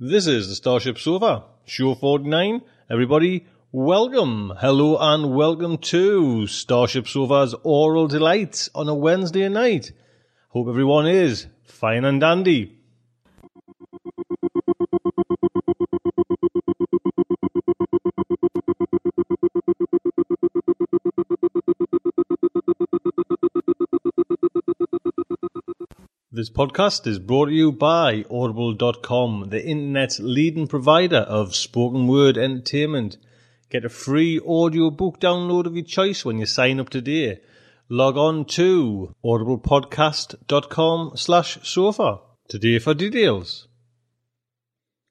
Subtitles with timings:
[0.00, 2.60] This is the Starship Sofa, show 49.
[2.90, 9.92] Everybody, welcome, hello, and welcome to Starship Sofa's Aural Delights on a Wednesday night.
[10.50, 12.77] Hope everyone is fine and dandy.
[26.38, 32.38] This podcast is brought to you by Audible.com, the internet's leading provider of spoken word
[32.38, 33.16] entertainment.
[33.70, 37.40] Get a free audiobook download of your choice when you sign up today.
[37.88, 43.67] Log on to audiblepodcast.com slash sofa today for details.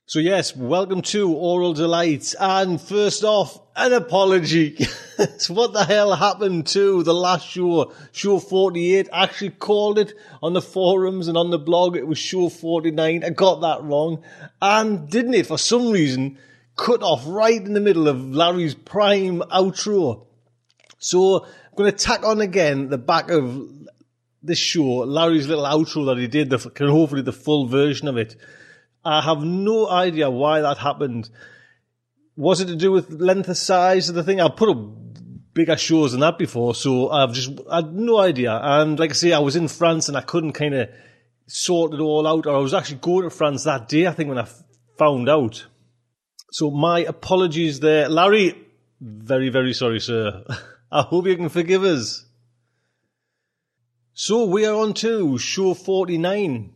[0.09, 2.33] So yes, welcome to Aural Delights.
[2.39, 4.77] And first off, an apology.
[5.49, 7.91] what the hell happened to the last show?
[8.13, 9.09] Show 48.
[9.11, 11.97] I actually called it on the forums and on the blog.
[11.97, 13.25] It was show 49.
[13.25, 14.23] I got that wrong.
[14.61, 16.37] And didn't it, for some reason,
[16.77, 20.25] cut off right in the middle of Larry's prime outro.
[20.99, 23.69] So I'm going to tack on again the back of
[24.41, 28.37] this show, Larry's little outro that he did, the, hopefully the full version of it.
[29.07, 31.29] I have no idea why that happened.
[32.35, 34.41] Was it to do with length of size of the thing?
[34.41, 34.77] I've put up
[35.53, 38.51] bigger shows than that before, so I've just I had no idea.
[38.61, 40.89] And like I say, I was in France and I couldn't kind of
[41.47, 42.45] sort it all out.
[42.45, 44.61] Or I was actually going to France that day, I think, when I f-
[44.97, 45.65] found out.
[46.51, 48.55] So my apologies there, Larry.
[48.99, 50.43] Very very sorry, sir.
[50.91, 52.25] I hope you can forgive us.
[54.13, 56.73] So we are on to show forty nine.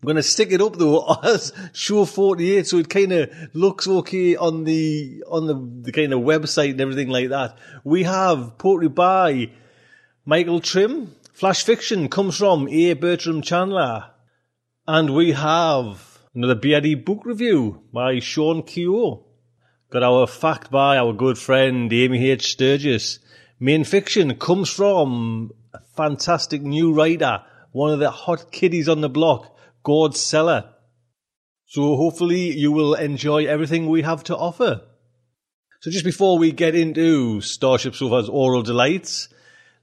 [0.00, 3.88] I'm going to stick it up though as show 48 so it kind of looks
[3.88, 7.58] okay on the on the, the kind of website and everything like that.
[7.82, 9.50] We have poetry by
[10.26, 11.08] Mikal Trimm.
[11.32, 12.92] Flash fiction comes from A.
[12.94, 14.10] Bertram Chandler.
[14.86, 19.24] And we have another BRD book review by Sean Keogh.
[19.90, 22.52] Got our fact by our good friend Amy H.
[22.52, 23.18] Sturgis.
[23.58, 27.42] Main fiction comes from a fantastic new writer,
[27.72, 29.57] one of the hot kiddies on the block,
[29.88, 30.74] Gord Sellar.
[31.64, 34.82] So hopefully you will enjoy everything we have to offer.
[35.80, 39.30] So just before we get into Starship Sofa's aural delights,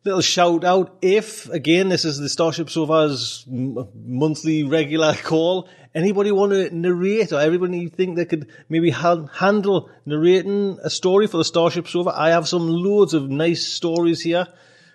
[0.04, 6.32] little shout out if, again, this is the Starship Sofa's m- monthly regular call, anybody
[6.32, 11.26] want to narrate or everybody you think they could maybe ha- handle narrating a story
[11.26, 14.46] for the Starship Sofa, I have some loads of nice stories here.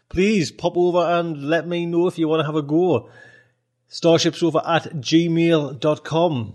[0.09, 3.10] Please pop over and let me know if you want to have a go
[3.91, 6.55] starshipsofa at gmail.com.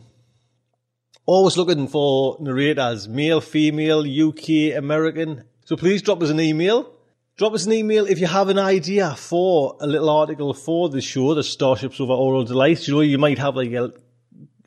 [1.25, 5.43] Always looking for narrators, male, female, UK, American.
[5.65, 6.91] So please drop us an email.
[7.37, 11.01] Drop us an email if you have an idea for a little article for the
[11.01, 12.87] show, the Starship Sofa's Aural Delights.
[12.87, 13.91] You know, you might have like a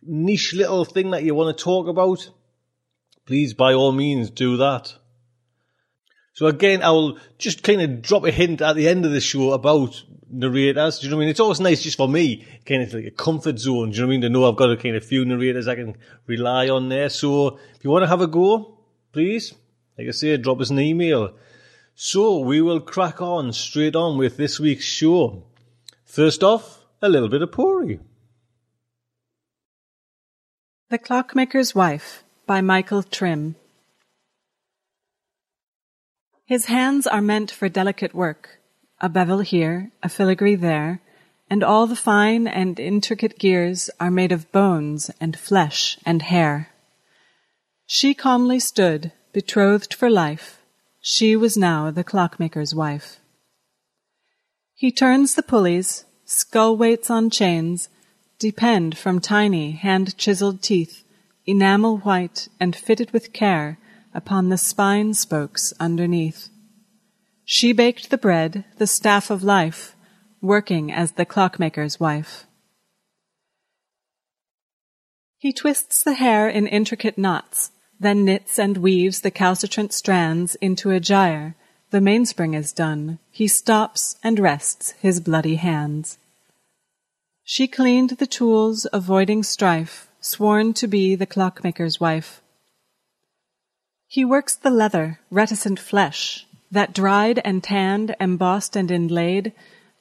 [0.02, 2.28] niche little thing that you want to talk about.
[3.24, 4.94] Please, by all means, do that.
[6.38, 9.20] So again, I will just kind of drop a hint at the end of the
[9.20, 11.00] show about narrators.
[11.00, 11.30] Do you know what I mean?
[11.30, 13.90] It's always nice just for me, kind of like a comfort zone.
[13.90, 14.20] Do you know what I mean?
[14.20, 15.96] To know I've got a kind of few narrators I can
[16.28, 17.08] rely on there.
[17.08, 18.78] So if you want to have a go,
[19.10, 19.52] please,
[19.98, 21.34] like I say, drop us an email.
[21.96, 25.42] So we will crack on straight on with this week's show.
[26.04, 27.98] First off, a little bit of Pori.
[30.88, 33.56] The Clockmaker's Wife by Mikal Trimm.
[36.48, 38.58] His hands are meant for delicate work,
[39.02, 41.02] a bevel here, a filigree there,
[41.50, 46.70] and all the fine and intricate gears are made of bones and flesh and hair.
[47.84, 50.62] She calmly stood, betrothed for life.
[51.02, 53.20] She was now the clockmaker's wife.
[54.74, 57.90] He turns the pulleys, skull weights on chains,
[58.38, 61.04] depend from tiny hand-chiseled teeth,
[61.44, 63.76] enamel white and fitted with care
[64.14, 66.48] upon the spine spokes underneath.
[67.44, 69.94] She baked the bread, the staff of life,
[70.40, 72.44] working as the clockmaker's wife.
[75.38, 77.70] He twists the hair in intricate knots,
[78.00, 81.54] then knits and weaves the calcitrant strands into a gyre,
[81.90, 86.18] the mainspring is done, he stops and rests his bloody hands.
[87.44, 92.42] She cleaned the tools, avoiding strife, sworn to be the clockmaker's wife.
[94.10, 99.52] He works the leather, reticent flesh, that dried and tanned, embossed and inlaid,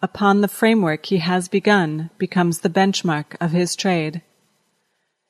[0.02, 4.22] upon the framework he has begun, becomes the benchmark of his trade.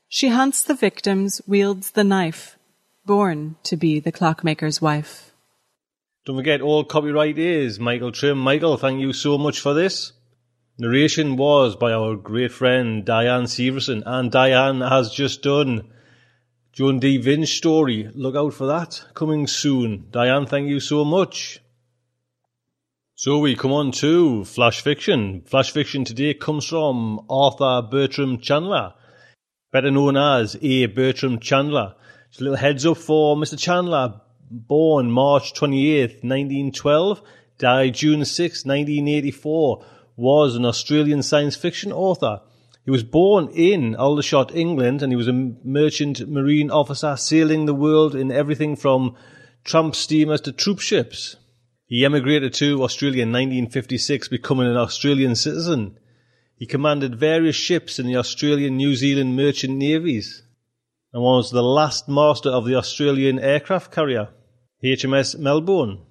[0.07, 2.59] She hunts the victims, wields the knife,
[3.03, 5.31] born to be the clockmaker's wife.
[6.27, 8.44] Don't forget, all copyright is Mikal Trimm.
[8.44, 10.12] Mikal, thank you so much for this.
[10.77, 15.89] Narration was by our great friend Diane Severson, and Diane has just done
[16.77, 17.18] Joan D.
[17.18, 18.07] Vinge story.
[18.13, 20.09] Look out for that coming soon.
[20.12, 21.59] Diane, thank you so much.
[23.15, 25.41] So we come on to Flash Fiction.
[25.41, 28.94] Flash Fiction today comes from Arthur Bertram Chandler,
[29.71, 30.85] better known as A.
[30.85, 31.95] Bertram Chandler.
[32.29, 33.57] Just a little heads up for Mr.
[33.57, 34.21] Chandler,
[34.51, 37.24] born March 28th, 1912,
[37.57, 39.83] died June 6, 1984,
[40.15, 42.41] was an Australian science fiction author.
[42.88, 47.74] He was born in Aldershot, England, and he was a merchant marine officer sailing the
[47.74, 49.13] world in everything from
[49.66, 51.36] tramp steamers to troop ships.
[51.86, 56.00] He emigrated to Australia in 1956, becoming an Australian citizen.
[56.56, 60.44] He commanded various ships in the Australian New Zealand merchant navies
[61.12, 64.30] and was the last master of the Australian aircraft carrier,
[64.81, 66.04] HMS Melbourne.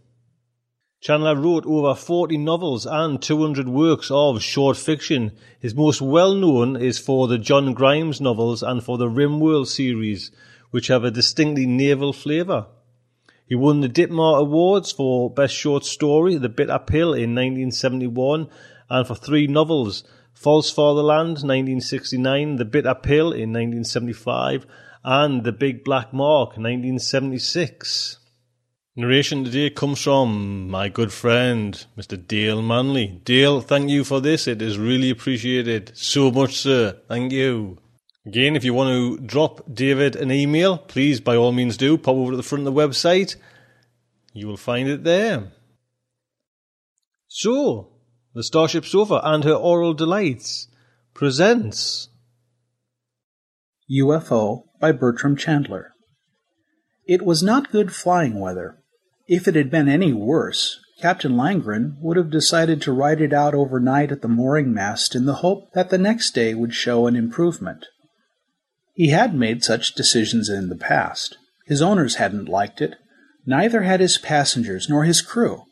[1.06, 5.30] Chandler wrote over 40 novels and 200 works of short fiction.
[5.60, 10.32] His most well known is for the John Grimes novels and for the Rimworld series,
[10.72, 12.66] which have a distinctly naval flavour.
[13.46, 18.48] He won the Ditmar Awards for Best Short Story, The Bitter Pill in 1971,
[18.90, 20.02] and for three novels,
[20.34, 24.66] False Fatherland 1969, The Bitter Pill in 1975,
[25.04, 28.18] and The Big Black Mark 1976.
[28.98, 32.16] Narration today comes from my good friend, Mr.
[32.16, 33.20] Dale Manley.
[33.26, 34.48] Dale, thank you for this.
[34.48, 35.92] It is really appreciated.
[35.94, 36.98] So much, sir.
[37.06, 37.76] Thank you.
[38.24, 41.98] Again, if you want to drop David an email, please by all means do.
[41.98, 43.36] Pop over to the front of the website.
[44.32, 45.52] You will find it there.
[47.28, 47.92] So,
[48.32, 50.68] the Starship Sofa and her Aural Delights
[51.12, 52.08] presents
[53.90, 55.92] UFO by Bertram Chandler.
[57.06, 58.78] It was not good flying weather.
[59.28, 63.54] If it had been any worse, Captain Langren would have decided to ride it out
[63.54, 67.16] overnight at the mooring mast in the hope that the next day would show an
[67.16, 67.86] improvement.
[68.94, 71.36] He had made such decisions in the past.
[71.66, 72.94] His owners hadn't liked it,
[73.44, 75.64] neither had his passengers nor his crew.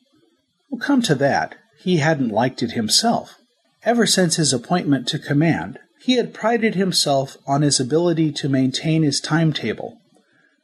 [0.69, 3.37] Well, come to that, he hadn't liked it himself.
[3.85, 9.05] Ever since his appointment to command, he had prided himself on his ability to maintain
[9.05, 9.99] his timetable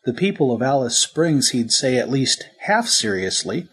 [0.04, 3.68] the people of Alice Springs, he'd say at least half seriously,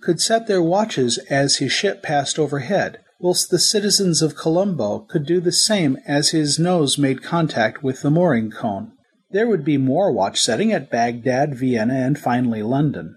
[0.00, 5.24] could set their watches as his ship passed overhead, whilst the citizens of Colombo could
[5.24, 8.92] do the same as his nose made contact with the mooring cone.
[9.30, 13.16] There would be more watch setting at Baghdad, Vienna, and finally London.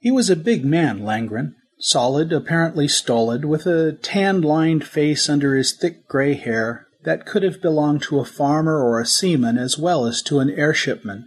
[0.00, 5.56] He was a big man, Langren, solid, apparently stolid, with a tan lined face under
[5.56, 9.78] his thick gray hair, that could have belonged to a farmer or a seaman as
[9.78, 11.24] well as to an airshipman.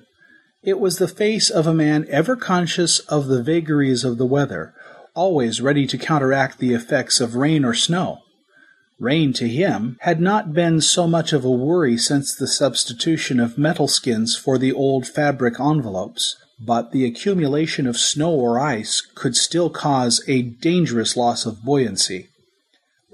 [0.64, 4.74] It was the face of a man ever conscious of the vagaries of the weather,
[5.14, 8.20] always ready to counteract the effects of rain or snow.
[9.00, 13.58] Rain to him had not been so much of a worry since the substitution of
[13.58, 19.36] metal skins for the old fabric envelopes, but the accumulation of snow or ice could
[19.36, 22.30] still cause a dangerous loss of buoyancy.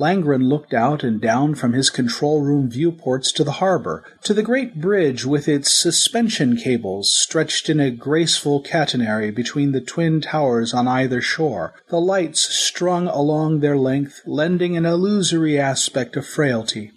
[0.03, 4.43] Langren looked out and down from his control room viewports to the harbor, to the
[4.43, 10.73] great bridge with its suspension cables stretched in a graceful catenary between the twin towers
[10.73, 16.91] on either shore, the lights strung along their length lending an illusory aspect of frailty.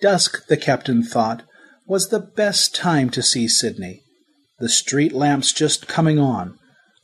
[0.00, 1.42] Dusk, the captain thought,
[1.88, 4.04] was the best time to see Sydney.
[4.60, 6.59] The street lamps just coming on,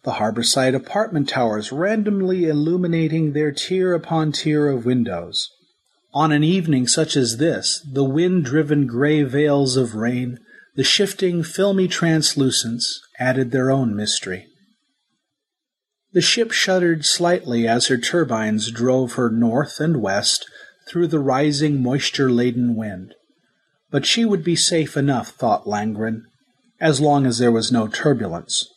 [0.07, 5.51] the harborside apartment towers randomly illuminating their tier upon tier of windows.
[6.15, 10.39] On an evening such as this, the wind driven gray veils of rain,
[10.77, 14.47] the shifting filmy translucence, added their own mystery.
[16.13, 20.47] The ship shuddered slightly as her turbines drove her north and west
[20.89, 23.13] through the rising moisture laden wind.
[23.91, 26.23] But she would be safe enough, thought Langren,
[26.81, 28.69] as long as there was no turbulence.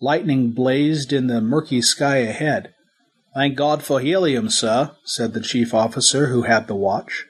[0.00, 2.74] Lightning blazed in the murky sky ahead.
[3.34, 7.24] Thank God for helium, sir, said the chief officer who had the watch.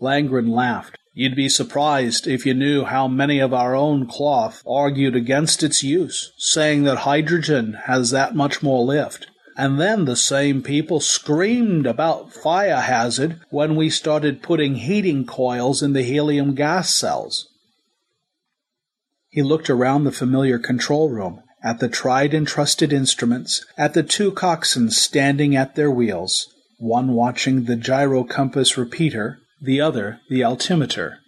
[0.00, 0.96] Langren laughed.
[1.12, 5.82] You'd be surprised if you knew how many of our own cloth argued against its
[5.82, 9.26] use, saying that hydrogen has that much more lift.
[9.56, 15.82] And then the same people screamed about fire hazard when we started putting heating coils
[15.82, 17.48] in the helium gas cells.
[19.30, 24.02] He looked around the familiar control room, at the tried and trusted instruments, at the
[24.04, 26.46] two coxswains standing at their wheels,
[26.78, 31.18] one watching the gyro compass repeater, the other the altimeter.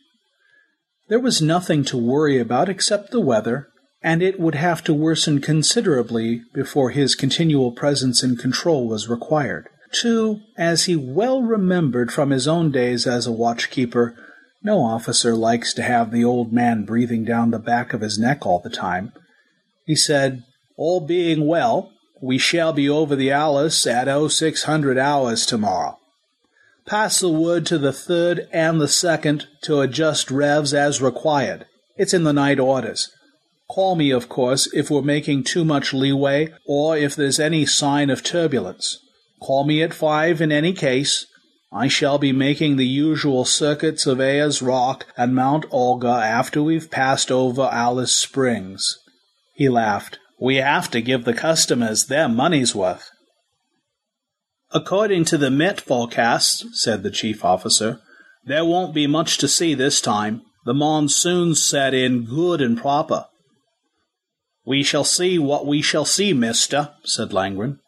[1.08, 3.66] There was nothing to worry about except the weather,
[4.00, 9.68] and it would have to worsen considerably before his continual presence in control was required.
[9.90, 14.14] Two, as he well remembered from his own days as a watchkeeper,
[14.62, 18.46] no officer likes to have the old man breathing down the back of his neck
[18.46, 19.12] all the time.
[19.88, 20.44] He said,
[20.76, 21.90] All being well,
[22.20, 25.98] we shall be over the Alice at 0600 hours tomorrow.
[26.84, 31.64] Pass the word to the third and the second to adjust revs as required.
[31.96, 33.10] It's in the night orders.
[33.66, 38.10] Call me, of course, if we're making too much leeway or if there's any sign
[38.10, 38.98] of turbulence.
[39.40, 41.24] Call me at five in any case.
[41.72, 46.90] I shall be making the usual circuits of Ayers Rock and Mount Olga after we've
[46.90, 48.98] passed over Alice Springs.
[49.58, 50.20] He laughed.
[50.40, 53.10] We have to give the customers their money's worth.
[54.70, 57.98] According to the Met forecast, said the chief officer,
[58.44, 60.42] there won't be much to see this time.
[60.64, 63.26] The monsoon's set in good and proper.
[64.64, 67.78] We shall see what we shall see, mister, said Langren.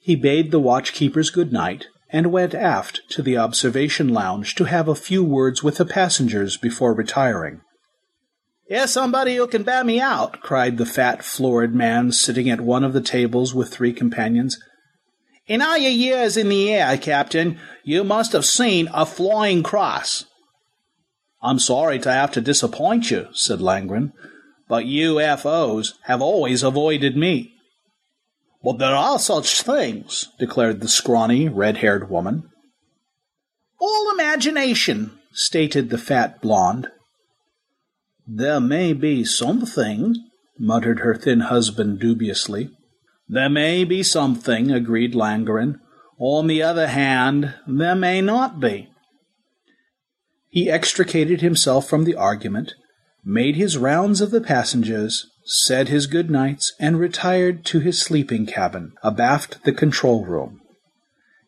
[0.00, 4.88] He bade the watchkeepers good night and went aft to the observation lounge to have
[4.88, 7.62] a few words with the passengers before retiring.
[8.74, 12.82] Here's somebody who can bear me out, cried the fat, florid man sitting at one
[12.82, 14.58] of the tables with three companions.
[15.46, 20.24] In all your years in the air, Captain, you must have seen a flying cross.
[21.40, 24.10] I'm sorry to have to disappoint you, said Langren,
[24.68, 27.52] but UFOs have always avoided me.
[28.60, 32.50] Well, there are such things, declared the scrawny, red-haired woman.
[33.78, 36.88] All imagination, stated the fat blonde.
[38.26, 40.16] There may be something,
[40.58, 42.70] muttered her thin husband dubiously.
[43.28, 45.80] There may be something, agreed Langren.
[46.18, 48.88] On the other hand, there may not be.
[50.48, 52.74] He extricated himself from the argument,
[53.24, 58.46] made his rounds of the passengers, said his good nights, and retired to his sleeping
[58.46, 60.60] cabin, abaft the control room.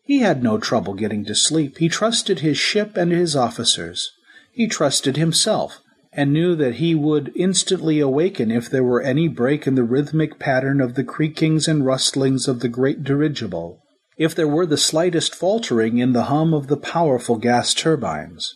[0.03, 1.77] He had no trouble getting to sleep.
[1.77, 4.11] He trusted his ship and his officers.
[4.51, 5.81] He trusted himself,
[6.17, 10.39] and knew that he would instantly awaken if there were any break in the rhythmic
[10.39, 13.79] pattern of the creakings and rustlings of the great dirigible,
[14.17, 18.55] if there were the slightest faltering in the hum of the powerful gas turbines.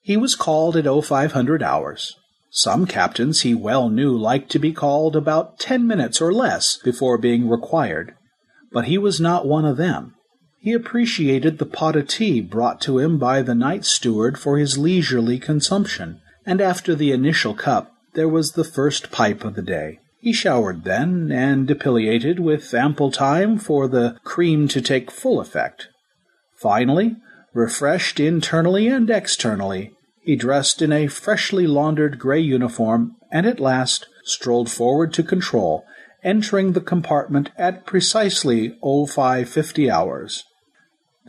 [0.00, 2.16] He was called at 0500 hours.
[2.50, 7.18] Some captains he well knew liked to be called about ten minutes or less before
[7.18, 8.16] being required,
[8.72, 10.16] but he was not one of them.
[10.62, 14.76] He appreciated the pot of tea brought to him by the night steward for his
[14.76, 20.00] leisurely consumption, and after the initial cup there was the first pipe of the day.
[20.20, 25.88] He showered then, and depilated with ample time for the cream to take full effect.
[26.56, 27.16] Finally,
[27.54, 34.08] refreshed internally and externally, he dressed in a freshly laundered gray uniform, and at last
[34.24, 35.86] strolled forward to control,
[36.22, 40.44] entering the compartment at precisely 0550 hours.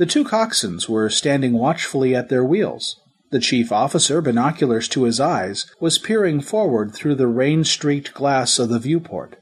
[0.01, 2.99] The two coxswains were standing watchfully at their wheels.
[3.29, 8.69] The chief officer, binoculars to his eyes, was peering forward through the rain-streaked glass of
[8.69, 9.37] the viewport.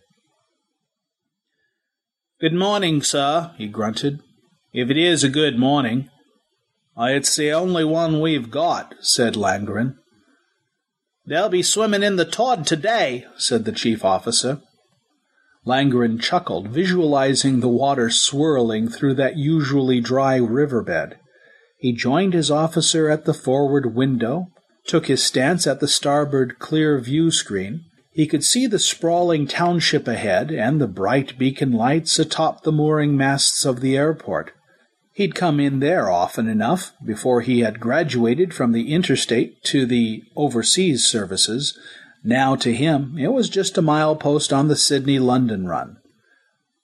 [2.42, 4.20] Good morning, sir, he grunted.
[4.74, 6.10] If it is a good morning.
[6.98, 9.96] It's the only one we've got, said Langren.
[11.26, 14.62] They'll be swimming in the Todd today, said the chief officer.
[15.70, 21.20] Langren chuckled, visualizing the water swirling through that usually dry riverbed.
[21.78, 24.48] He joined his officer at the forward window,
[24.88, 27.86] took his stance at the starboard clear view screen.
[28.12, 33.16] He could see the sprawling township ahead and the bright beacon lights atop the mooring
[33.16, 34.52] masts of the airport.
[35.14, 40.24] He'd come in there often enough before he had graduated from the interstate to the
[40.36, 41.78] overseas services
[42.24, 45.98] now, to him, it was just a milepost on the Sydney London run.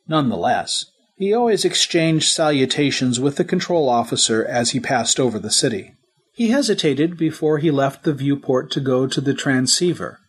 [0.07, 0.85] Nonetheless,
[1.17, 5.93] he always exchanged salutations with the control officer as he passed over the city.
[6.33, 10.19] He hesitated before he left the viewport to go to the transceiver.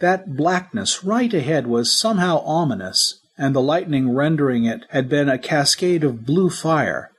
[0.00, 5.38] That blackness right ahead was somehow ominous, and the lightning rendering it had been a
[5.38, 7.10] cascade of blue fire.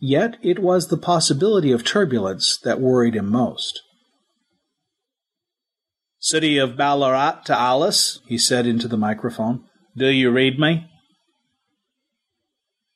[0.00, 3.82] Yet it was the possibility of turbulence that worried him most.
[6.18, 9.64] City of Ballarat to Alice, he said into the microphone.
[9.96, 10.86] Do you read me?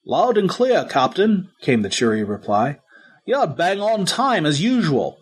[0.05, 2.79] Loud and clear, Captain, came the cheery reply.
[3.27, 5.19] You're bang on time as usual.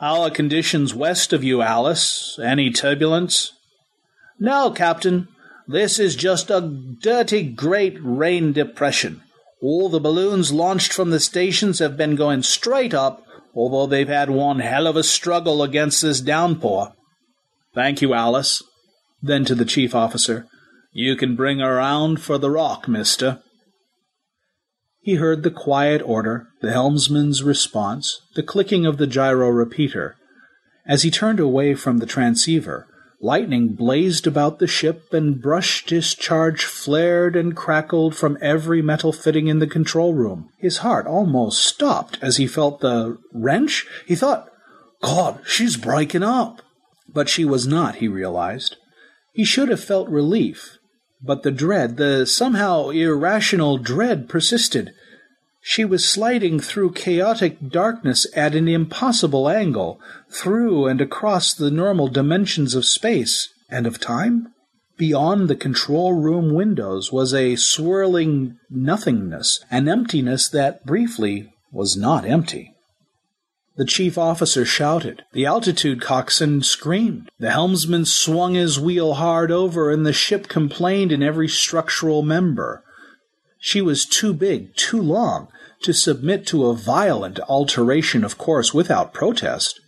[0.00, 2.38] How are conditions west of you, Alice?
[2.42, 3.52] Any turbulence?
[4.38, 5.28] No, Captain.
[5.68, 9.22] This is just a dirty great rain depression.
[9.62, 14.28] All the balloons launched from the stations have been going straight up, although they've had
[14.28, 16.94] one hell of a struggle against this downpour.
[17.74, 18.62] Thank you, Alice.
[19.22, 20.46] Then to the chief officer,
[20.92, 23.42] You can bring her round for the rock, mister.
[25.00, 30.16] He heard the quiet order, the helmsman's response, the clicking of the gyro repeater.
[30.86, 32.86] As he turned away from the transceiver,
[33.24, 39.46] Lightning blazed about the ship and brush discharge flared and crackled from every metal fitting
[39.46, 40.48] in the control room.
[40.58, 43.86] His heart almost stopped as he felt the wrench.
[44.06, 44.48] He thought,
[45.02, 46.62] God, she's breaking up.
[47.08, 48.76] But she was not, he realized.
[49.32, 50.78] He should have felt relief,
[51.22, 54.92] but the dread, the somehow irrational dread, persisted.
[55.60, 62.08] She was sliding through chaotic darkness at an impossible angle, through and across the normal
[62.08, 64.48] dimensions of space and of time.
[64.98, 72.26] Beyond the control room windows was a swirling nothingness, an emptiness that briefly was not
[72.26, 72.71] empty.
[73.76, 75.24] The chief officer shouted.
[75.32, 77.30] The altitude coxswain screamed.
[77.38, 82.84] The helmsman swung his wheel hard over, and the ship complained in every structural member.
[83.58, 85.48] She was too big, too long,
[85.82, 89.80] to submit to a violent alteration of course without protest.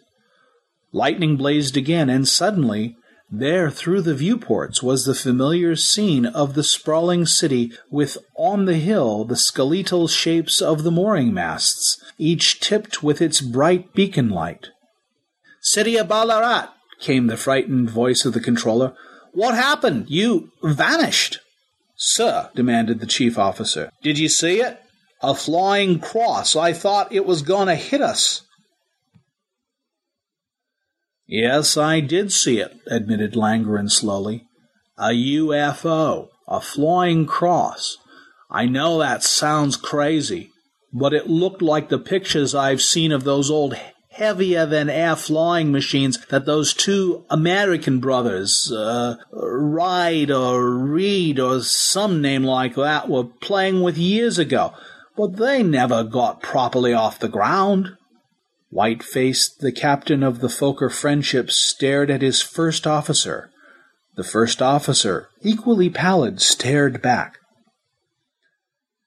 [0.93, 2.97] Lightning blazed again, and suddenly,
[3.31, 8.77] there through the viewports was the familiar scene of the sprawling city with on the
[8.77, 14.69] hill the skeletal shapes of the mooring masts, each tipped with its bright beacon light.
[15.61, 16.69] City of Ballarat,
[17.01, 18.95] came the frightened voice of the controller.
[19.33, 20.07] What happened?
[20.09, 21.41] You vanished.
[21.97, 24.81] Sir, demanded the chief officer, did you see it?
[25.23, 26.55] A flying cross.
[26.55, 28.43] I thought it was going to hit us.
[31.27, 34.47] Yes, I did see it, admitted Langren slowly.
[34.99, 37.97] A UFO, a flying cross.
[38.51, 40.51] I know that sounds crazy,
[40.93, 43.75] but it looked like the pictures I've seen of those old
[44.11, 51.61] heavier than air flying machines that those two American brothers, uh, Ride or Reed or
[51.63, 54.73] some name like that, were playing with years ago,
[55.17, 57.97] but they never got properly off the ground.
[58.75, 63.53] White faced, the captain of the Fokker Friendship stared at his first officer.
[64.17, 67.39] The first officer, equally pallid, stared back.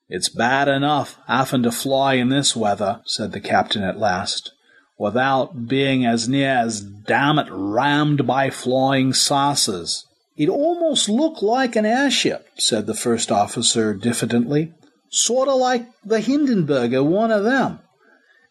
[0.07, 4.53] It's bad enough having to fly in this weather, said the captain at last
[4.97, 10.05] without being as near as damn it rammed by flying saucers.
[10.37, 14.73] It almost looked like an airship, said the first officer diffidently.
[15.11, 17.79] Sort of like the Hindenburg one of them.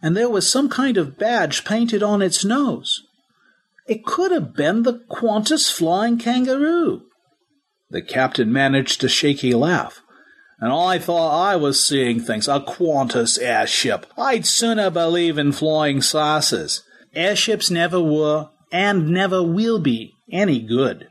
[0.03, 3.03] And there was some kind of badge painted on its nose.
[3.87, 7.03] It could have been the Qantas flying kangaroo.
[7.91, 10.03] The captain managed a shaky laugh
[10.59, 12.49] and I thought I was seeing things.
[12.49, 14.07] A Qantas airship.
[14.17, 16.83] I'd sooner believe in flying saucers.
[17.15, 21.09] Airships never were, and never will be, any good.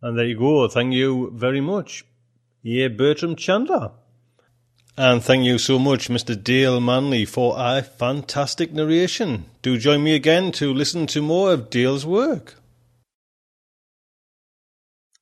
[0.00, 0.68] And there you go.
[0.68, 2.04] Thank you very much.
[2.62, 3.92] Yeah, Bertram Chandler.
[5.00, 6.34] And thank you so much, Mr.
[6.34, 9.44] Dale Manley, for a fantastic narration.
[9.62, 12.56] Do join me again to listen to more of Dale's work.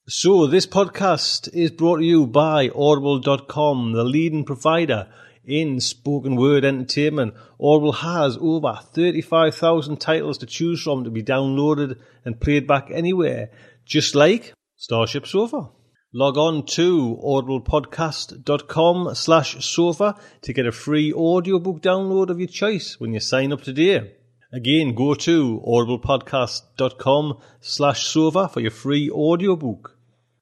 [0.09, 5.09] So, this podcast is brought to you by Audible.com, the leading provider
[5.45, 7.35] in spoken word entertainment.
[7.61, 13.51] Audible has over 35,000 titles to choose from to be downloaded and played back anywhere,
[13.85, 15.69] just like Starship Sofa.
[16.19, 22.99] Log on to audiblepodcast.com slash sofa to get a free audiobook download of your choice
[22.99, 24.15] when you sign up today.
[24.51, 29.99] Again, go to audiblepodcast.com slash sofa for your free audiobook.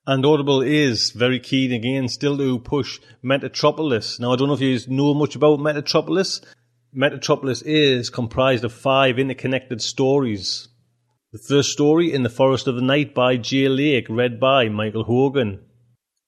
[0.07, 4.21] And Audible is very keen again still to push Metatropolis.
[4.21, 6.45] Now, I don't know if you know much about Metatropolis.
[6.97, 10.69] Metatropolis is comprised of five interconnected stories.
[11.35, 15.03] The first story, In the Forest of the Night by Jay Lake, read by Michael
[15.03, 15.65] Hogan,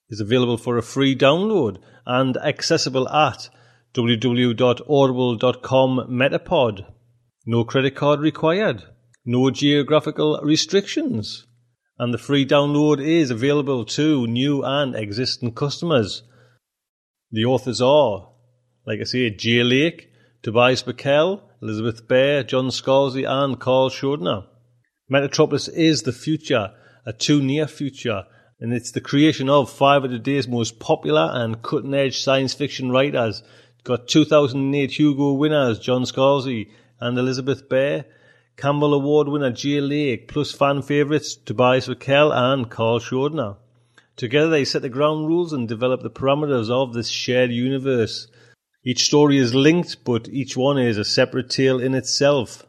[0.08, 3.48] is available for a free download and accessible at
[3.94, 6.92] www.audible.com Metapod.
[7.46, 8.82] No credit card required.
[9.24, 11.46] No geographical restrictions
[12.00, 16.24] and the free download is available to new and existing customers.
[17.30, 18.28] The authors are,
[18.84, 20.08] like I say, Jay Lake,
[20.42, 24.46] Tobias Buckell, Elizabeth Bear, John Scalzi, and Karl Schroeder.
[25.08, 26.72] Metatropolis is the future,
[27.04, 28.24] a too near future,
[28.58, 32.90] and it's the creation of five of today's most popular and cutting edge science fiction
[32.90, 33.40] writers.
[33.74, 38.06] It's got 2008 Hugo winners John Scalzi and Elizabeth Bear,
[38.56, 43.58] Campbell Award winner Jay Lake, plus fan favourites Tobias Buckell and Karl Schroeder.
[44.16, 48.26] Together they set the ground rules and develop the parameters of this shared universe.
[48.84, 52.65] Each story is linked, but each one is a separate tale in itself.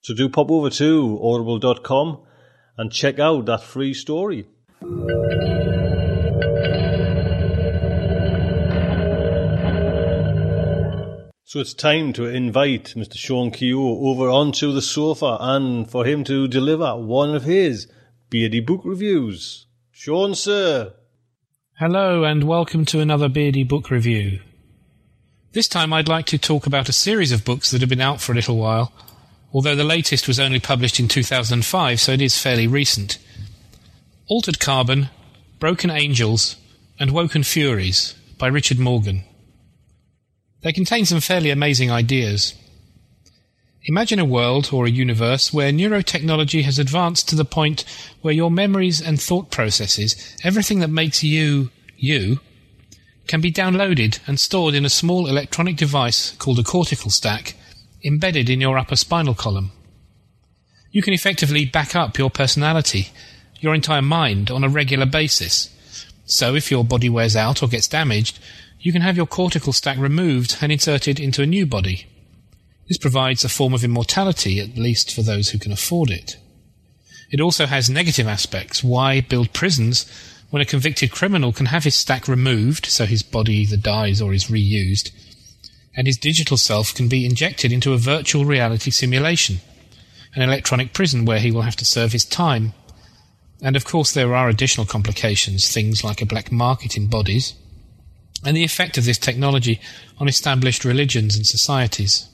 [0.00, 2.22] So do pop over to audible.com
[2.78, 4.46] and check out that free story.
[11.48, 13.16] So it's time to invite Mr.
[13.16, 17.90] Sean Keogh over onto the sofa and for him to deliver one of his
[18.30, 19.66] beardy book reviews.
[19.92, 20.92] Sean, sir.
[21.78, 24.40] Hello, and welcome to another Beardy Book Review.
[25.52, 28.20] This time I'd like to talk about a series of books that have been out
[28.20, 28.92] for a little while,
[29.56, 33.16] although the latest was only published in 2005, so it is fairly recent.
[34.28, 35.08] Altered Carbon,
[35.58, 36.56] Broken Angels,
[37.00, 39.24] and Woken Furies by Richard Morgan.
[40.62, 42.52] They contain some fairly amazing ideas.
[43.84, 47.86] Imagine a world or a universe where neurotechnology has advanced to the point
[48.20, 52.40] where your memories and thought processes, everything that makes you you,
[53.26, 57.55] can be downloaded and stored in a small electronic device called a cortical stack
[58.06, 59.72] embedded in your upper spinal column.
[60.90, 63.10] You can effectively back up your personality,
[63.60, 65.74] your entire mind, on a regular basis.
[66.24, 68.38] So if your body wears out or gets damaged,
[68.80, 72.06] you can have your cortical stack removed and inserted into a new body.
[72.88, 76.36] This provides a form of immortality, at least for those who can afford it.
[77.30, 78.84] It also has negative aspects.
[78.84, 80.06] Why build prisons
[80.50, 84.32] when a convicted criminal can have his stack removed, so his body either dies or
[84.32, 85.10] is reused,
[85.96, 89.60] and his digital self can be injected into a virtual reality simulation,
[90.34, 92.74] an electronic prison where he will have to serve his time.
[93.62, 97.54] And of course, there are additional complications, things like a black market in bodies,
[98.44, 99.80] and the effect of this technology
[100.18, 102.28] on established religions and societies.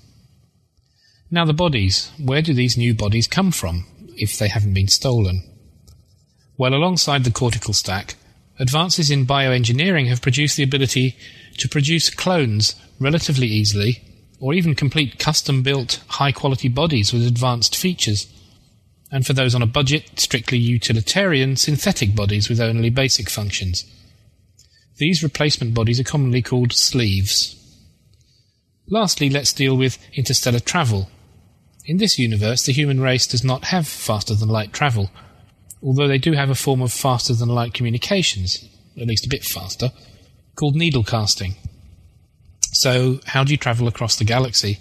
[1.31, 2.11] Now, the bodies.
[2.19, 5.49] Where do these new bodies come from, if they haven't been stolen?
[6.59, 8.17] Well, alongside the cortical stack,
[8.59, 11.17] advances in bioengineering have produced the ability
[11.59, 14.03] to produce clones relatively easily,
[14.41, 18.27] or even complete custom built, high quality bodies with advanced features.
[19.11, 23.85] And for those on a budget, strictly utilitarian, synthetic bodies with only basic functions.
[24.97, 27.59] These replacement bodies are commonly called sleeves.
[28.89, 31.09] Lastly, let's deal with interstellar travel,
[31.85, 35.11] in this universe, the human race does not have faster than light travel,
[35.83, 38.65] although they do have a form of faster than light communications,
[39.01, 39.91] at least a bit faster,
[40.57, 41.55] called needle casting.
[42.73, 44.79] So, how do you travel across the galaxy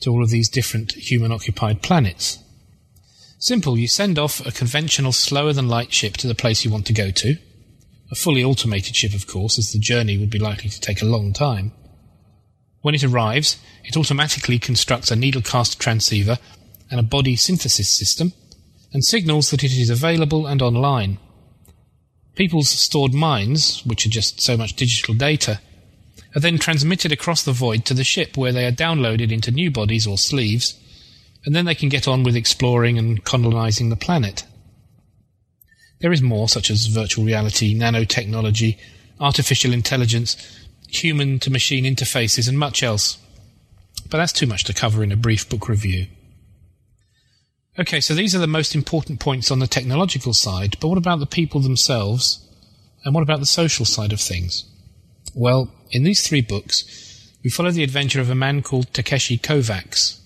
[0.00, 2.38] to all of these different human occupied planets?
[3.38, 6.86] Simple, you send off a conventional slower than light ship to the place you want
[6.86, 7.36] to go to.
[8.10, 11.06] A fully automated ship, of course, as the journey would be likely to take a
[11.06, 11.72] long time.
[12.82, 16.38] When it arrives, it automatically constructs a needlecast transceiver
[16.90, 18.32] and a body synthesis system
[18.92, 21.18] and signals that it is available and online.
[22.40, 25.60] People's stored minds, which are just so much digital data,
[26.34, 29.70] are then transmitted across the void to the ship where they are downloaded into new
[29.70, 30.80] bodies or sleeves,
[31.44, 34.44] and then they can get on with exploring and colonizing the planet.
[36.00, 38.78] There is more, such as virtual reality, nanotechnology,
[39.20, 40.38] artificial intelligence,
[40.88, 43.18] human to machine interfaces, and much else.
[44.08, 46.06] But that's too much to cover in a brief book review.
[47.80, 51.18] Okay, so these are the most important points on the technological side, but what about
[51.18, 52.46] the people themselves?
[53.04, 54.64] And what about the social side of things?
[55.34, 60.20] Well, in these three books, we follow the adventure of a man called Takeshi Kovacs.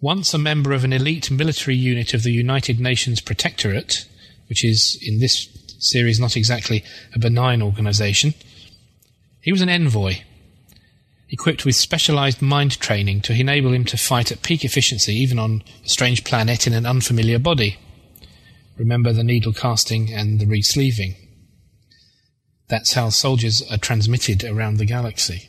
[0.00, 4.06] Once a member of an elite military unit of the United Nations Protectorate,
[4.48, 6.82] which is, in this series, not exactly
[7.14, 8.32] a benign organization,
[9.42, 10.14] he was an envoy,
[11.32, 15.64] equipped with specialized mind training to enable him to fight at peak efficiency even on
[15.82, 17.78] a strange planet in an unfamiliar body.
[18.76, 21.16] Remember the needle casting and the resleeving.
[22.68, 25.48] That's how soldiers are transmitted around the galaxy.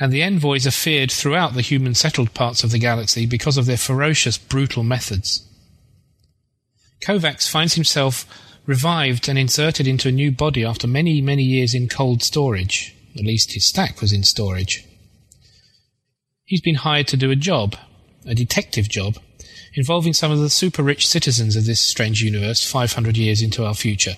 [0.00, 3.66] And the envoys are feared throughout the human settled parts of the galaxy because of
[3.66, 5.46] their ferocious, brutal methods.
[7.02, 8.26] Kovacs finds himself
[8.64, 12.96] revived and inserted into a new body after many, many years in cold storage.
[13.16, 14.84] At least his stack was in storage.
[16.44, 17.76] He's been hired to do a job,
[18.26, 19.18] a detective job,
[19.74, 23.74] involving some of the super rich citizens of this strange universe 500 years into our
[23.74, 24.16] future.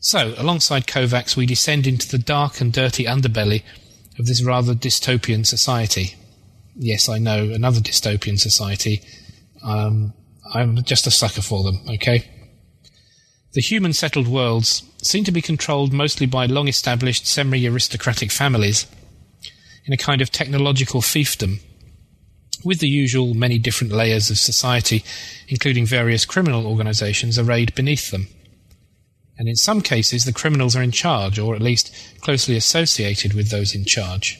[0.00, 3.62] So, alongside Kovacs, we descend into the dark and dirty underbelly
[4.18, 6.16] of this rather dystopian society.
[6.74, 9.00] Yes, I know, another dystopian society.
[9.62, 10.12] Um,
[10.52, 12.28] I'm just a sucker for them, okay?
[13.54, 18.86] The human settled worlds seem to be controlled mostly by long established semi aristocratic families
[19.84, 21.60] in a kind of technological fiefdom,
[22.64, 25.04] with the usual many different layers of society,
[25.48, 28.28] including various criminal organizations arrayed beneath them.
[29.36, 33.50] And in some cases, the criminals are in charge, or at least closely associated with
[33.50, 34.38] those in charge.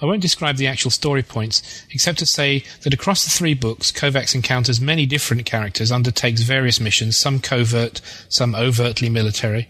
[0.00, 3.90] I won't describe the actual story points, except to say that across the three books,
[3.90, 9.68] Kovacs encounters many different characters, undertakes various missions, some covert, some overtly military,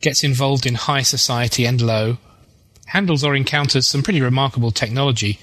[0.00, 2.16] gets involved in high society and low,
[2.86, 5.38] handles or encounters some pretty remarkable technology,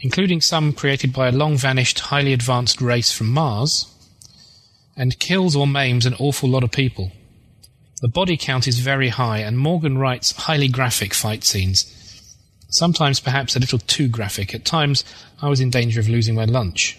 [0.00, 3.86] including some created by a long vanished, highly advanced race from Mars,
[4.96, 7.12] and kills or maims an awful lot of people.
[8.00, 12.01] The body count is very high, and Morgan writes highly graphic fight scenes.
[12.72, 14.54] Sometimes perhaps a little too graphic.
[14.54, 15.04] At times
[15.42, 16.98] I was in danger of losing my lunch.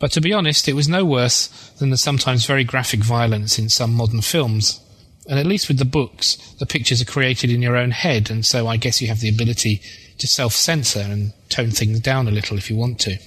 [0.00, 1.46] But to be honest, it was no worse
[1.78, 4.80] than the sometimes very graphic violence in some modern films.
[5.28, 8.44] And at least with the books, the pictures are created in your own head, and
[8.44, 9.80] so I guess you have the ability
[10.18, 13.18] to self censor and tone things down a little if you want to.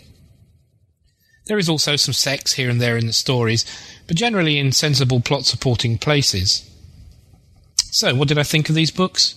[1.48, 3.66] There is also some sex here and there in the stories,
[4.08, 6.70] but generally in sensible plot supporting places.
[7.92, 9.36] So, what did I think of these books?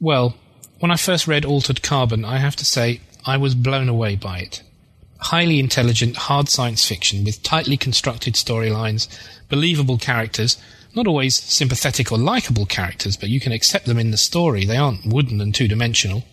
[0.00, 0.36] Well,
[0.78, 4.38] when I first read Altered Carbon, I have to say I was blown away by
[4.38, 4.62] it.
[5.20, 9.08] Highly intelligent, hard science fiction with tightly constructed storylines,
[9.48, 10.56] believable characters,
[10.94, 14.64] not always sympathetic or likable characters, but you can accept them in the story.
[14.64, 16.24] They aren't wooden and two dimensional.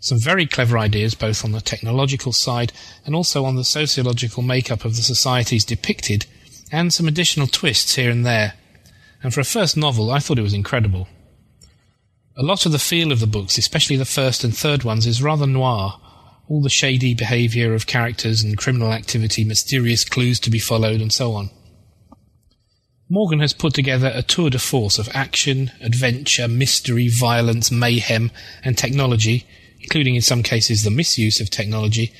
[0.00, 2.72] Some very clever ideas, both on the technological side
[3.06, 6.26] and also on the sociological makeup of the societies depicted,
[6.72, 8.54] and some additional twists here and there.
[9.22, 11.06] And for a first novel, I thought it was incredible.
[12.40, 15.22] A lot of the feel of the books, especially the first and third ones, is
[15.22, 16.00] rather noir.
[16.48, 21.12] All the shady behaviour of characters and criminal activity, mysterious clues to be followed, and
[21.12, 21.50] so on.
[23.10, 28.30] Morgan has put together a tour de force of action, adventure, mystery, violence, mayhem,
[28.64, 29.44] and technology,
[29.78, 32.10] including in some cases the misuse of technology.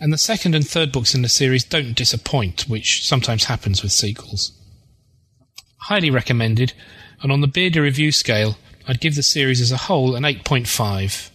[0.00, 3.92] And the second and third books in the series don't disappoint, which sometimes happens with
[3.92, 4.58] sequels.
[5.76, 6.72] Highly recommended,
[7.20, 11.30] and on the Beardy review scale, I'd give the series as a whole an 8.5.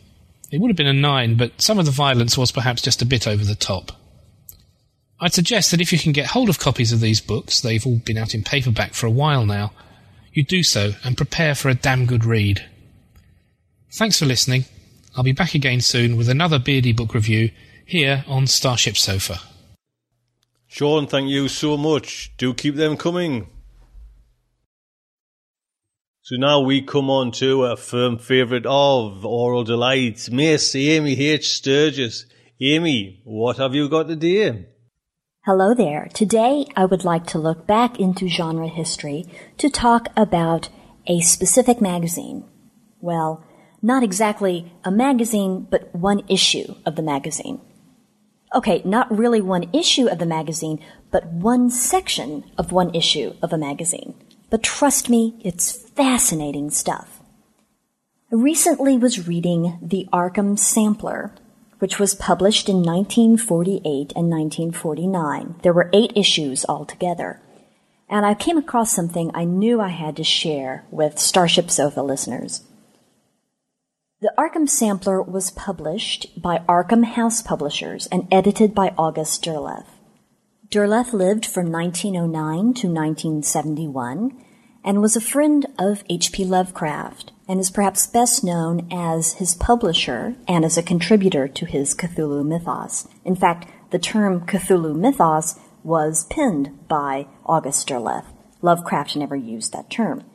[0.51, 3.05] It would have been a 9, but some of the violence was perhaps just a
[3.05, 3.91] bit over the top.
[5.19, 7.97] I'd suggest that if you can get hold of copies of these books, they've all
[7.97, 9.71] been out in paperback for a while now,
[10.31, 12.63] you do so and prepare for a damn good read.
[13.91, 14.65] Thanks for listening.
[15.15, 17.49] I'll be back again soon with another Beardy book review
[17.83, 19.39] here on Starship Sofa.
[20.67, 22.31] Sean, thank you so much.
[22.37, 23.47] Do keep them coming.
[26.27, 31.47] So now we come on to a firm favourite of Aural Delights, Miss Amy H.
[31.55, 32.25] Sturgis.
[32.59, 34.65] Amy, what have you got today?
[35.45, 36.09] Hello there.
[36.13, 39.23] Today I would like to look back into genre history
[39.57, 40.67] to talk about
[41.07, 42.43] a specific magazine.
[42.99, 43.45] Well,
[43.81, 47.61] not exactly a magazine, but one issue of the magazine.
[48.53, 53.53] Okay, not really one issue of the magazine, but one section of one issue of
[53.53, 54.13] a magazine.
[54.49, 57.19] But trust me, it's fascinating stuff.
[58.31, 61.33] I recently was reading The Arkham Sampler
[61.79, 63.83] which was published in 1948
[64.15, 65.55] and 1949.
[65.61, 67.39] There were eight issues altogether.
[68.09, 72.63] And I came across something I knew I had to share with Starship Sofa listeners.
[74.21, 79.85] The Arkham Sampler was published by Arkham House Publishers and edited by August Derleth.
[80.69, 84.43] Derleth lived from 1909 to 1971
[84.83, 86.43] and was a friend of H.P.
[86.43, 91.95] Lovecraft and is perhaps best known as his publisher and as a contributor to his
[91.95, 93.07] Cthulhu mythos.
[93.23, 98.25] In fact, the term Cthulhu mythos was penned by August Derleth.
[98.61, 100.25] Lovecraft never used that term.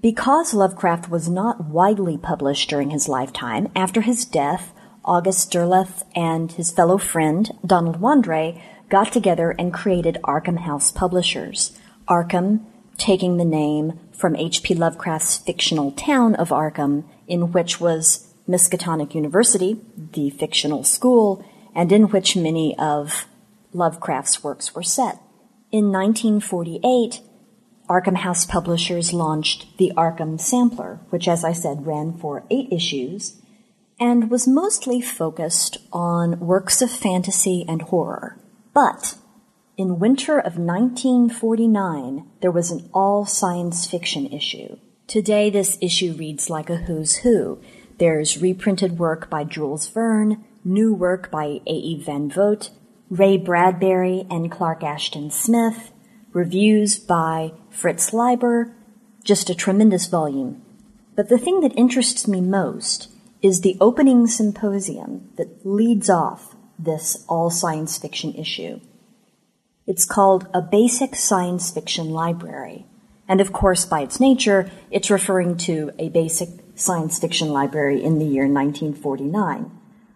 [0.00, 4.72] Because Lovecraft was not widely published during his lifetime, after his death,
[5.04, 11.78] August Derleth and his fellow friend, Donald Wandrei, got together and created Arkham House Publishers.
[12.08, 12.64] Arkham
[12.96, 14.74] taking the name from H.P.
[14.74, 22.08] Lovecraft's fictional town of Arkham, in which was Miskatonic University, the fictional school, and in
[22.08, 23.26] which many of
[23.72, 25.20] Lovecraft's works were set.
[25.70, 27.20] In 1948,
[27.88, 33.40] Arkham House Publishers launched the Arkham Sampler, which, as I said, ran for eight issues
[34.00, 38.36] and was mostly focused on works of fantasy and horror.
[38.72, 39.16] But
[39.78, 44.76] In winter of 1949, there was an all science fiction issue.
[45.06, 47.60] Today, this issue reads like a who's who.
[47.98, 52.02] There's reprinted work by Jules Verne, new work by A.E.
[52.04, 52.70] Van Vogt,
[53.08, 55.92] Ray Bradbury and Clark Ashton Smith,
[56.32, 58.74] reviews by Fritz Leiber,
[59.22, 60.60] just a tremendous volume.
[61.14, 63.10] But the thing that interests me most
[63.42, 68.80] is the opening symposium that leads off this all science fiction issue.
[69.86, 72.86] It's called A Basic Science Fiction Library.
[73.26, 78.18] And of course, by its nature, it's referring to a basic science fiction library in
[78.18, 79.70] the year 1949.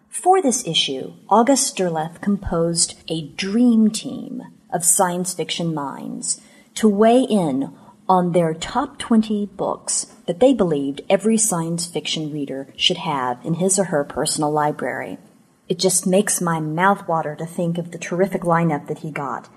[0.09, 6.39] For this issue, August Derleth composed a dream team of science fiction minds
[6.75, 7.73] to weigh in
[8.07, 13.55] on their top 20 books that they believed every science fiction reader should have in
[13.55, 15.17] his or her personal library.
[15.69, 19.49] It just makes my mouth water to think of the terrific lineup that he got.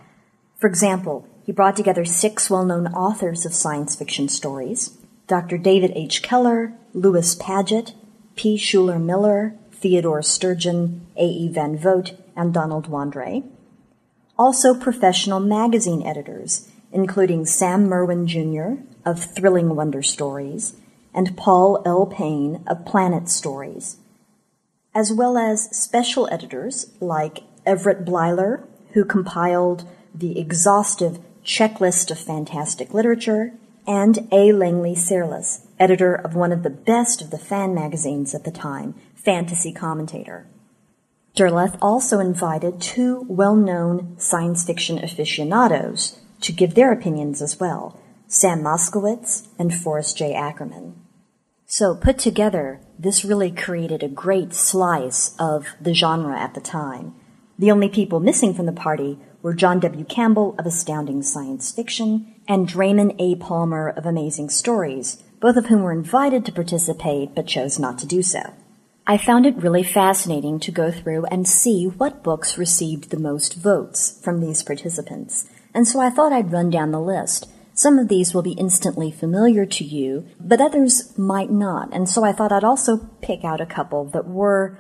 [0.56, 5.58] For example, he brought together six well-known authors of science fiction stories, Dr.
[5.58, 6.22] David H.
[6.22, 7.94] Keller, Lewis Padgett,
[8.36, 8.56] P.
[8.56, 11.48] Schuyler Miller, Theodore Sturgeon, A.E.
[11.48, 13.44] Van Vogt, and Donald Wandrei.
[14.38, 18.82] Also professional magazine editors, including Sam Merwin Jr.
[19.04, 20.76] of Thrilling Wonder Stories
[21.14, 22.06] and Paul L.
[22.06, 23.96] Payne of Planet Stories,
[24.96, 32.94] as well as special editors like Everett Bleiler, who compiled the exhaustive checklist of fantastic
[32.94, 33.52] literature,
[33.86, 34.52] and A.
[34.52, 38.94] Langley Searles, editor of one of the best of the fan magazines at the time,
[39.14, 40.46] fantasy commentator.
[41.36, 48.62] Derleth also invited two well-known science fiction aficionados to give their opinions as well, Sam
[48.62, 50.32] Moskowitz and Forrest J.
[50.32, 51.05] Ackerman.
[51.78, 57.14] So put together, this really created a great slice of the genre at the time.
[57.58, 60.06] The only people missing from the party were John W.
[60.06, 63.34] Campbell of Astounding Science Fiction and Raymond A.
[63.34, 68.06] Palmer of Amazing Stories, both of whom were invited to participate but chose not to
[68.06, 68.54] do so.
[69.06, 73.52] I found it really fascinating to go through and see what books received the most
[73.52, 77.50] votes from these participants, and so I thought I'd run down the list.
[77.76, 82.24] Some of these will be instantly familiar to you, but others might not, and so
[82.24, 84.78] I thought I'd also pick out a couple that were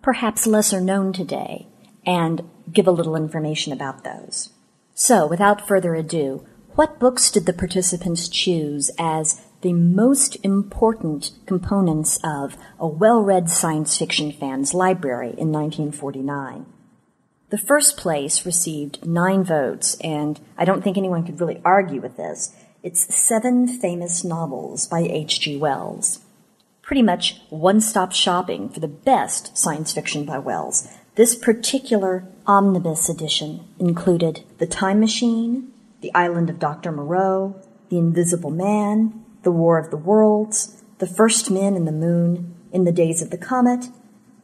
[0.00, 1.66] perhaps lesser known today
[2.06, 4.50] and give a little information about those.
[4.94, 12.20] So, without further ado, what books did the participants choose as the most important components
[12.22, 16.66] of a well-read science fiction fan's library in 1949.
[17.48, 22.16] The first place received nine votes, and I don't think anyone could really argue with
[22.16, 22.52] this.
[22.82, 25.56] It's Seven Famous Novels by H.G.
[25.56, 26.24] Wells.
[26.82, 30.88] Pretty much one-stop shopping for the best science fiction by Wells.
[31.14, 36.90] This particular omnibus edition included The Time Machine, The Island of Dr.
[36.90, 42.56] Moreau, The Invisible Man, the War of the Worlds, The First Men in the Moon,
[42.72, 43.86] In the Days of the Comet,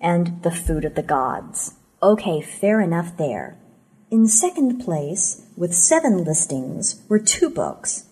[0.01, 1.75] and The Food of the Gods.
[2.03, 3.57] Okay, fair enough there.
[4.11, 8.07] In second place, with seven listings, were two books.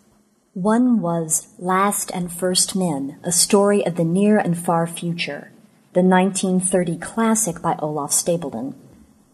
[0.55, 5.50] One was Last and First Men, a story of the near and far future,
[5.92, 8.74] the 1930 classic by Olaf Stapledon.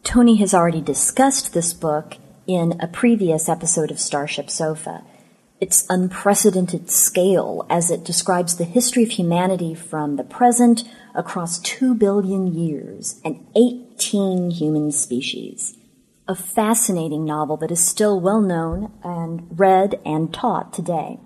[0.02, 2.16] Tony has already discussed this book
[2.46, 5.04] in a previous episode of Starship Sofa,
[5.60, 11.94] its unprecedented scale as it describes the history of humanity from the present across two
[11.94, 15.76] billion years and 18 human species.
[16.28, 21.20] A fascinating novel that is still well known and read and taught today.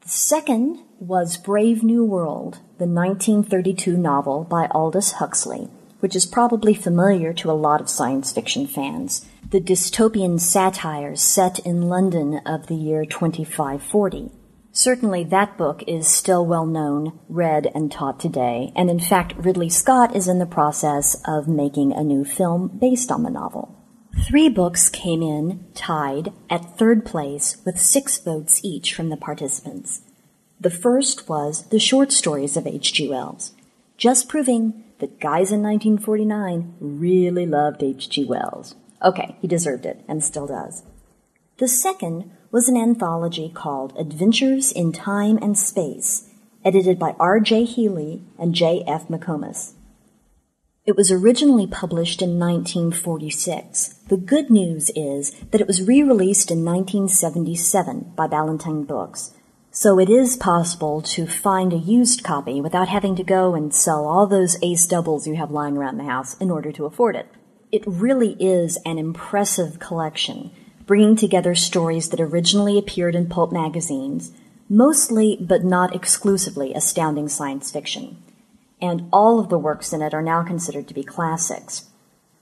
[0.00, 5.68] The second was Brave New World, the 1932 novel by Aldous Huxley,
[6.00, 11.60] which is probably familiar to a lot of science fiction fans the dystopian satires set
[11.60, 14.32] in London of the year 2540.
[14.72, 19.68] Certainly that book is still well known, read, and taught today, and in fact Ridley
[19.68, 23.72] Scott is in the process of making a new film based on the novel.
[24.26, 30.00] Three books came in tied at third place with six votes each from the participants.
[30.60, 33.08] The first was The Short Stories of H.G.
[33.08, 33.52] Wells,
[33.96, 38.24] just proving that guys in 1949 really loved H.G.
[38.24, 38.74] Wells.
[39.04, 40.82] Okay, he deserved it, and still does.
[41.58, 46.28] The second was an anthology called Adventures in Time and Space,
[46.64, 47.64] edited by R.J.
[47.64, 49.08] Healy and J.F.
[49.08, 49.72] McComas.
[50.84, 53.94] It was originally published in 1946.
[54.08, 59.34] The good news is that it was re-released in 1977 by Ballantine Books,
[59.72, 64.06] so it is possible to find a used copy without having to go and sell
[64.06, 67.26] all those ace doubles you have lying around the house in order to afford it.
[67.72, 70.50] It really is an impressive collection
[70.86, 74.32] bringing together stories that originally appeared in pulp magazines,
[74.68, 78.16] mostly but not exclusively astounding science fiction.
[78.80, 81.86] And all of the works in it are now considered to be classics.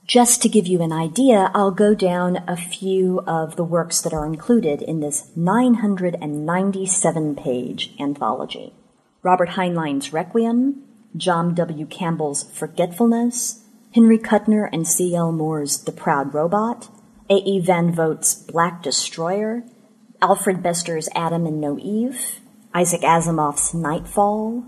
[0.05, 4.13] Just to give you an idea, I'll go down a few of the works that
[4.13, 8.73] are included in this 997 page anthology.
[9.23, 10.83] Robert Heinlein's Requiem,
[11.17, 11.87] John W.
[11.87, 13.64] Campbell's Forgetfulness,
[13.95, 15.31] Henry Kuttner and C.L.
[15.31, 16.89] Moore's The Proud Robot,
[17.29, 17.61] A.E.
[17.61, 19.63] Van Vogt's Black Destroyer,
[20.21, 22.41] Alfred Bester's Adam and No Eve,
[22.73, 24.65] Isaac Asimov's Nightfall,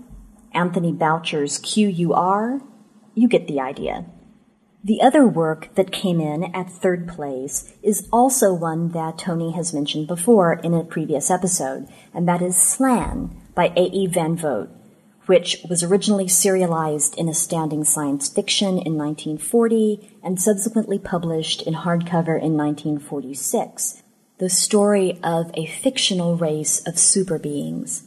[0.54, 2.62] Anthony Boucher's QUR.
[3.14, 4.06] You get the idea.
[4.82, 9.74] The other work that came in at third place is also one that Tony has
[9.74, 14.06] mentioned before in a previous episode, and that is Slan by A.E.
[14.06, 14.70] Van Vogt,
[15.28, 22.40] which was originally serialized in Astounding Science Fiction in 1940 and subsequently published in hardcover
[22.40, 24.02] in 1946.
[24.38, 28.04] The story of a fictional race of super beings.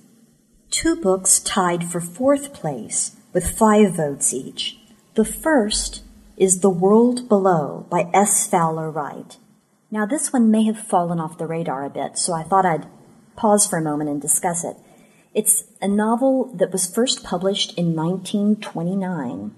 [0.72, 4.80] Two books tied for fourth place with five votes each.
[5.14, 6.02] The first
[6.38, 8.48] is The World Below by S.
[8.48, 9.38] Fowler Wright.
[9.92, 12.88] Now, this one may have fallen off the radar a bit, so I thought I'd
[13.36, 14.76] pause for a moment and discuss it.
[15.34, 19.56] It's a novel that was first published in 1929.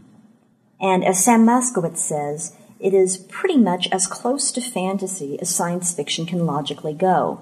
[0.79, 5.93] And as Sam Moskowitz says, it is pretty much as close to fantasy as science
[5.93, 7.41] fiction can logically go.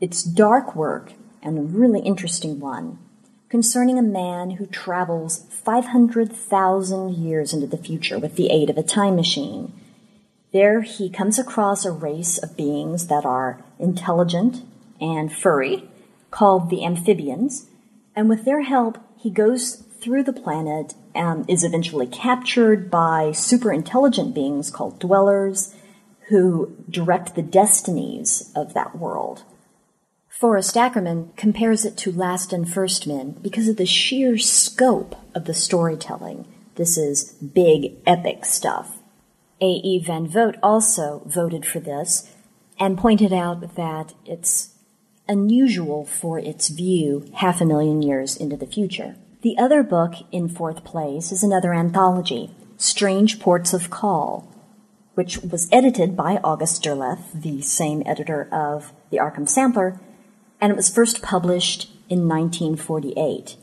[0.00, 2.98] It's dark work and a really interesting one
[3.48, 8.82] concerning a man who travels 500,000 years into the future with the aid of a
[8.82, 9.72] time machine.
[10.52, 14.62] There he comes across a race of beings that are intelligent
[15.00, 15.88] and furry,
[16.36, 17.64] called the amphibians,
[18.14, 23.72] and with their help, he goes through the planet and is eventually captured by super
[23.72, 25.74] intelligent beings called dwellers
[26.28, 29.44] who direct the destinies of that world.
[30.28, 35.46] Forrest Ackerman compares it to Last and First Men because of the sheer scope of
[35.46, 36.44] the storytelling.
[36.74, 38.98] This is big, epic stuff.
[39.62, 40.04] A.E.
[40.04, 42.30] Van Vogt also voted for this
[42.78, 44.75] and pointed out that it's
[45.28, 49.16] unusual for its view half a million years into the future.
[49.42, 54.52] The other book in fourth place is another anthology, Strange Ports of Call,
[55.14, 60.00] which was edited by August Derleth, the same editor of The Arkham Sampler,
[60.60, 63.56] and it was first published in 1948.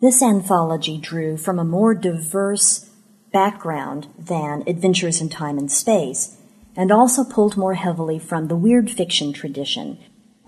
[0.00, 2.90] This anthology drew from a more diverse
[3.32, 6.36] background than Adventures in Time and Space,
[6.76, 9.98] and also pulled more heavily from the weird fiction tradition,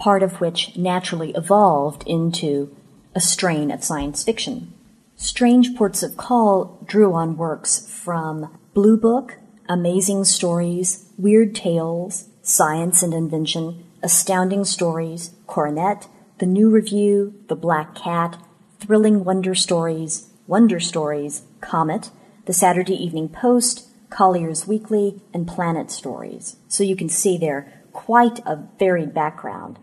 [0.01, 2.75] part of which naturally evolved into
[3.15, 4.73] a strain of science fiction.
[5.15, 9.37] Strange Ports of Call drew on works from Blue Book,
[9.69, 17.95] Amazing Stories, Weird Tales, Science and Invention, Astounding Stories, Coronet, The New Review, The Black
[17.95, 18.43] Cat,
[18.79, 22.11] Thrilling Wonder Stories, Wonder Stories, Comet,
[22.47, 26.57] The Saturday Evening Post, Collier's Weekly, and Planet Stories.
[26.69, 29.79] So you can see there quite a varied background.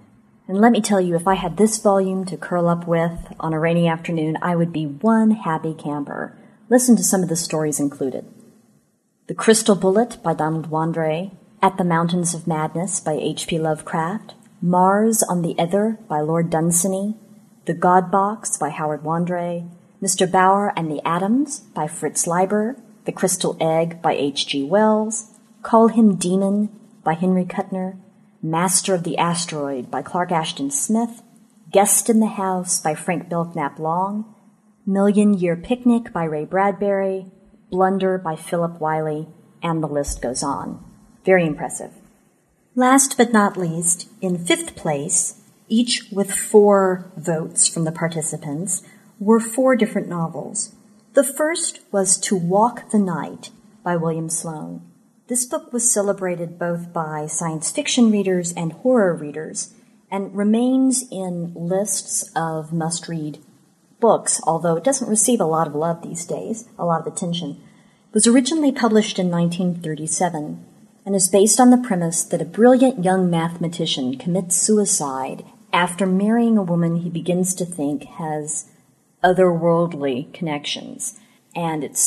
[0.47, 3.53] And let me tell you, if I had this volume to curl up with on
[3.53, 6.37] a rainy afternoon, I would be one happy camper.
[6.69, 8.25] Listen to some of the stories included.
[9.27, 13.59] The Crystal Bullet by Donald Wandrei, at the Mountains of Madness by H.P.
[13.59, 17.15] Lovecraft, Mars on the Ether by Lord Dunsany,
[17.65, 19.69] The God Box by Howard Wandrei,
[20.01, 20.31] Mr.
[20.31, 24.63] Bauer and the Atoms by Fritz Leiber, The Crystal Egg by H.G.
[24.63, 26.69] Wells, Call Him Demon
[27.03, 27.97] by Henry Kuttner,
[28.41, 31.23] Master of the Asteroid by Clark Ashton Smith,
[31.71, 34.35] Guest in the House by Frank Belknap Long,
[34.85, 37.31] Million Year Picnic by Ray Bradbury,
[37.71, 39.27] Blunder by Philip Wylie,
[39.63, 40.83] and the list goes on.
[41.25, 41.91] Very impressive.
[42.75, 48.83] Last but not least, in fifth place, each with four votes from the participants,
[49.19, 50.75] were four different novels.
[51.13, 53.49] The first was To Walk the Night
[53.83, 54.86] by William Sloane.
[55.27, 59.73] This book was celebrated both by science fiction readers and horror readers
[60.09, 63.39] and remains in lists of must read
[63.99, 67.61] books, although it doesn't receive a lot of love these days, a lot of attention.
[68.09, 70.65] It was originally published in 1937
[71.05, 76.57] and is based on the premise that a brilliant young mathematician commits suicide after marrying
[76.57, 78.69] a woman he begins to think has
[79.21, 81.19] otherworldly connections.
[81.53, 81.97] And it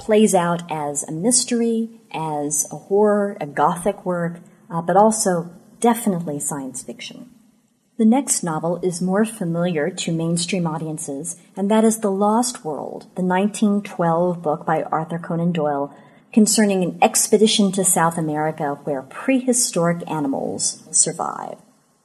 [0.00, 6.40] plays out as a mystery, as a horror, a gothic work, uh, but also definitely
[6.40, 7.30] science fiction.
[7.98, 13.02] The next novel is more familiar to mainstream audiences, and that is The Lost World,
[13.14, 15.94] the 1912 book by Arthur Conan Doyle
[16.32, 21.58] concerning an expedition to South America where prehistoric animals survive.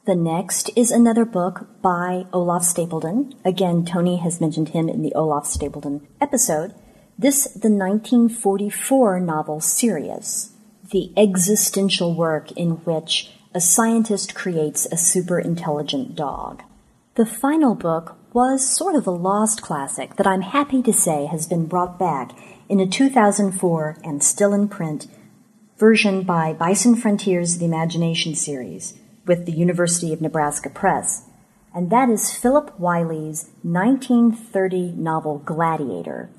[0.05, 3.33] The next is another book by Olaf Stapledon.
[3.45, 6.73] Again, Tony has mentioned him in the Olaf Stapledon episode.
[7.18, 10.51] This, the 1944 novel Sirius,
[10.91, 16.61] the existential work in which a scientist creates a super intelligent dog.
[17.16, 21.47] The final book was sort of a lost classic that I'm happy to say has
[21.47, 22.32] been brought back
[22.68, 25.07] in a 2004 and still in print
[25.78, 31.24] version by Bison Frontiers The Imagination series with the University of Nebraska Press.
[31.74, 36.30] And that is Philip Wylie's 1930 novel Gladiator.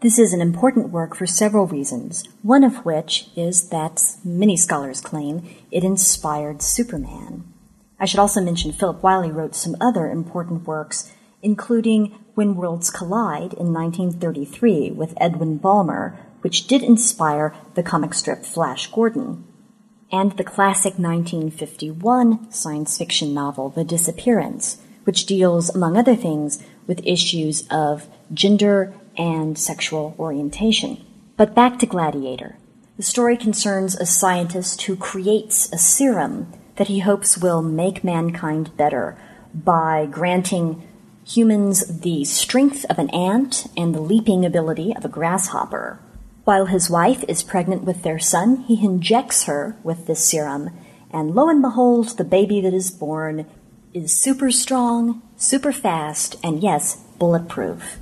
[0.00, 5.00] This is an important work for several reasons, one of which is that many scholars
[5.00, 5.42] claim
[5.72, 7.52] it inspired Superman.
[7.98, 13.54] I should also mention Philip Wylie wrote some other important works, including When Worlds Collide
[13.54, 19.44] in 1933 with Edwin Balmer, which did inspire the comic strip Flash Gordon,
[20.12, 27.04] and the classic 1951 science fiction novel The Disappearance, which deals, among other things, with
[27.04, 31.04] issues of gender and sexual orientation.
[31.36, 32.56] But back to Gladiator.
[32.96, 38.76] The story concerns a scientist who creates a serum that he hopes will make mankind
[38.76, 39.18] better
[39.52, 40.82] by granting
[41.26, 46.00] humans the strength of an ant and the leaping ability of a grasshopper.
[46.44, 50.70] While his wife is pregnant with their son, he injects her with this serum,
[51.12, 53.46] and lo and behold, the baby that is born
[53.92, 57.98] is super strong, super fast, and yes, bulletproof.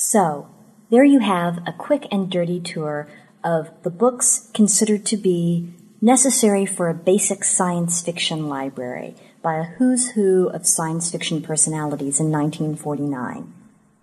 [0.00, 0.46] So,
[0.90, 3.08] there you have a quick and dirty tour
[3.42, 9.64] of the books considered to be necessary for a basic science fiction library by a
[9.64, 13.52] who's who of science fiction personalities in 1949.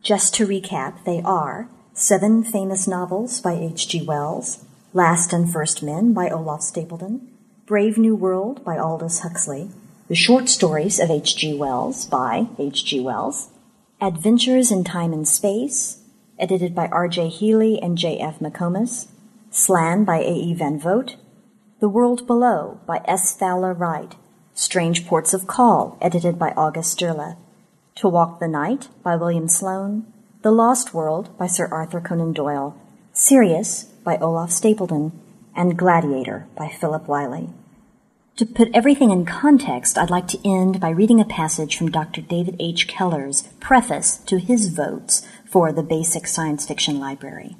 [0.04, 4.04] Just to recap, they are Seven Famous Novels by H.G.
[4.04, 7.22] Wells, Last and First Men by Olaf Stapledon,
[7.66, 9.70] Brave New World by Aldous Huxley,
[10.10, 11.58] The Short Stories of H.G.
[11.58, 13.00] Wells by H.G.
[13.00, 13.48] Wells,
[14.06, 16.04] Adventures in Time and Space,
[16.38, 17.28] edited by R.J.
[17.28, 18.38] Healy and J.F.
[18.38, 19.08] McComas,
[19.50, 20.54] Slan by A.E.
[20.54, 21.16] Van Vogt,
[21.80, 23.36] The World Below by S.
[23.36, 24.14] Fowler Wright,
[24.54, 27.38] Strange Ports of Call, edited by August Derleth,
[27.96, 30.06] To Walk the Night by William Sloane,
[30.44, 32.80] The Lost World by Sir Arthur Conan Doyle,
[33.12, 35.14] Sirius by Olaf Stapledon,
[35.56, 37.50] and Gladiator by Philip Wylie.
[38.38, 42.20] To put everything in context, I'd like to end by reading a passage from Dr.
[42.20, 42.86] David H.
[42.86, 47.56] Keller's preface to his votes for the Basic Science Fiction Library.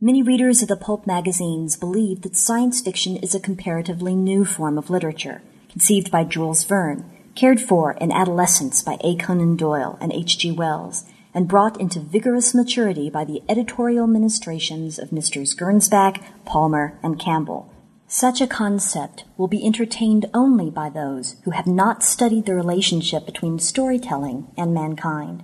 [0.00, 4.76] Many readers of the pulp magazines believe that science fiction is a comparatively new form
[4.76, 9.14] of literature, conceived by Jules Verne, cared for in adolescence by A.
[9.14, 10.38] Conan Doyle and H.
[10.38, 10.50] G.
[10.50, 15.54] Wells, and brought into vigorous maturity by the editorial ministrations of Messrs.
[15.54, 17.72] Gernsback, Palmer, and Campbell.
[18.08, 23.26] Such a concept will be entertained only by those who have not studied the relationship
[23.26, 25.42] between storytelling and mankind.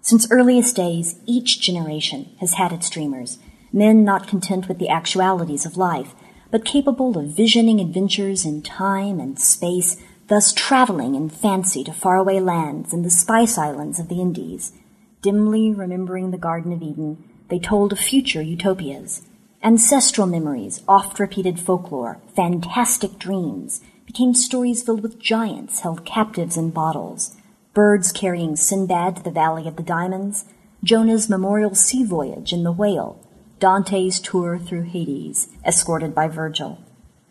[0.00, 3.38] Since earliest days, each generation has had its dreamers,
[3.74, 6.14] men not content with the actualities of life,
[6.50, 12.40] but capable of visioning adventures in time and space, thus traveling in fancy to faraway
[12.40, 14.72] lands and the spice islands of the Indies.
[15.20, 19.27] Dimly remembering the Garden of Eden, they told of future utopias.
[19.62, 26.70] Ancestral memories, oft repeated folklore, fantastic dreams became stories filled with giants held captives in
[26.70, 27.36] bottles,
[27.74, 30.44] birds carrying Sinbad to the Valley of the Diamonds,
[30.84, 33.20] Jonah's memorial sea voyage in the Whale,
[33.58, 36.78] Dante's tour through Hades, escorted by Virgil,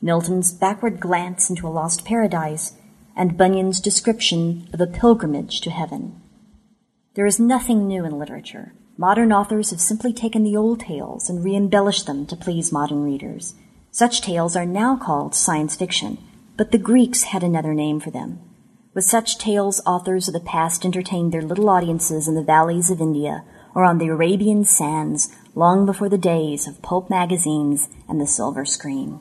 [0.01, 2.73] Milton's backward glance into a lost paradise,
[3.15, 6.21] and Bunyan's description of a pilgrimage to heaven.
[7.13, 8.73] There is nothing new in literature.
[8.99, 13.53] Modern authors have simply taken the old tales and re-embellished them to please modern readers.
[13.91, 16.17] Such tales are now called science fiction,
[16.57, 18.39] but the Greeks had another name for them.
[18.95, 22.99] With such tales, authors of the past entertained their little audiences in the valleys of
[22.99, 23.43] India
[23.75, 28.65] or on the Arabian sands long before the days of pulp magazines and the silver
[28.65, 29.19] screen.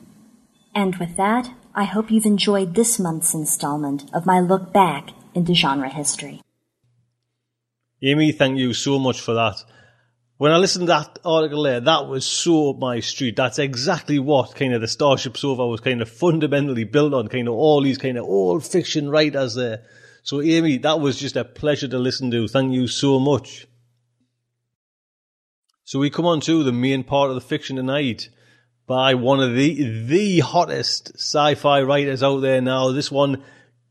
[0.73, 5.53] And with that, I hope you've enjoyed this month's installment of my look back into
[5.53, 6.41] genre history.
[8.01, 9.55] Amy, thank you so much for that.
[10.37, 13.35] When I listened to that article there, that was so up my street.
[13.35, 17.47] That's exactly what kind of the Starship Sofa was kind of fundamentally built on, kind
[17.47, 19.83] of all these kind of old fiction writers there.
[20.21, 22.47] So Amy, that was just a pleasure to listen to.
[22.47, 23.65] Thank you so much.
[25.85, 28.29] So we come on to the main part of the fiction tonight
[28.85, 32.91] by one of the the hottest sci-fi writers out there now.
[32.91, 33.41] This one,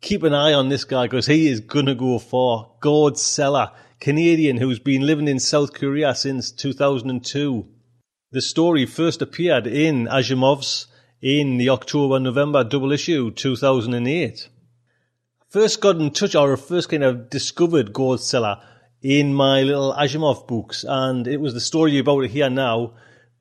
[0.01, 2.71] keep an eye on this guy because he is gonna go far.
[2.81, 7.67] Gord Sellar, Canadian who's been living in South Korea since 2002.
[8.31, 10.87] the story first appeared in Asimov's
[11.23, 14.49] in the October November double issue 2008.
[15.49, 18.61] First got in touch or first kind of discovered Gord Sellar
[19.01, 22.93] in my little Asimov books and it was the story about it here now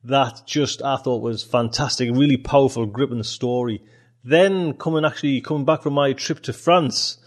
[0.04, 3.82] that just I thought was fantastic, really powerful, gripping story.
[4.24, 7.18] Then coming actually coming back from my trip to France,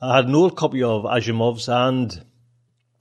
[0.00, 2.24] I had an old copy of Asimov's and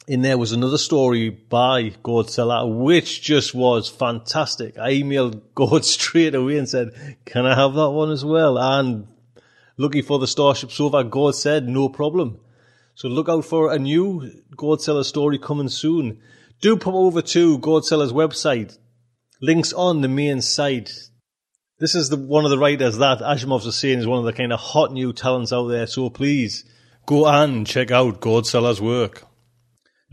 [0.08, 4.78] in there was another story by Gord Sellar, which just was fantastic.
[4.78, 8.58] I emailed Gord straight away and said, Can I have that one as well?
[8.58, 9.08] And
[9.78, 12.40] lucky for the Starship Sofa, Gord said, No problem.
[12.96, 16.20] So look out for a new Gord Sellar story coming soon.
[16.62, 18.78] Do pop over to Gord Sellar's website.
[19.42, 20.92] Links on the main site.
[21.80, 24.34] This is the one of the writers that Asimov's are saying is one of the
[24.34, 25.88] kind of hot new talents out there.
[25.88, 26.64] So please
[27.08, 29.26] go and check out Gord Sellar's work.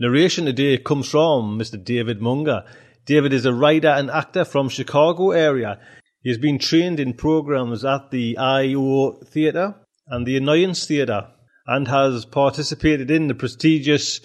[0.01, 1.83] Narration today comes from Mr.
[1.83, 2.63] David Munger.
[3.05, 5.77] David is a writer and actor from Chicago area.
[6.21, 9.75] He has been trained in programs at the IO Theatre
[10.07, 11.27] and the Annoyance Theatre
[11.67, 14.21] and has participated in the prestigious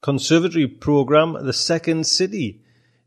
[0.00, 2.62] conservatory program The Second City.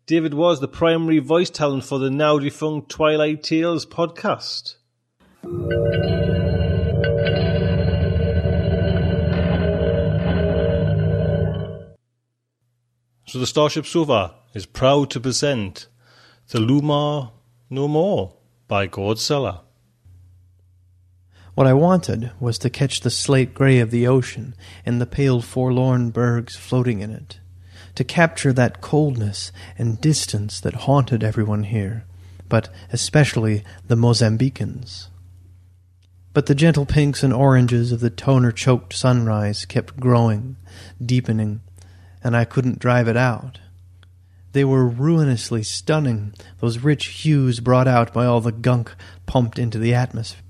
[0.05, 4.76] David was the primary voice talent for the now defunct Twilight Tales podcast.
[13.32, 15.88] So the Starship Sofa is proud to present
[16.49, 17.32] Dhuluma
[17.69, 18.34] No More
[18.67, 19.61] by Gord Sellar.
[21.55, 24.53] What I wanted was to catch the slate gray of the ocean
[24.86, 27.39] and the pale forlorn bergs floating in it,
[27.95, 32.03] to capture that coldness and distance that haunted everyone here,
[32.49, 35.07] but especially the Mozambicans.
[36.34, 40.57] But the gentle pinks and oranges of the toner choked sunrise kept growing,
[41.01, 41.61] deepening,
[42.24, 43.59] and I couldn't drive it out.
[44.53, 48.93] They were ruinously stunning, those rich hues brought out by all the gunk
[49.26, 50.43] pumped into the atmosphere.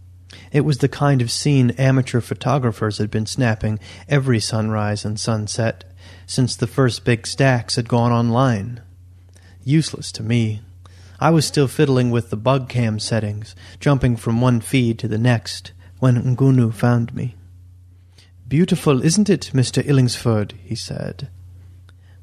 [0.52, 5.84] It was the kind of scene amateur photographers had been snapping every sunrise and sunset
[6.26, 8.82] since the first big stacks had gone online.
[9.64, 10.62] Useless to me.
[11.20, 15.20] I was still fiddling with the bug cam settings, jumping from one feed to the
[15.20, 17.36] next, when Ngunu found me.
[18.48, 19.84] Beautiful, isn't it, Mr.
[19.84, 20.54] Illingsford?
[20.64, 21.30] he said.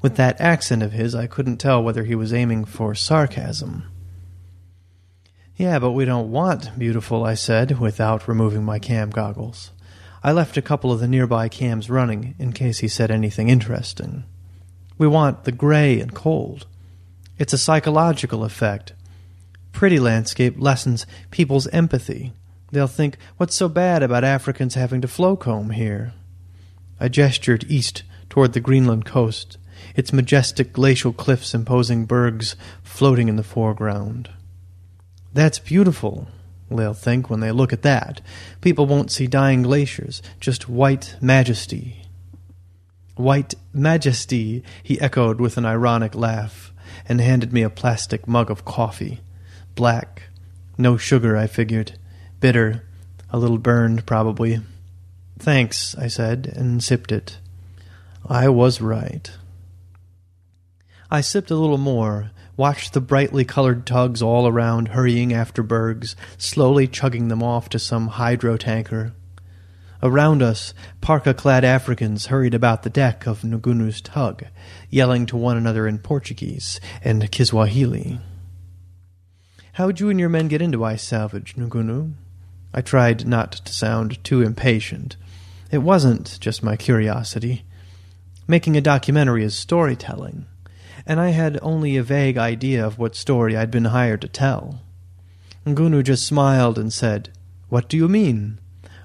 [0.01, 3.85] With that accent of his, I couldn't tell whether he was aiming for sarcasm.
[5.57, 9.73] Yeah, but we don't want beautiful, I said, without removing my cam goggles.
[10.23, 14.23] I left a couple of the nearby cams running in case he said anything interesting.
[14.99, 16.67] We want the gray and cold.
[17.39, 18.93] It's a psychological effect.
[19.73, 22.33] Pretty landscape lessens people's empathy.
[22.71, 26.13] They'll think, what's so bad about Africans having to flow comb here?
[27.01, 29.58] I gestured east toward the Greenland coast,
[29.99, 34.31] its majestic glacial cliffs imposing bergs floating in the foreground.
[35.35, 36.29] That's beautiful,
[36.71, 38.21] they'll think when they look at that.
[38.61, 42.05] People won't see dying glaciers, just white majesty.
[43.17, 46.73] White majesty, he echoed with an ironic laugh,
[47.09, 49.19] and handed me a plastic mug of coffee.
[49.75, 50.29] Black.
[50.79, 51.99] No sugar, I figured.
[52.39, 52.85] Bitter.
[53.31, 54.61] A little burned, probably.
[55.41, 57.39] Thanks, I said, and sipped it.
[58.25, 59.29] I was right.
[61.11, 66.15] I sipped a little more, watched the brightly colored tugs all around hurrying after bergs,
[66.37, 69.15] slowly chugging them off to some hydro tanker.
[70.03, 74.45] Around us, parka clad Africans hurried about the deck of Ngunu's tug,
[74.91, 78.21] yelling to one another in Portuguese and Kiswahili.
[79.73, 82.13] How'd you and your men get into ice salvage, Ngunu?
[82.75, 85.17] I tried not to sound too impatient.
[85.71, 87.65] It wasn't just my curiosity.
[88.47, 90.45] Making a documentary is storytelling
[91.09, 94.83] and I had only a vague idea of what story I'd been hired to tell.
[95.67, 97.31] Ngunu just smiled and said,
[97.71, 98.61] What do you mean?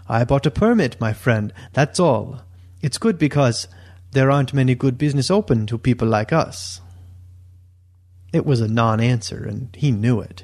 [0.09, 2.41] I bought a permit, my friend, that's all.
[2.81, 3.69] It's good because
[4.11, 6.81] there aren't many good business open to people like us.
[8.33, 10.43] It was a non answer, and he knew it.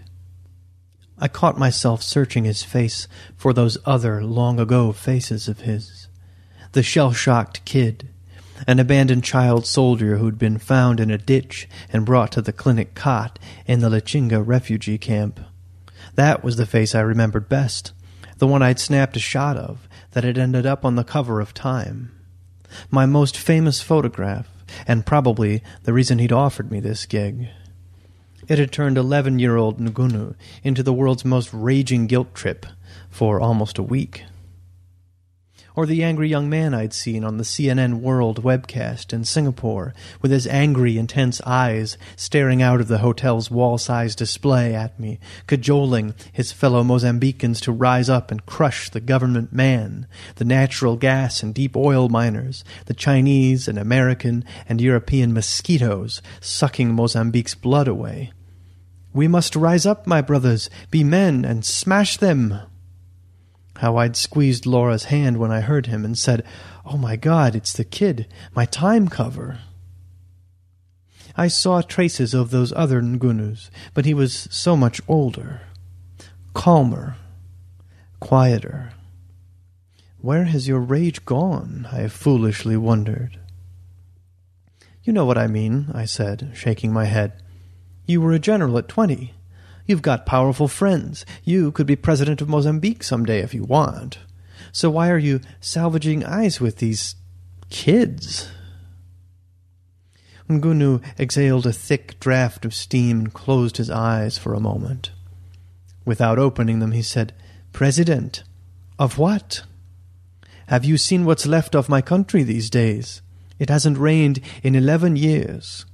[1.18, 6.08] I caught myself searching his face for those other long ago faces of his.
[6.72, 8.09] The shell shocked kid,
[8.68, 12.96] an abandoned child soldier who'd been found in a ditch and brought to the clinic
[12.96, 15.40] cot in the Lichinga refugee camp.
[16.16, 17.94] That was the face I remembered best,
[18.38, 21.54] the one I'd snapped a shot of that had ended up on the cover of
[21.54, 22.12] Time.
[22.92, 24.48] My most famous photograph,
[24.88, 27.50] and probably the reason he'd offered me this gig.
[28.48, 32.66] It had turned 11 year old Ngunu into the world's most raging guilt trip
[33.10, 34.24] for almost a week.
[35.80, 40.30] Or the angry young man I'd seen on the CNN World webcast in Singapore, with
[40.30, 46.52] his angry, intense eyes staring out of the hotel's wall-sized display at me, cajoling his
[46.52, 50.06] fellow Mozambicans to rise up and crush the government man,
[50.36, 56.94] the natural gas and deep oil miners, the Chinese and American and European mosquitoes sucking
[56.94, 58.34] Mozambique's blood away.
[59.14, 62.60] We must rise up, my brothers, be men, and smash them,
[63.80, 66.46] how I'd squeezed Laura's hand when I heard him and said,
[66.86, 69.60] Oh my God, it's the kid, my time cover.
[71.38, 75.62] I saw traces of those other Ngunus, but he was so much older,
[76.54, 77.16] calmer,
[78.20, 78.92] quieter.
[80.20, 81.88] Where has your rage gone?
[81.90, 83.40] I foolishly wondered.
[85.04, 87.42] You know what I mean, I said, shaking my head.
[88.06, 89.34] You were a general at twenty.
[89.90, 91.26] You've got powerful friends.
[91.44, 94.20] You could be president of Mozambique someday if you want.
[94.72, 97.16] So why are you salvaging eyes with these
[97.72, 98.52] kids?
[100.48, 105.10] Ngunu exhaled a thick draught of steam and closed his eyes for a moment.
[106.06, 107.34] Without opening them, he said,
[107.74, 108.44] President,
[109.00, 109.64] of what?
[110.68, 113.24] Have you seen what's left of my country these days?
[113.58, 115.88] It hasn't rained in eleven years.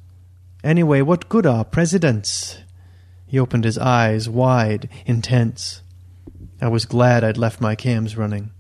[0.66, 2.58] Anyway, what good are presidents?
[3.36, 5.81] He opened his eyes wide, intense.
[6.61, 8.51] I was glad I'd left my cams running.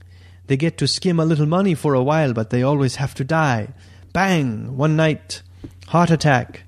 [0.47, 3.23] They get to skim a little money for a while, but they always have to
[3.23, 3.69] die.
[4.11, 4.75] Bang!
[4.75, 5.43] One night.
[5.87, 6.63] Heart attack.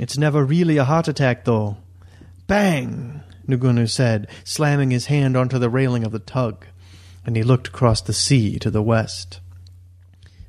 [0.00, 1.76] It's never really a heart attack, though.
[2.46, 3.20] Bang!
[3.46, 6.64] Ngunu said, slamming his hand onto the railing of the tug,
[7.26, 9.40] and he looked across the sea to the west.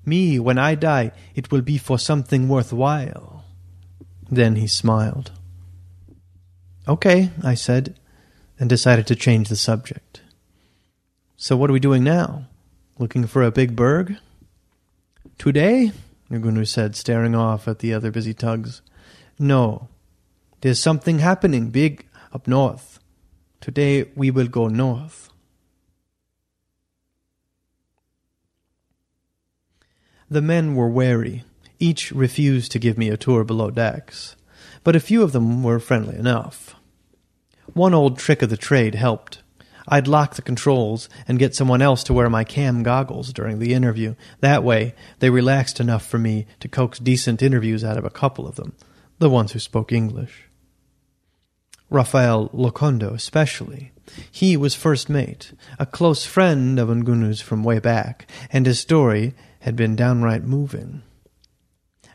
[0.05, 3.43] Me, when I die, it will be for something worthwhile.
[4.31, 5.33] Then he smiled.
[6.85, 7.97] Okay, I said,
[8.59, 10.21] and decided to change the subject.
[11.37, 12.47] So what are we doing now?
[12.99, 14.17] Looking for a big berg?
[15.37, 15.93] Today?
[16.29, 18.81] Ngunu said, staring off at the other busy tugs.
[19.39, 19.87] No.
[20.61, 22.99] There's something happening big up north.
[23.61, 25.29] Today we will go north.
[30.29, 31.43] The men were wary.
[31.79, 34.35] Each refused to give me a tour below decks
[34.83, 36.75] but a few of them were friendly enough.
[37.73, 39.41] One old trick of the trade helped.
[39.87, 43.73] I'd lock the controls and get someone else to wear my cam goggles during the
[43.73, 44.15] interview.
[44.39, 48.47] That way, they relaxed enough for me to coax decent interviews out of a couple
[48.47, 48.73] of them,
[49.19, 50.45] the ones who spoke English.
[51.89, 53.91] Rafael Locondo, especially.
[54.31, 59.33] He was first mate, a close friend of Ngunu's from way back, and his story
[59.59, 61.03] had been downright moving.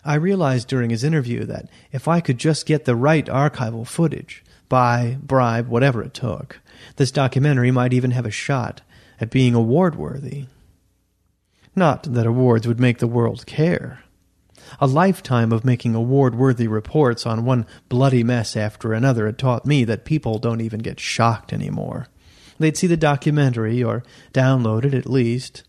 [0.08, 4.42] I realized during his interview that if I could just get the right archival footage,
[4.70, 6.60] buy, bribe, whatever it took,
[6.96, 8.80] this documentary might even have a shot
[9.20, 10.46] at being award worthy.
[11.76, 14.02] Not that awards would make the world care.
[14.80, 19.66] A lifetime of making award worthy reports on one bloody mess after another had taught
[19.66, 22.06] me that people don't even get shocked anymore.
[22.58, 24.02] They'd see the documentary, or
[24.32, 25.64] download it at least,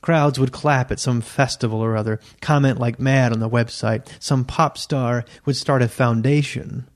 [0.00, 4.06] Crowds would clap at some festival or other, comment like mad on the website.
[4.18, 6.88] Some pop star would start a foundation,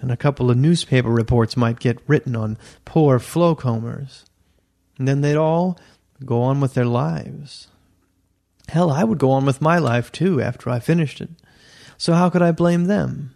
[0.00, 4.24] and a couple of newspaper reports might get written on poor flowcombers.
[4.98, 5.78] And then they'd all
[6.24, 7.68] go on with their lives.
[8.68, 11.30] Hell, I would go on with my life too after I finished it.
[11.96, 13.34] So how could I blame them?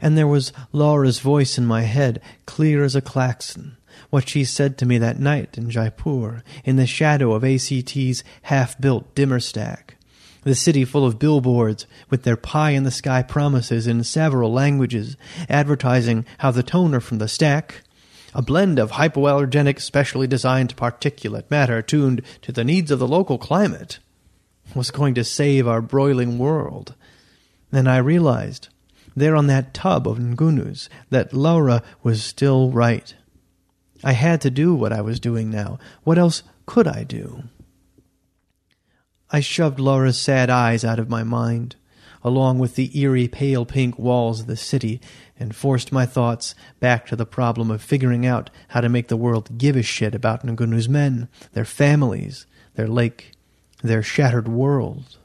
[0.00, 3.76] And there was Laura's voice in my head, clear as a klaxon
[4.12, 9.14] what she said to me that night in Jaipur, in the shadow of ACT's half-built
[9.14, 9.96] dimmer stack.
[10.42, 15.16] The city full of billboards with their pie-in-the-sky promises in several languages,
[15.48, 17.84] advertising how the toner from the stack,
[18.34, 23.38] a blend of hypoallergenic specially designed particulate matter tuned to the needs of the local
[23.38, 23.98] climate,
[24.74, 26.94] was going to save our broiling world.
[27.70, 28.68] Then I realized,
[29.16, 33.14] there on that tub of Ngunu's, that Laura was still right.
[34.04, 35.78] I had to do what I was doing now.
[36.04, 37.44] What else could I do?
[39.30, 41.76] I shoved Laura's sad eyes out of my mind,
[42.22, 45.00] along with the eerie pale pink walls of the city,
[45.38, 49.16] and forced my thoughts back to the problem of figuring out how to make the
[49.16, 53.32] world give a shit about Ngunu's men, their families, their lake,
[53.82, 55.16] their shattered world.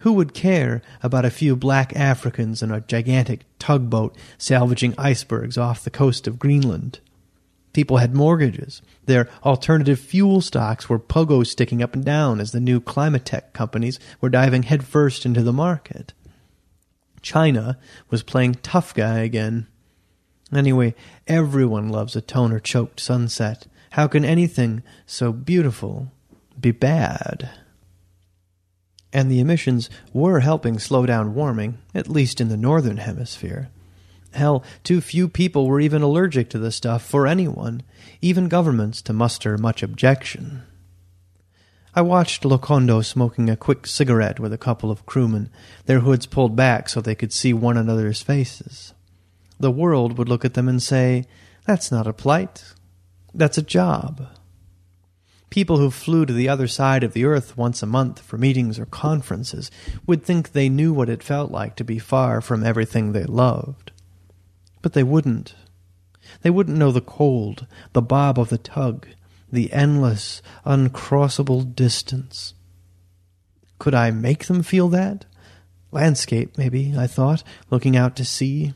[0.00, 5.84] Who would care about a few black Africans in a gigantic tugboat salvaging icebergs off
[5.84, 7.00] the coast of Greenland?
[7.72, 8.82] People had mortgages.
[9.06, 13.52] Their alternative fuel stocks were pogo sticking up and down as the new climate tech
[13.52, 16.12] companies were diving headfirst into the market.
[17.22, 19.66] China was playing tough guy again.
[20.52, 20.94] Anyway,
[21.28, 23.66] everyone loves a toner choked sunset.
[23.90, 26.10] How can anything so beautiful
[26.60, 27.50] be bad.
[29.12, 33.70] And the emissions were helping slow down warming, at least in the northern hemisphere.
[34.32, 37.82] Hell, too few people were even allergic to the stuff for anyone,
[38.20, 40.62] even governments, to muster much objection.
[41.92, 45.50] I watched Locondo smoking a quick cigarette with a couple of crewmen,
[45.86, 48.94] their hoods pulled back so they could see one another's faces.
[49.58, 51.24] The world would look at them and say,
[51.66, 52.64] That's not a plight,
[53.34, 54.28] that's a job.
[55.50, 58.78] People who flew to the other side of the earth once a month for meetings
[58.78, 59.68] or conferences
[60.06, 63.89] would think they knew what it felt like to be far from everything they loved.
[64.82, 65.54] But they wouldn't.
[66.42, 69.06] They wouldn't know the cold, the bob of the tug,
[69.52, 72.54] the endless, uncrossable distance.
[73.78, 75.24] Could I make them feel that?
[75.92, 78.74] Landscape, maybe, I thought, looking out to sea.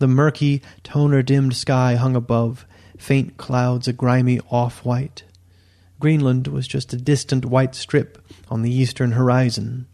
[0.00, 5.24] The murky, toner dimmed sky hung above, faint clouds a grimy off white.
[6.00, 9.86] Greenland was just a distant white strip on the eastern horizon.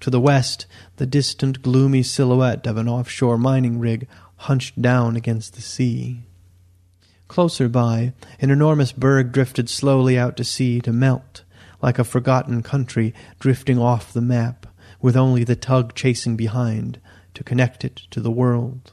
[0.00, 4.06] To the west, the distant gloomy silhouette of an offshore mining rig
[4.36, 6.22] hunched down against the sea.
[7.28, 11.42] Closer by, an enormous berg drifted slowly out to sea to melt,
[11.82, 14.66] like a forgotten country drifting off the map,
[15.00, 17.00] with only the tug chasing behind
[17.34, 18.92] to connect it to the world.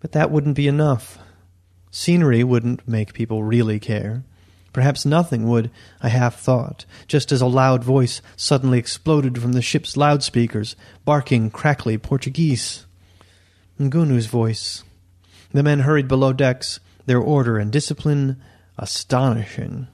[0.00, 1.18] But that wouldn't be enough.
[1.90, 4.24] Scenery wouldn't make people really care.
[4.72, 5.70] Perhaps nothing would,
[6.00, 10.74] I half thought, just as a loud voice suddenly exploded from the ship's loudspeakers,
[11.04, 12.86] barking crackly Portuguese.
[13.78, 14.84] Ngunu's voice.
[15.52, 18.40] The men hurried below decks, their order and discipline
[18.78, 19.88] astonishing.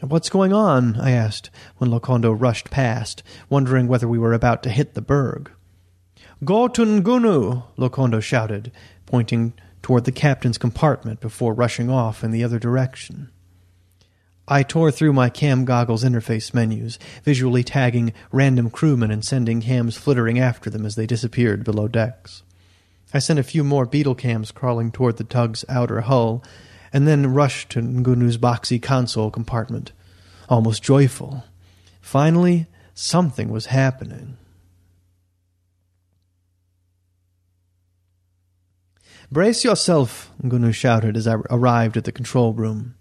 [0.00, 0.96] What's going on?
[0.98, 5.50] I asked when Locondo rushed past, wondering whether we were about to hit the berg.
[6.44, 7.64] Go to Ngunu!
[7.76, 8.72] Locondo shouted,
[9.04, 13.30] pointing toward the captain's compartment before rushing off in the other direction.
[14.48, 19.96] I tore through my cam goggles interface menus, visually tagging random crewmen and sending cams
[19.96, 22.42] flittering after them as they disappeared below decks.
[23.12, 26.44] I sent a few more beetle cams crawling toward the tug's outer hull,
[26.92, 29.92] and then rushed to Ngunu's boxy console compartment,
[30.48, 31.44] almost joyful.
[32.00, 34.36] Finally, something was happening.
[39.32, 42.96] Brace yourself, Ngunu shouted as I arrived at the control room.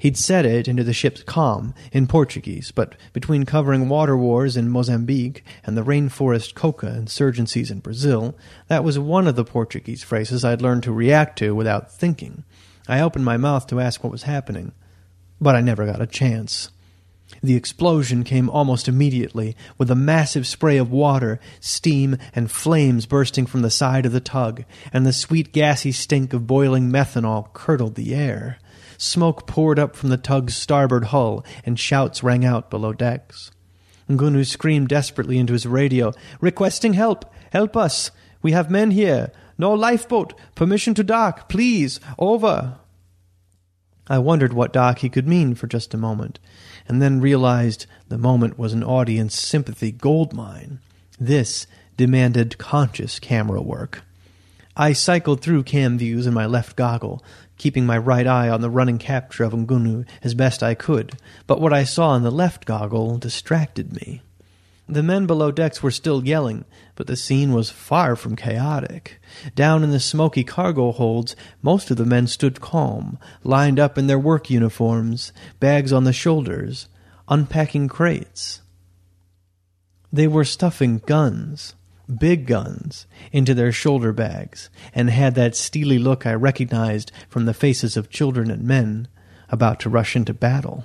[0.00, 4.70] He'd said it into the ship's com in Portuguese, but between covering water wars in
[4.70, 8.34] Mozambique and the rainforest coca insurgencies in Brazil,
[8.68, 12.44] that was one of the Portuguese phrases I'd learned to react to without thinking.
[12.88, 14.72] I opened my mouth to ask what was happening,
[15.38, 16.70] but I never got a chance.
[17.42, 23.44] The explosion came almost immediately, with a massive spray of water, steam, and flames bursting
[23.44, 27.96] from the side of the tug, and the sweet gassy stink of boiling methanol curdled
[27.96, 28.58] the air.
[29.02, 33.50] Smoke poured up from the tug's starboard hull, and shouts rang out below decks.
[34.10, 37.24] Ngunu screamed desperately into his radio, requesting help.
[37.50, 38.10] Help us.
[38.42, 39.32] We have men here.
[39.56, 40.34] No lifeboat.
[40.54, 41.48] Permission to dock.
[41.48, 41.98] Please.
[42.18, 42.76] Over.
[44.06, 46.38] I wondered what dock he could mean for just a moment,
[46.86, 50.78] and then realized the moment was an audience sympathy goldmine.
[51.18, 54.02] This demanded conscious camera work.
[54.76, 57.24] I cycled through cam views in my left goggle,
[57.58, 61.16] keeping my right eye on the running capture of Ngunu as best I could,
[61.46, 64.22] but what I saw in the left goggle distracted me.
[64.88, 66.64] The men below decks were still yelling,
[66.94, 69.20] but the scene was far from chaotic.
[69.54, 74.06] Down in the smoky cargo holds, most of the men stood calm, lined up in
[74.06, 76.88] their work uniforms, bags on the shoulders,
[77.28, 78.62] unpacking crates.
[80.12, 81.74] They were stuffing guns
[82.18, 87.54] big guns into their shoulder bags and had that steely look I recognized from the
[87.54, 89.08] faces of children and men
[89.48, 90.84] about to rush into battle.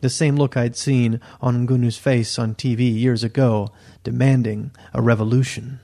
[0.00, 3.70] The same look I'd seen on Ngunu's face on TV years ago,
[4.02, 5.80] demanding a revolution.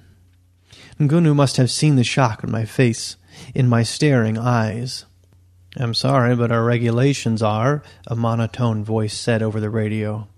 [0.98, 3.16] Ngunu must have seen the shock on my face,
[3.54, 5.06] in my staring eyes.
[5.76, 10.28] I'm sorry, but our regulations are, a monotone voice said over the radio.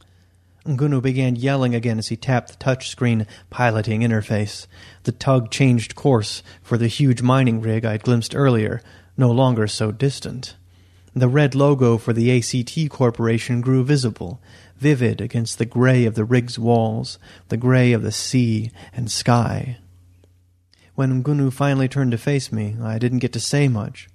[0.65, 4.67] Ngunu began yelling again as he tapped the touchscreen piloting interface.
[5.03, 8.81] The tug changed course for the huge mining rig I'd glimpsed earlier,
[9.17, 10.55] no longer so distant.
[11.15, 14.41] The red logo for the ACT Corporation grew visible,
[14.77, 19.79] vivid against the gray of the rig's walls, the gray of the sea and sky.
[20.95, 24.09] When Ngunu finally turned to face me, I didn't get to say much.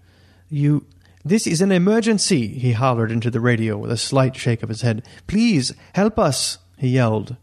[0.49, 0.85] You
[1.27, 4.81] this is an emergency, he hollered into the radio with a slight shake of his
[4.81, 5.05] head.
[5.27, 7.37] Please, help us, he yelled.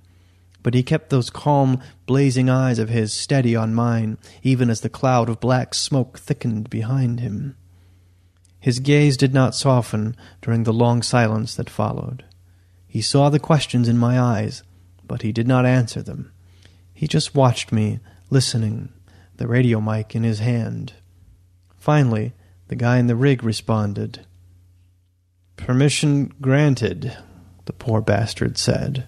[0.62, 4.88] But he kept those calm, blazing eyes of his steady on mine, even as the
[4.88, 7.56] cloud of black smoke thickened behind him.
[8.60, 12.24] His gaze did not soften during the long silence that followed.
[12.86, 14.62] He saw the questions in my eyes,
[15.06, 16.32] but he did not answer them.
[16.94, 18.90] He just watched me, listening,
[19.36, 20.94] the radio mic in his hand.
[21.76, 22.32] Finally,
[22.68, 24.26] the guy in the rig responded.
[25.56, 27.16] Permission granted,
[27.66, 29.06] the poor bastard said.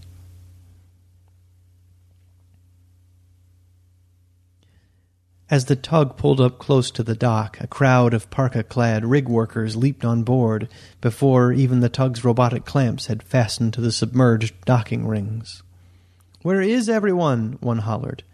[5.48, 9.28] As the tug pulled up close to the dock, a crowd of parka clad rig
[9.28, 10.68] workers leaped on board
[11.00, 15.62] before even the tug's robotic clamps had fastened to the submerged docking rings.
[16.42, 17.58] Where is everyone?
[17.60, 18.24] one hollered.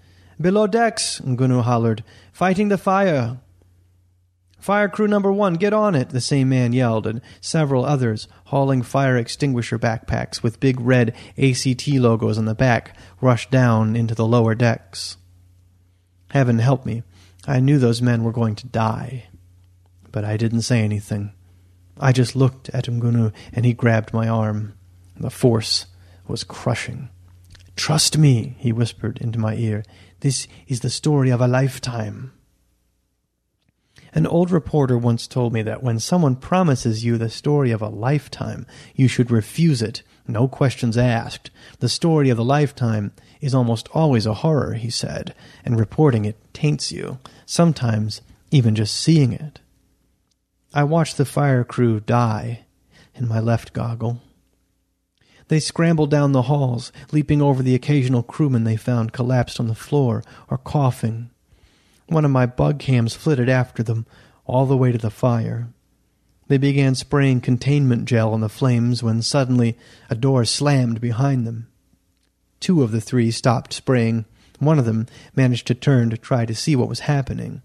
[0.41, 2.03] Below decks, Ngunu hollered.
[2.33, 3.39] Fighting the fire.
[4.63, 8.83] Fire crew number one, get on it, the same man yelled, and several others, hauling
[8.83, 14.25] fire extinguisher backpacks with big red ACT logos on the back, rushed down into the
[14.25, 15.17] lower decks.
[16.31, 17.03] Heaven help me,
[17.45, 19.25] I knew those men were going to die.
[20.13, 21.33] But I didn't say anything.
[21.99, 24.75] I just looked at Ngunu and he grabbed my arm.
[25.17, 25.87] The force
[26.29, 27.09] was crushing.
[27.75, 29.83] Trust me, he whispered into my ear.
[30.21, 32.31] This is the story of a lifetime.
[34.15, 37.89] An old reporter once told me that when someone promises you the story of a
[37.89, 41.51] lifetime, you should refuse it, no questions asked.
[41.79, 45.35] The story of the lifetime is almost always a horror, he said,
[45.65, 49.61] and reporting it taints you, sometimes even just seeing it.
[50.75, 52.67] I watched the fire crew die
[53.15, 54.21] in my left goggle.
[55.49, 59.75] They scrambled down the halls, leaping over the occasional crewman they found collapsed on the
[59.75, 61.31] floor or coughing.
[62.13, 64.05] One of my bug cams flitted after them
[64.45, 65.69] all the way to the fire.
[66.47, 69.79] They began spraying containment gel on the flames when suddenly
[70.11, 71.69] a door slammed behind them.
[72.61, 74.27] Two of the three stopped spraying.
[74.59, 77.63] One of them managed to turn to try to see what was happening.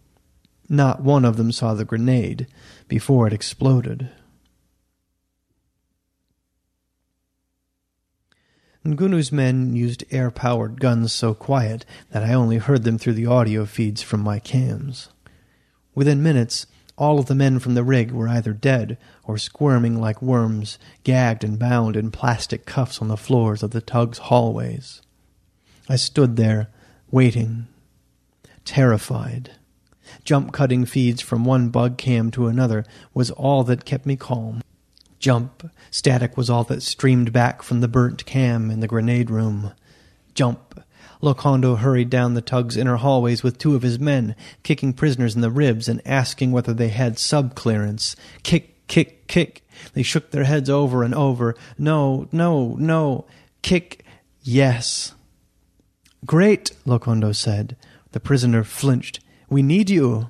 [0.69, 2.47] Not one of them saw the grenade
[2.87, 4.09] before it exploded.
[8.87, 13.25] Ngunu's men used air powered guns so quiet that I only heard them through the
[13.25, 15.09] audio feeds from my cams.
[15.93, 20.21] Within minutes, all of the men from the rig were either dead or squirming like
[20.21, 25.01] worms, gagged and bound in plastic cuffs on the floors of the tug's hallways.
[25.89, 26.69] I stood there,
[27.11, 27.67] waiting,
[28.63, 29.51] terrified.
[30.23, 34.61] Jump cutting feeds from one bug cam to another was all that kept me calm.
[35.19, 39.73] Jump static was all that streamed back from the burnt cam in the grenade room.
[40.33, 40.83] Jump
[41.21, 45.41] Locondo hurried down the tug's inner hallways with two of his men, kicking prisoners in
[45.41, 48.15] the ribs and asking whether they had sub clearance.
[48.43, 49.67] Kick, kick, kick.
[49.93, 51.55] They shook their heads over and over.
[51.77, 53.25] No, no, no.
[53.61, 54.05] Kick,
[54.41, 55.13] yes.
[56.25, 57.75] Great, Locondo said.
[58.11, 59.19] The prisoner flinched.
[59.49, 60.29] We need you.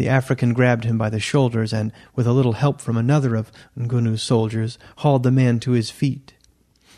[0.00, 3.52] The African grabbed him by the shoulders and, with a little help from another of
[3.78, 6.32] Ngunu's soldiers, hauled the man to his feet.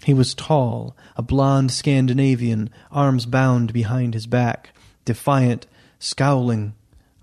[0.04, 4.72] He was tall, a blond Scandinavian, arms bound behind his back,
[5.04, 5.66] defiant,
[5.98, 6.74] scowling.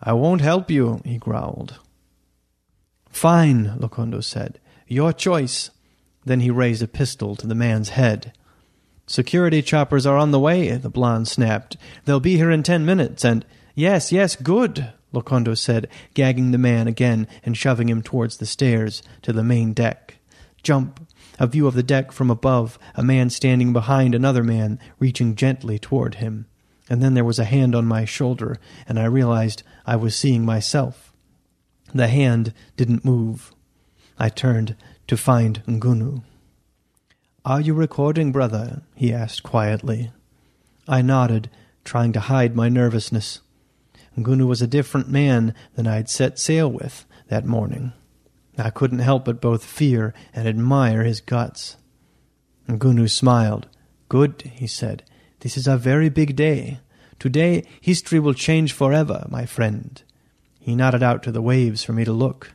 [0.03, 1.79] I won't help you, he growled.
[3.09, 4.59] Fine, Locondo said.
[4.85, 5.69] Your choice.
[6.25, 8.33] Then he raised a pistol to the man's head.
[9.07, 11.77] Security choppers are on the way, the blonde snapped.
[12.03, 16.87] They'll be here in ten minutes, and yes, yes, good, Locondo said, gagging the man
[16.87, 20.15] again and shoving him towards the stairs to the main deck.
[20.61, 21.07] Jump,
[21.39, 25.79] a view of the deck from above, a man standing behind another man, reaching gently
[25.79, 26.45] toward him.
[26.89, 28.57] And then there was a hand on my shoulder,
[28.87, 31.13] and I realized I was seeing myself.
[31.93, 33.53] The hand didn't move.
[34.17, 34.75] I turned
[35.07, 36.23] to find Ngunu.
[37.45, 38.81] Are you recording, brother?
[38.95, 40.11] he asked quietly.
[40.87, 41.49] I nodded,
[41.83, 43.39] trying to hide my nervousness.
[44.17, 47.93] Ngunu was a different man than I'd set sail with that morning.
[48.57, 51.77] I couldn't help but both fear and admire his guts.
[52.67, 53.67] Ngunu smiled.
[54.09, 55.03] Good, he said.
[55.39, 56.79] This is a very big day.
[57.19, 60.01] Today history will change forever, my friend.
[60.59, 62.53] He nodded out to the waves for me to look.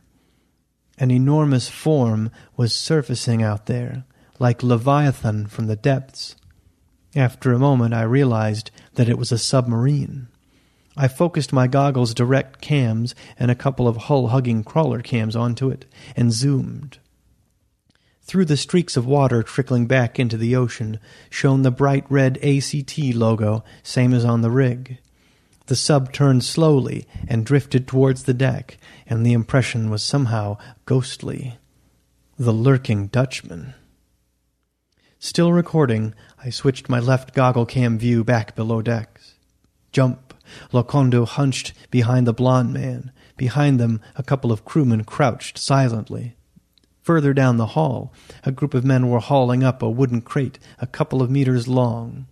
[0.98, 4.05] An enormous form was surfacing out there,
[4.38, 6.36] like Leviathan from the depths.
[7.16, 10.28] After a moment I realized that it was a submarine.
[10.97, 15.68] I focused my goggles direct cams and a couple of hull hugging crawler cams onto
[15.68, 15.86] it
[16.16, 16.99] and zoomed.
[18.22, 22.99] Through the streaks of water trickling back into the ocean shone the bright red ACT
[23.14, 24.99] logo, same as on the rig.
[25.66, 31.59] The sub turned slowly and drifted towards the deck, and the impression was somehow ghostly.
[32.38, 33.74] The lurking Dutchman.
[35.18, 39.34] Still recording, I switched my left goggle cam view back below decks.
[39.92, 40.24] Jump
[40.72, 46.36] Locondo hunched behind the blond man, Behind them, a couple of crewmen crouched silently.
[47.02, 48.12] Further down the hall,
[48.44, 52.26] a group of men were hauling up a wooden crate a couple of meters long.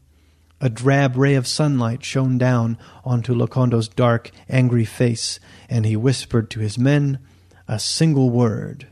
[0.60, 6.50] A drab ray of sunlight shone down onto Locondo's dark, angry face, and he whispered
[6.50, 7.18] to his men
[7.66, 8.86] a single word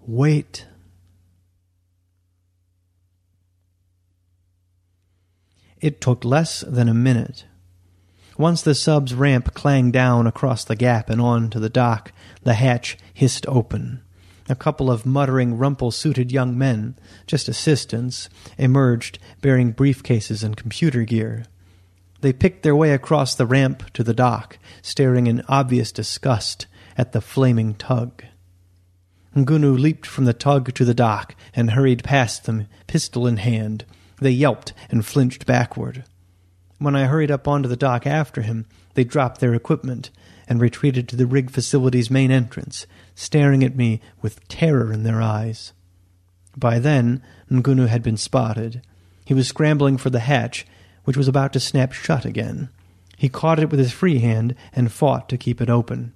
[0.00, 0.66] Wait.
[5.80, 7.44] It took less than a minute.
[8.38, 12.12] Once the sub's ramp clanged down across the gap and on to the dock,
[12.44, 14.00] the hatch hissed open.
[14.48, 21.02] A couple of muttering, rumple suited young men, just assistants, emerged bearing briefcases and computer
[21.02, 21.46] gear.
[22.20, 26.66] They picked their way across the ramp to the dock, staring in obvious disgust
[26.96, 28.22] at the flaming tug.
[29.34, 33.84] Ngunu leaped from the tug to the dock and hurried past them, pistol in hand.
[34.20, 36.04] They yelped and flinched backward.
[36.78, 40.10] When I hurried up onto the dock after him, they dropped their equipment
[40.48, 45.20] and retreated to the rig facility's main entrance, staring at me with terror in their
[45.20, 45.72] eyes.
[46.56, 48.82] By then, Ngunu had been spotted.
[49.24, 50.66] He was scrambling for the hatch,
[51.04, 52.68] which was about to snap shut again.
[53.16, 56.14] He caught it with his free hand and fought to keep it open.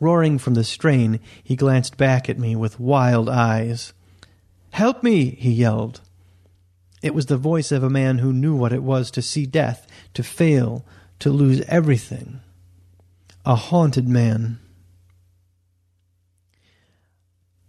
[0.00, 3.92] Roaring from the strain, he glanced back at me with wild eyes.
[4.70, 5.30] Help me!
[5.30, 6.00] he yelled.
[7.02, 9.86] It was the voice of a man who knew what it was to see death,
[10.14, 10.84] to fail,
[11.18, 12.40] to lose everything.
[13.44, 14.58] A haunted man.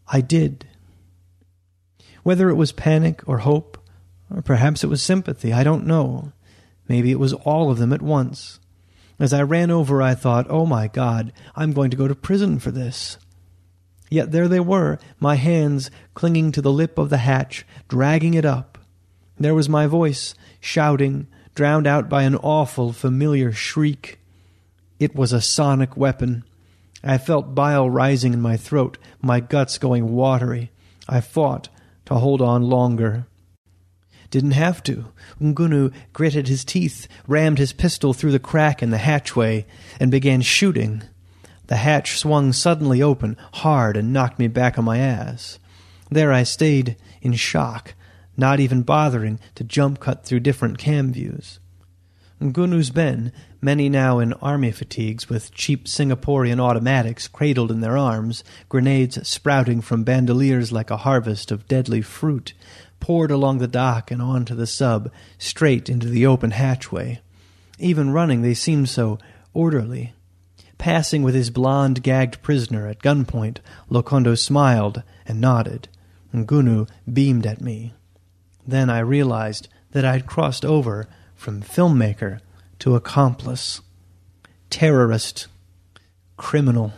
[0.07, 0.65] I did.
[2.23, 3.77] Whether it was panic or hope,
[4.33, 6.31] or perhaps it was sympathy, I don't know.
[6.87, 8.59] Maybe it was all of them at once.
[9.19, 12.59] As I ran over, I thought, oh my God, I'm going to go to prison
[12.59, 13.17] for this.
[14.09, 18.45] Yet there they were, my hands clinging to the lip of the hatch, dragging it
[18.45, 18.76] up.
[19.39, 24.19] There was my voice, shouting, drowned out by an awful, familiar shriek.
[24.99, 26.43] It was a sonic weapon.
[27.03, 30.71] I felt bile rising in my throat, my guts going watery.
[31.07, 31.69] I fought
[32.05, 33.25] to hold on longer.
[34.29, 35.05] Didn't have to.
[35.41, 39.65] Ngunu gritted his teeth, rammed his pistol through the crack in the hatchway,
[39.99, 41.03] and began shooting.
[41.67, 45.59] The hatch swung suddenly open, hard, and knocked me back on my ass.
[46.09, 47.93] There I stayed, in shock,
[48.37, 51.59] not even bothering to jump cut through different cam views.
[52.39, 53.31] Ngunu's men,
[53.61, 59.81] many now in army fatigues with cheap Singaporean automatics cradled in their arms, grenades sprouting
[59.81, 62.53] from bandoliers like a harvest of deadly fruit,
[62.99, 67.19] poured along the dock and onto the sub, straight into the open hatchway.
[67.79, 69.17] Even running, they seemed so
[69.55, 70.13] orderly.
[70.77, 73.57] Passing with his blond, gagged prisoner at gunpoint,
[73.89, 75.87] Locondo smiled and nodded.
[76.33, 77.93] Ngunu beamed at me.
[78.67, 82.41] Then I realized that I'd crossed over from filmmaker
[82.79, 83.81] to accomplice,
[84.69, 85.47] terrorist,
[86.35, 86.91] criminal.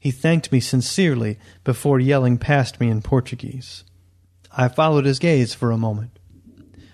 [0.00, 3.84] He thanked me sincerely before yelling past me in Portuguese.
[4.56, 6.18] I followed his gaze for a moment.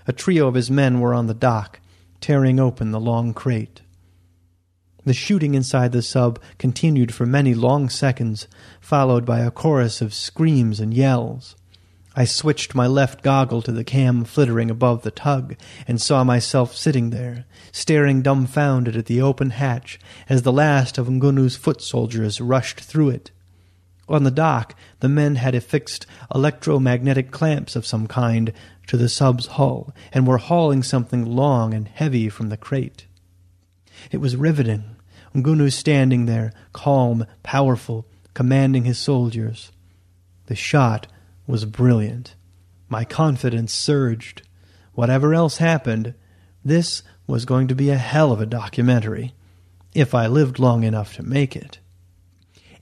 [0.07, 1.81] A trio of his men were on the dock,
[2.21, 3.83] tearing open the long crate.
[5.05, 8.49] The shooting inside the sub continued for many long seconds,
[8.81, 11.57] followed by a chorus of screams and yells.
[12.17, 15.57] I switched my left goggle to the cam flittering above the tug
[15.89, 19.99] and saw myself sitting there, staring dumbfounded at the open hatch
[20.29, 23.33] as the last of Ngunu's foot soldiers rushed through it.
[24.09, 28.53] On the dock, the men had affixed electromagnetic clamps of some kind
[28.87, 33.07] to the sub's hull and were hauling something long and heavy from the crate.
[34.13, 34.85] It was riveting.
[35.35, 39.73] Ngunu standing there, calm, powerful, commanding his soldiers.
[40.47, 41.09] The shot
[41.47, 42.35] was brilliant.
[42.89, 44.43] My confidence surged.
[44.93, 46.15] Whatever else happened,
[46.65, 49.35] this was going to be a hell of a documentary,
[49.95, 51.79] if I lived long enough to make it.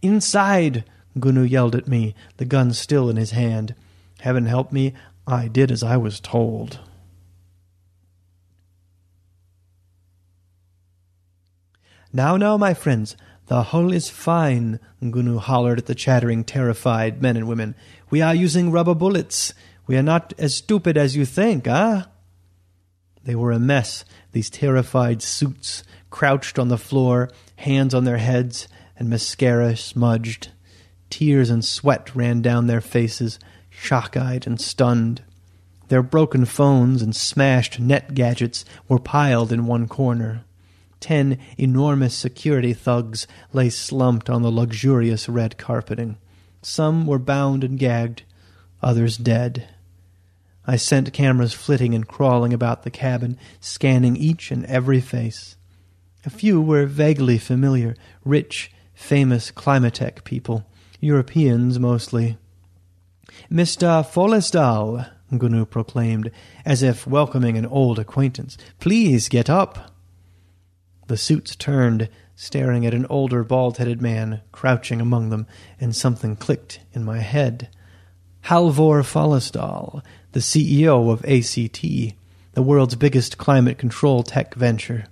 [0.00, 0.84] Inside!
[1.16, 3.74] Ngunu yelled at me, the gun still in his hand.
[4.20, 4.94] Heaven help me,
[5.26, 6.80] I did as I was told.
[12.12, 13.16] Now, now, my friends,
[13.46, 17.74] the hull is fine, Ngunu hollered at the chattering, terrified men and women.
[18.12, 19.54] We are using rubber bullets.
[19.86, 22.08] We are not as stupid as you think, ah?
[23.24, 28.68] They were a mess, these terrified suits, crouched on the floor, hands on their heads,
[28.98, 30.50] and mascara smudged.
[31.08, 33.38] Tears and sweat ran down their faces,
[33.70, 35.22] shock eyed and stunned.
[35.88, 40.44] Their broken phones and smashed net gadgets were piled in one corner.
[41.00, 46.18] Ten enormous security thugs lay slumped on the luxurious red carpeting.
[46.62, 48.22] Some were bound and gagged,
[48.80, 49.68] others dead.
[50.64, 55.56] I sent cameras flitting and crawling about the cabin, scanning each and every face.
[56.24, 60.64] A few were vaguely familiar, rich, famous Climatech people,
[61.00, 62.38] Europeans mostly.
[63.50, 64.06] Mr.
[64.06, 66.30] Follesdal, Ngunu proclaimed,
[66.64, 68.56] as if welcoming an old acquaintance.
[68.78, 69.92] Please get up.
[71.08, 72.08] The suits turned,
[72.42, 75.46] staring at an older bald headed man crouching among them,
[75.80, 77.68] and something clicked in my head.
[78.46, 80.02] Halvor Follesdal,
[80.32, 82.16] the CEO of ACT,
[82.54, 85.04] the world's biggest climate control tech venture,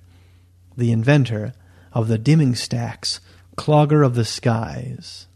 [0.76, 1.52] the inventor
[1.92, 3.20] of the dimming stacks,
[3.56, 5.28] clogger of the skies.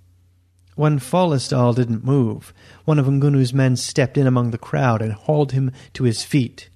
[0.74, 2.52] When Follesdal didn't move,
[2.84, 6.68] one of Ngunu's men stepped in among the crowd and hauled him to his feet.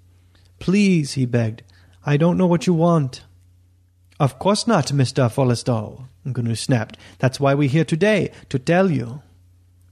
[0.60, 1.64] Please, he begged,
[2.06, 3.24] I don't know what you want.
[4.20, 5.30] Of course not, Mr.
[5.30, 6.96] Follesdal, Ngunu snapped.
[7.18, 9.22] That's why we're here today, to tell you.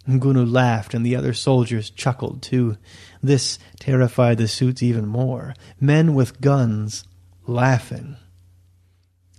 [0.08, 2.76] Ngunu laughed, and the other soldiers chuckled too.
[3.22, 5.54] This terrified the suits even more.
[5.80, 7.04] Men with guns,
[7.46, 8.16] laughing.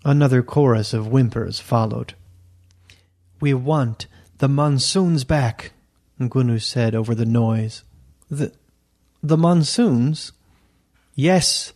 [0.05, 2.13] Another chorus of whimpers followed.
[3.39, 4.07] We want
[4.37, 5.73] the monsoons back,
[6.19, 7.83] Ngunu said over the noise.
[8.29, 8.53] The,
[9.21, 10.31] the monsoons?
[11.15, 11.73] Yes,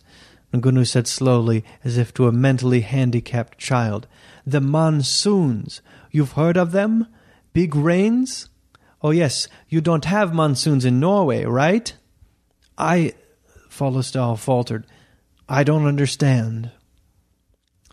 [0.52, 4.06] Ngunu said slowly, as if to a mentally handicapped child.
[4.46, 5.80] The monsoons.
[6.10, 7.06] You've heard of them?
[7.52, 8.48] Big rains?
[9.02, 11.92] Oh, yes, you don't have monsoons in Norway, right?
[12.76, 13.14] I.
[13.68, 14.86] Follesdal faltered.
[15.48, 16.70] I don't understand.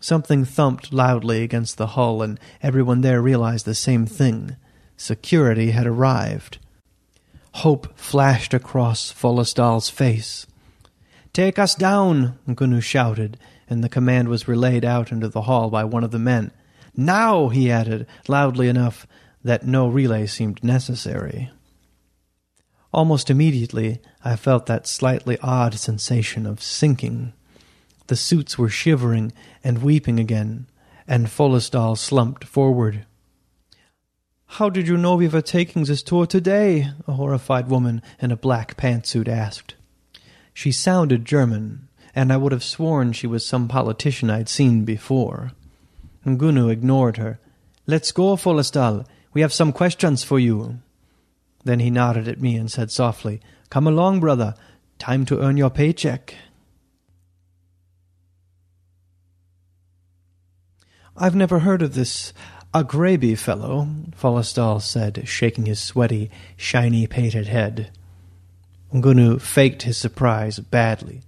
[0.00, 4.56] Something thumped loudly against the hull, and everyone there realized the same thing.
[4.96, 6.58] Security had arrived.
[7.54, 10.46] Hope flashed across Follesdal's face.
[11.32, 13.38] Take us down, Ngunu shouted,
[13.68, 16.50] and the command was relayed out into the hall by one of the men.
[16.96, 19.06] Now, he added, loudly enough
[19.44, 21.50] that no relay seemed necessary.
[22.92, 27.32] Almost immediately, I felt that slightly odd sensation of sinking.
[28.08, 29.32] The suits were shivering
[29.62, 30.66] and weeping again,
[31.06, 33.06] and Follesdal slumped forward.
[34.46, 36.88] How did you know we were taking this tour today?
[37.06, 39.76] a horrified woman in a black pantsuit asked.
[40.60, 45.52] She sounded German, and I would have sworn she was some politician I'd seen before.
[46.26, 47.40] Ngunu ignored her.
[47.86, 49.06] Let's go, Follesdal.
[49.32, 50.80] We have some questions for you.
[51.64, 54.54] Then he nodded at me and said softly, Come along, brother.
[54.98, 56.34] Time to earn your paycheck.
[61.16, 62.34] I've never heard of this
[62.74, 67.92] Agrabi fellow, Follesdal said, shaking his sweaty, shiny pated head.
[68.92, 71.20] Ngunu faked his surprise badly.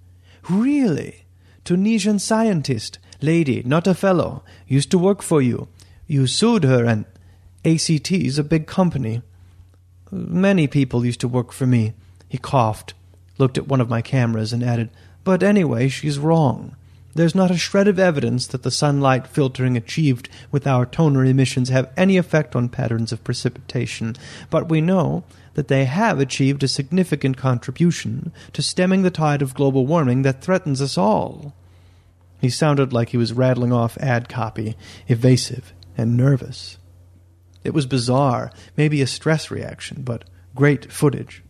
[0.48, 1.24] Really?
[1.64, 5.68] Tunisian scientist, lady, not a fellow, used to work for you.
[6.06, 7.04] You sued her and
[7.64, 9.22] ACT's a big company.
[10.10, 11.94] Many people used to work for me.
[12.28, 12.94] He coughed,
[13.38, 14.90] looked at one of my cameras, and added,
[15.22, 16.74] But anyway, she's wrong.
[17.14, 21.68] There's not a shred of evidence that the sunlight filtering achieved with our toner emissions
[21.68, 24.16] have any effect on patterns of precipitation,
[24.48, 25.24] but we know
[25.54, 30.40] that they have achieved a significant contribution to stemming the tide of global warming that
[30.42, 31.54] threatens us all.
[32.40, 34.76] He sounded like he was rattling off ad copy,
[35.08, 36.78] evasive and nervous.
[37.64, 40.24] It was bizarre, maybe a stress reaction, but
[40.54, 41.42] great footage.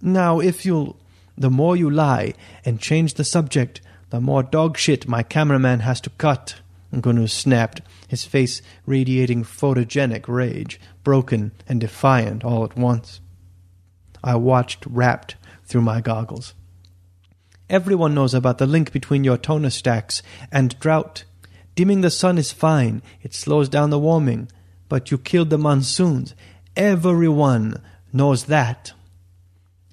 [0.00, 0.98] Now, if you'll.
[1.36, 2.34] The more you lie
[2.64, 3.80] and change the subject,
[4.10, 6.60] the more dog shit my cameraman has to cut.
[6.92, 13.20] Ngunu snapped, his face radiating photogenic rage, broken and defiant all at once.
[14.24, 16.54] I watched, rapt through my goggles.
[17.68, 21.24] Everyone knows about the link between your toner stacks and drought.
[21.74, 24.48] Dimming the sun is fine, it slows down the warming,
[24.88, 26.34] but you killed the monsoons.
[26.74, 27.82] Everyone
[28.12, 28.92] knows that.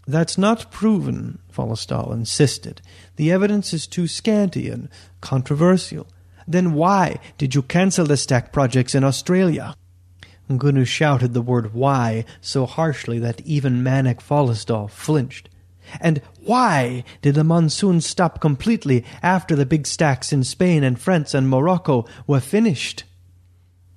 [0.07, 2.81] That's not proven, Follesdal insisted.
[3.17, 4.89] The evidence is too scanty and
[5.19, 6.07] controversial.
[6.47, 9.75] Then why did you cancel the stack projects in Australia?
[10.51, 15.49] Ngunu shouted the word why so harshly that even manic Follesdal flinched.
[15.99, 21.33] And why did the monsoon stop completely after the big stacks in Spain and France
[21.33, 23.03] and Morocco were finished?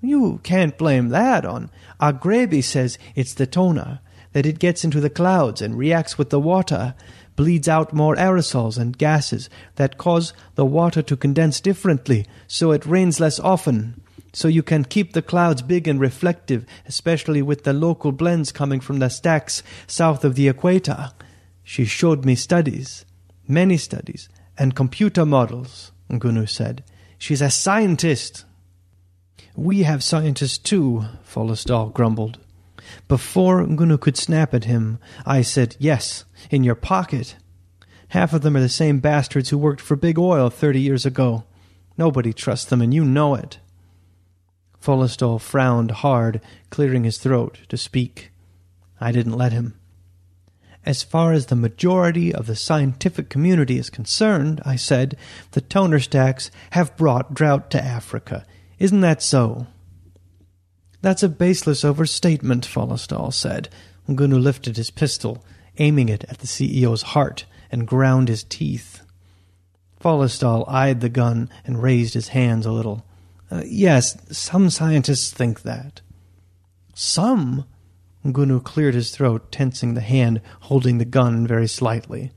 [0.01, 1.71] You can't blame that on.
[2.01, 4.01] Agrabi says it's the toner
[4.33, 6.95] that it gets into the clouds and reacts with the water,
[7.37, 12.85] bleeds out more aerosols and gases that cause the water to condense differently, so it
[12.85, 14.01] rains less often.
[14.35, 18.81] So you can keep the clouds big and reflective, especially with the local blends coming
[18.81, 21.13] from the stacks south of the equator.
[21.63, 23.07] She showed me studies,
[23.47, 24.29] many studies,
[24.59, 26.83] and computer models, Ngunu said.
[27.17, 28.45] She's a scientist.
[29.55, 32.39] We have scientists too, Follesdal grumbled.
[33.07, 37.37] Before Ngunu could snap at him, I said, Yes, in your pocket.
[38.09, 41.45] Half of them are the same bastards who worked for Big Oil thirty years ago.
[41.97, 43.59] Nobody trusts them, and you know it.
[44.85, 48.31] Follesdal frowned hard, clearing his throat to speak.
[49.01, 49.81] I didn't let him.
[50.85, 55.17] As far as the majority of the scientific community is concerned, I said,
[55.53, 58.45] the toner stacks have brought drought to Africa.
[58.79, 59.69] Isn't that so?
[61.01, 63.71] That's a baseless overstatement, Follesdal said.
[64.07, 65.43] Ngunu lifted his pistol,
[65.79, 69.01] aiming it at the CEO's heart, and ground his teeth.
[69.99, 73.07] Follesdal eyed the gun and raised his hands a little.
[73.51, 76.01] Uh, yes, some scientists think that.
[76.95, 77.65] Some?
[78.25, 82.33] Ngunu cleared his throat, tensing the hand holding the gun very slightly.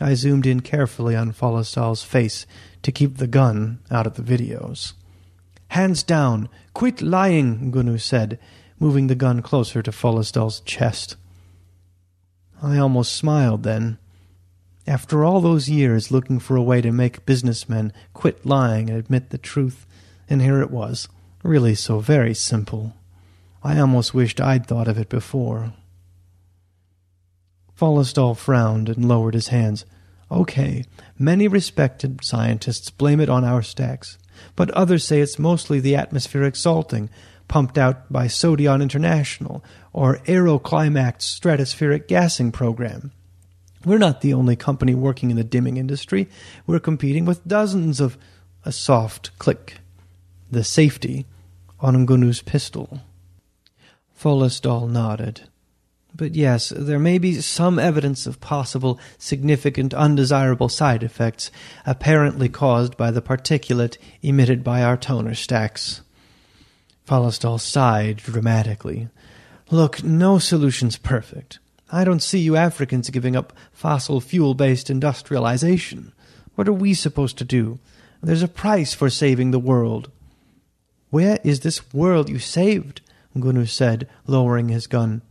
[0.00, 2.46] I zoomed in carefully on Follesdal's face
[2.82, 4.94] to keep the gun out of the videos.
[5.68, 6.48] Hands down!
[6.74, 8.38] Quit lying, Ngunu said,
[8.78, 11.16] moving the gun closer to Follesdal's chest.
[12.62, 13.98] I almost smiled then.
[14.86, 19.30] After all those years looking for a way to make businessmen quit lying and admit
[19.30, 19.86] the truth,
[20.30, 21.08] and here it was,
[21.42, 22.94] really so very simple.
[23.62, 25.74] I almost wished I'd thought of it before.
[27.74, 29.84] Follesdal frowned and lowered his hands.
[30.30, 30.84] Okay,
[31.18, 34.16] many respected scientists blame it on our stacks,
[34.54, 37.10] but others say it's mostly the atmospheric salting
[37.48, 43.10] pumped out by Sodion International or Aeroclimax stratospheric gassing program.
[43.84, 46.28] We're not the only company working in the dimming industry.
[46.66, 48.16] We're competing with dozens of
[48.64, 49.79] a soft click.
[50.50, 51.26] The safety
[51.78, 53.00] on Ngunu's pistol.
[54.18, 55.42] Follesdal nodded.
[56.14, 61.50] But yes, there may be some evidence of possible significant undesirable side effects
[61.86, 66.02] apparently caused by the particulate emitted by our toner stacks.
[67.06, 69.08] Follesdal sighed dramatically.
[69.70, 71.60] Look, no solution's perfect.
[71.92, 76.12] I don't see you Africans giving up fossil fuel based industrialization.
[76.56, 77.78] What are we supposed to do?
[78.22, 80.10] There's a price for saving the world.
[81.10, 83.00] Where is this world you saved?
[83.36, 85.22] Ngunu said, lowering his gun.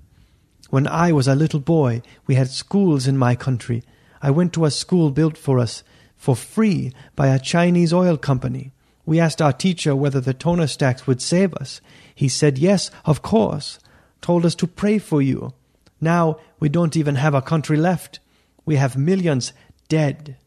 [0.69, 3.83] When I was a little boy, we had schools in my country.
[4.21, 5.83] I went to a school built for us
[6.15, 8.71] for free by a Chinese oil company.
[9.05, 11.81] We asked our teacher whether the toner stacks would save us.
[12.13, 13.79] He said yes, of course.
[14.21, 15.53] Told us to pray for you.
[16.01, 18.19] Now we don't even have a country left.
[18.65, 19.53] We have millions
[19.87, 20.37] dead.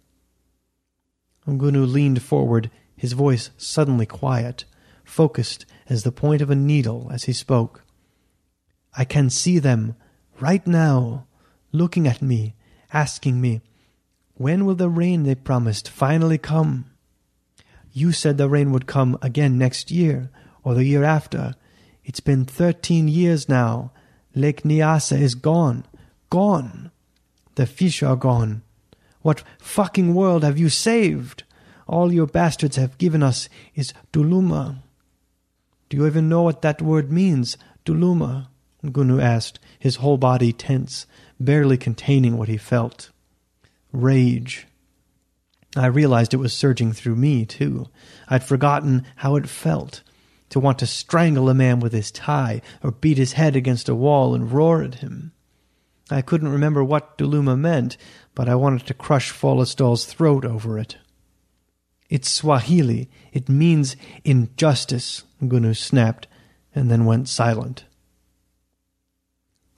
[1.48, 4.64] Ngunu leaned forward, his voice suddenly quiet,
[5.12, 7.84] focused as the point of a needle as he spoke.
[8.97, 9.94] I can see them
[10.40, 11.26] right now,
[11.70, 12.55] looking at me,
[12.93, 13.60] asking me,
[14.34, 16.86] When will the rain they promised finally come?
[17.93, 20.30] You said the rain would come again next year,
[20.64, 21.55] or the year after.
[22.05, 23.93] It's been thirteen years now.
[24.34, 25.84] Lake Nyassa is gone.
[26.30, 26.90] Gone.
[27.56, 28.62] The fish are gone.
[29.20, 31.44] What fucking world have you saved?
[31.86, 34.78] All your bastards have given us is Dhuluma.
[35.93, 38.47] Do you even know what that word means, Dhuluma?
[38.82, 41.05] Ngunu asked, his whole body tense,
[41.39, 43.10] barely containing what he felt.
[43.93, 44.66] Rage.
[45.77, 47.89] I realized it was surging through me, too.
[48.27, 50.02] I'd forgotten how it felt
[50.48, 53.94] to want to strangle a man with his tie or beat his head against a
[53.94, 55.32] wall and roar at him.
[56.10, 57.98] I couldn't remember what Dhuluma meant,
[58.35, 60.97] but I wanted to crush Follesdal's throat over it.
[62.12, 63.09] It's Swahili.
[63.32, 66.26] It means injustice, Ngunu snapped,
[66.74, 67.86] and then went silent.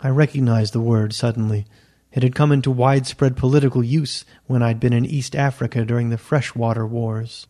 [0.01, 1.65] I recognized the word suddenly.
[2.11, 6.19] It had come into widespread political use when I'd been in East Africa during the
[6.19, 7.47] freshwater wars.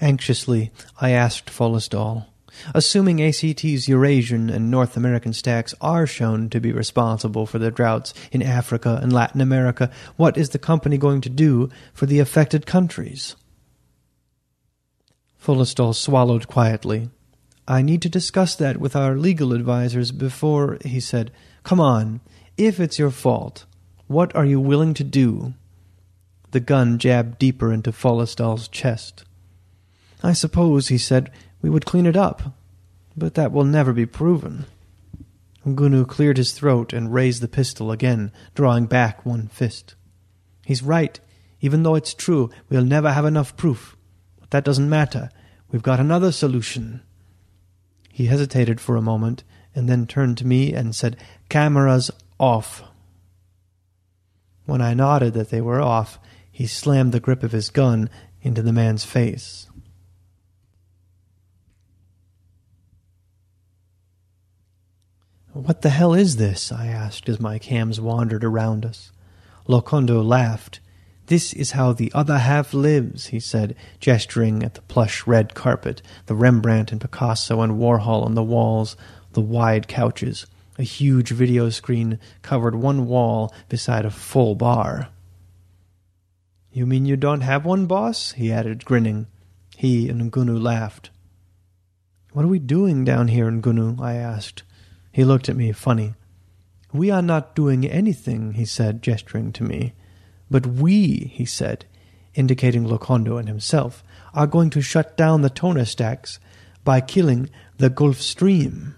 [0.00, 2.28] Anxiously, I asked Follesdal,
[2.74, 8.14] assuming ACT's Eurasian and North American stacks are shown to be responsible for the droughts
[8.32, 12.64] in Africa and Latin America, what is the company going to do for the affected
[12.64, 13.36] countries?
[15.48, 17.08] Follesdal swallowed quietly.
[17.66, 21.32] I need to discuss that with our legal advisers before, he said.
[21.62, 22.20] Come on.
[22.58, 23.64] If it's your fault,
[24.08, 25.54] what are you willing to do?
[26.50, 29.24] The gun jabbed deeper into Follesdal's chest.
[30.22, 32.52] I suppose, he said, we would clean it up.
[33.16, 34.66] But that will never be proven.
[35.66, 39.94] Ngunu cleared his throat and raised the pistol again, drawing back one fist.
[40.66, 41.18] He's right.
[41.62, 43.96] Even though it's true, we'll never have enough proof.
[44.40, 45.30] But that doesn't matter.
[45.70, 47.02] We've got another solution.
[48.10, 51.16] He hesitated for a moment and then turned to me and said,
[51.48, 52.82] Cameras off.
[54.64, 56.18] When I nodded that they were off,
[56.50, 58.10] he slammed the grip of his gun
[58.42, 59.66] into the man's face.
[65.52, 66.70] What the hell is this?
[66.70, 69.10] I asked as my cams wandered around us.
[69.66, 70.80] Locondo laughed.
[71.28, 76.00] This is how the other half lives, he said, gesturing at the plush red carpet,
[76.24, 78.96] the Rembrandt and Picasso and Warhol on the walls,
[79.32, 80.46] the wide couches.
[80.78, 85.08] A huge video screen covered one wall beside a full bar.
[86.72, 88.32] You mean you don't have one, boss?
[88.32, 89.26] he added, grinning.
[89.76, 91.10] He and Ngunu laughed.
[92.32, 94.00] What are we doing down here Ngunu?
[94.00, 94.62] I asked.
[95.12, 96.14] He looked at me funny.
[96.90, 99.92] We are not doing anything, he said, gesturing to me.
[100.50, 101.84] But we, he said,
[102.34, 104.02] indicating Locondo and himself,
[104.34, 106.38] are going to shut down the toner stacks
[106.84, 108.94] by killing the Gulf Stream.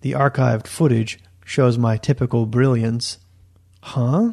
[0.00, 3.18] The archived footage shows my typical brilliance.
[3.82, 4.32] Huh?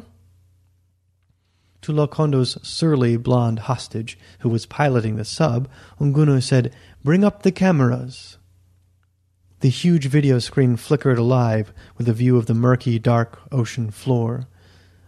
[1.82, 5.68] To Locondo's surly blonde hostage, who was piloting the sub,
[6.00, 8.38] Ngunu said, Bring up the cameras.
[9.60, 14.48] The huge video screen flickered alive with a view of the murky, dark ocean floor.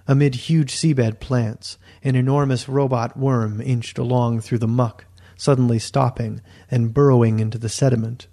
[0.08, 5.04] Amid huge seabed plants, an enormous robot worm inched along through the muck,
[5.36, 8.28] suddenly stopping and burrowing into the sediment.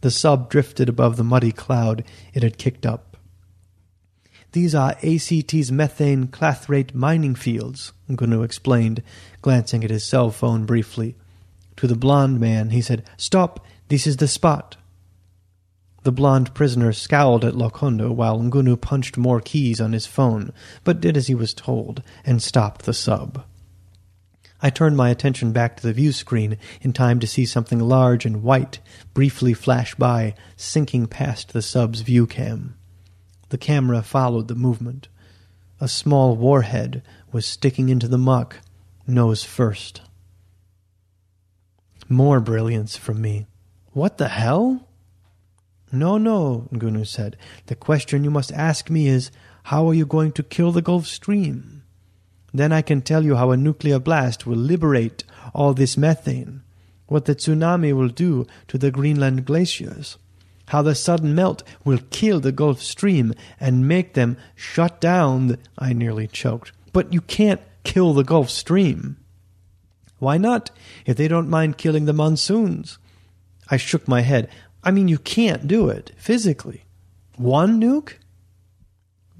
[0.00, 3.16] The sub drifted above the muddy cloud it had kicked up.
[4.52, 9.02] These are ACT's methane clathrate mining fields, Ngunu explained,
[9.42, 11.16] glancing at his cell phone briefly.
[11.78, 14.76] To the blond man, he said, Stop, this is the spot.
[16.04, 20.52] The blond prisoner scowled at Lokondo while Ngunu punched more keys on his phone,
[20.84, 23.42] but did as he was told and stopped the sub.
[24.60, 28.26] I turned my attention back to the view screen in time to see something large
[28.26, 28.80] and white
[29.14, 32.76] briefly flash by, sinking past the sub's view cam.
[33.48, 35.08] The camera followed the movement.
[35.80, 37.02] A small warhead
[37.32, 38.60] was sticking into the muck,
[39.06, 40.02] nose first.
[42.10, 43.46] More brilliance from me.
[43.92, 44.86] What the hell?
[45.94, 47.36] No, no, Ngunu said.
[47.66, 49.30] The question you must ask me is,
[49.64, 51.84] how are you going to kill the Gulf Stream?
[52.52, 55.22] Then I can tell you how a nuclear blast will liberate
[55.54, 56.62] all this methane,
[57.06, 60.18] what the tsunami will do to the Greenland glaciers,
[60.68, 65.46] how the sudden melt will kill the Gulf Stream and make them shut down.
[65.46, 66.72] The, I nearly choked.
[66.92, 69.16] But you can't kill the Gulf Stream.
[70.18, 70.70] Why not,
[71.06, 72.98] if they don't mind killing the monsoons?
[73.70, 74.48] I shook my head.
[74.84, 76.84] I mean, you can't do it physically.
[77.36, 78.14] One nuke?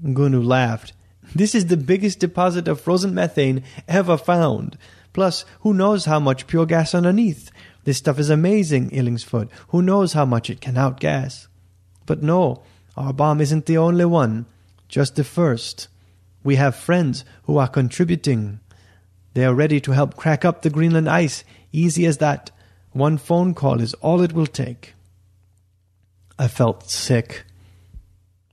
[0.03, 0.93] Ngunu laughed.
[1.35, 4.77] This is the biggest deposit of frozen methane ever found.
[5.13, 7.51] Plus, who knows how much pure gas underneath?
[7.83, 9.49] This stuff is amazing, Illingsfoot.
[9.69, 11.47] Who knows how much it can outgas?
[12.07, 12.63] But no,
[12.97, 14.47] our bomb isn't the only one,
[14.87, 15.87] just the first.
[16.43, 18.59] We have friends who are contributing.
[19.35, 22.49] They are ready to help crack up the Greenland ice, easy as that.
[22.91, 24.94] One phone call is all it will take.
[26.37, 27.45] I felt sick.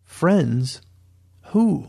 [0.04, 0.80] Friends?
[1.46, 1.88] Who?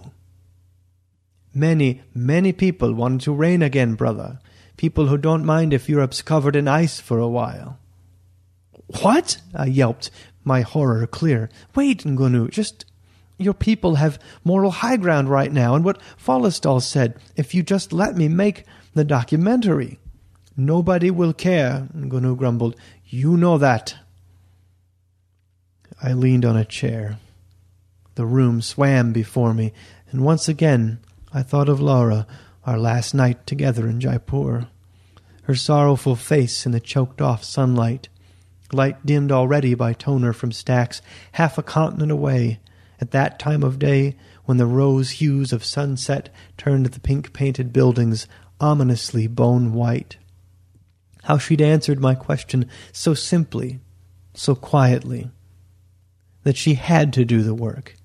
[1.54, 4.40] Many, many people want to rain again, brother.
[4.76, 7.78] People who don't mind if Europe's covered in ice for a while.
[9.02, 9.38] What?
[9.54, 10.10] I yelped,
[10.44, 11.50] my horror clear.
[11.76, 12.86] Wait, Ngunu, just.
[13.38, 17.92] Your people have moral high ground right now, and what Follesdal said, if you just
[17.92, 18.64] let me make
[18.94, 20.00] the documentary.
[20.56, 22.76] Nobody will care, Ngunu grumbled.
[23.06, 23.96] You know that.
[26.06, 27.18] I leaned on a chair.
[28.16, 29.72] The room swam before me,
[30.12, 31.00] and once again
[31.34, 32.28] I thought of Laura,
[32.66, 34.68] our last night together in Jaipur.
[35.44, 38.10] Her sorrowful face in the choked off sunlight,
[38.74, 41.02] light dimmed already by toner from stacks
[41.34, 42.60] half a continent away,
[43.00, 46.28] at that time of day when the rose hues of sunset
[46.58, 48.28] turned the pink painted buildings
[48.60, 50.18] ominously bone white.
[51.24, 53.80] How she'd answered my question so simply,
[54.34, 55.32] so quietly
[56.44, 57.96] that she had to do the work,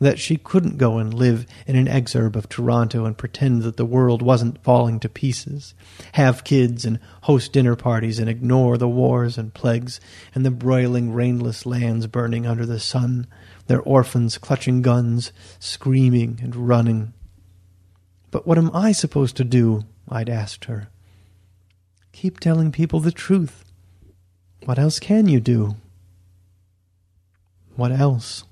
[0.00, 3.84] that she couldn't go and live in an exurb of Toronto and pretend that the
[3.84, 5.74] world wasn't falling to pieces,
[6.12, 10.00] have kids and host dinner parties and ignore the wars and plagues
[10.34, 13.26] and the broiling rainless lands burning under the sun,
[13.66, 17.12] their orphans clutching guns, screaming and running.
[18.30, 19.84] But what am I supposed to do?
[20.08, 20.88] I'd asked her.
[22.12, 23.64] Keep telling people the truth.
[24.64, 25.76] What else can you do?
[27.80, 28.44] What else?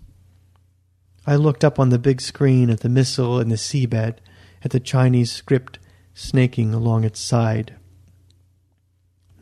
[1.27, 4.15] I looked up on the big screen at the missile in the seabed,
[4.65, 5.79] at the Chinese script
[6.15, 7.75] snaking along its side.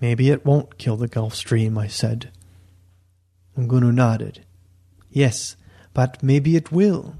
[0.00, 2.32] Maybe it won't kill the Gulf Stream, I said.
[3.56, 4.44] Ngunu nodded.
[5.08, 5.54] Yes,
[5.94, 7.14] but maybe it will.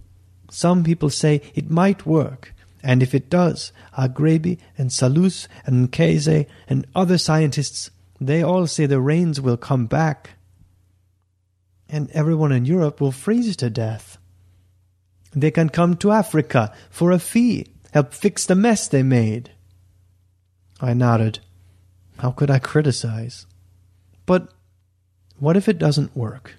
[0.51, 2.53] Some people say it might work,
[2.83, 8.87] and if it does, Agrebi and Salus and Nkeze and other scientists, they all say
[8.87, 10.31] the rains will come back
[11.89, 14.19] and everyone in Europe will freeze to death.
[15.33, 19.51] They can come to Africa for a fee, help fix the mess they made.
[20.81, 21.41] I nodded.
[22.19, 23.47] How could I criticize?
[24.25, 24.49] But
[25.39, 26.55] what if it doesn't work?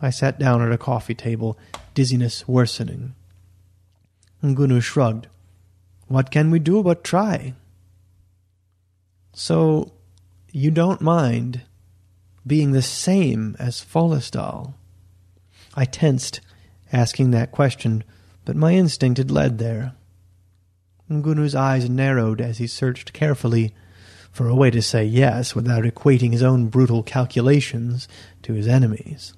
[0.00, 1.56] I sat down at a coffee table,
[1.94, 3.14] dizziness worsening.
[4.42, 5.28] Ngunu shrugged.
[6.08, 7.54] What can we do but try?
[9.32, 9.92] So,
[10.50, 11.62] you don't mind
[12.46, 14.74] being the same as Follesdal?
[15.74, 16.40] I tensed,
[16.92, 18.04] asking that question,
[18.44, 19.94] but my instinct had led there.
[21.10, 23.74] Ngunu's eyes narrowed as he searched carefully
[24.30, 28.08] for a way to say yes without equating his own brutal calculations
[28.42, 29.34] to his enemies.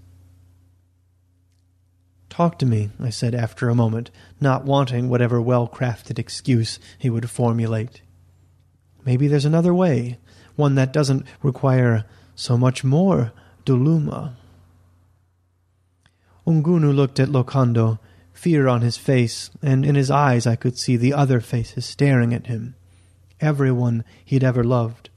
[2.31, 4.10] Talk to me, I said after a moment,
[4.40, 8.02] not wanting whatever well crafted excuse he would formulate.
[9.05, 10.18] Maybe there's another way,
[10.56, 12.05] one that doesn't require
[12.35, 13.32] so much more
[13.65, 14.35] Dhuluma.
[16.47, 17.98] Ngunu looked at Lokondo,
[18.32, 22.35] fear on his face, and in his eyes I could see the other faces staring
[22.35, 22.74] at him.
[23.40, 25.09] Everyone he'd ever loved,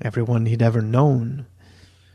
[0.00, 1.46] everyone he'd ever known.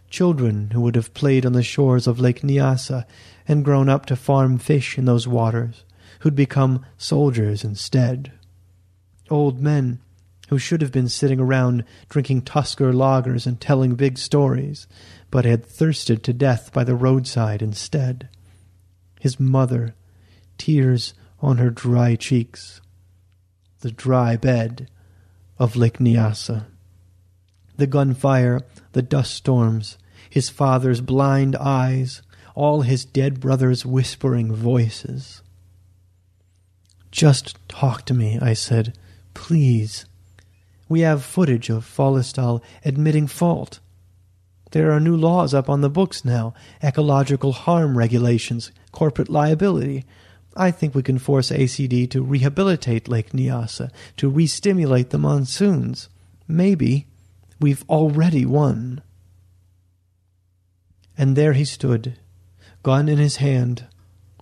[0.10, 3.06] Children who would have played on the shores of Lake Nyassa
[3.48, 5.84] and grown up to farm fish in those waters,
[6.22, 8.32] who'd become soldiers instead.
[9.30, 10.00] Old men
[10.50, 14.88] who should have been sitting around drinking Tusker lagers and telling big stories,
[15.30, 18.28] but had thirsted to death by the roadside instead.
[19.20, 19.94] His mother,
[20.58, 22.82] tears on her dry cheeks.
[23.82, 24.90] The dry bed
[25.60, 26.66] of Lake Nyassa.
[27.78, 28.62] The gunfire,
[28.94, 30.00] the dust storms,
[30.30, 32.24] his father's blind eyes,
[32.56, 35.44] all his dead brother's whispering voices.
[37.12, 38.98] Just talk to me, I said.
[39.36, 40.06] Please.
[40.90, 43.80] We have footage of Follesdal admitting fault.
[44.72, 46.54] There are new laws up on the books now
[46.84, 50.06] ecological harm regulations, corporate liability.
[50.58, 56.10] I think we can force ACT to rehabilitate Lake Nyassa, to re stimulate the monsoons.
[56.48, 57.06] Maybe
[57.60, 59.02] we've already won.
[61.18, 62.18] And there he stood,
[62.82, 63.86] gun in his hand,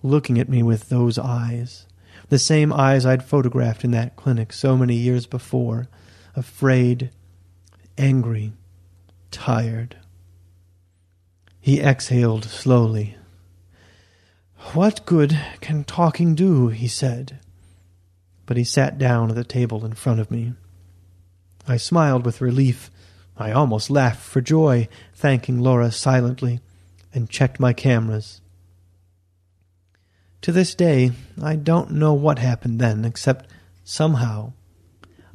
[0.02, 1.88] looking at me with those eyes,
[2.30, 5.88] the same eyes I'd photographed in that clinic so many years before,
[6.38, 7.10] afraid,
[7.98, 8.54] angry,
[9.32, 9.98] tired.
[11.60, 13.18] He exhaled slowly.
[14.74, 16.68] What good can talking do?
[16.70, 17.40] he said.
[18.46, 20.54] But he sat down at the table in front of me.
[21.68, 22.92] I smiled with relief.
[23.36, 26.62] I almost laughed for joy, thanking Laura silently,
[27.14, 28.42] and checked my cameras.
[30.42, 31.12] To this day,
[31.42, 33.50] I don't know what happened then, except
[33.84, 34.54] somehow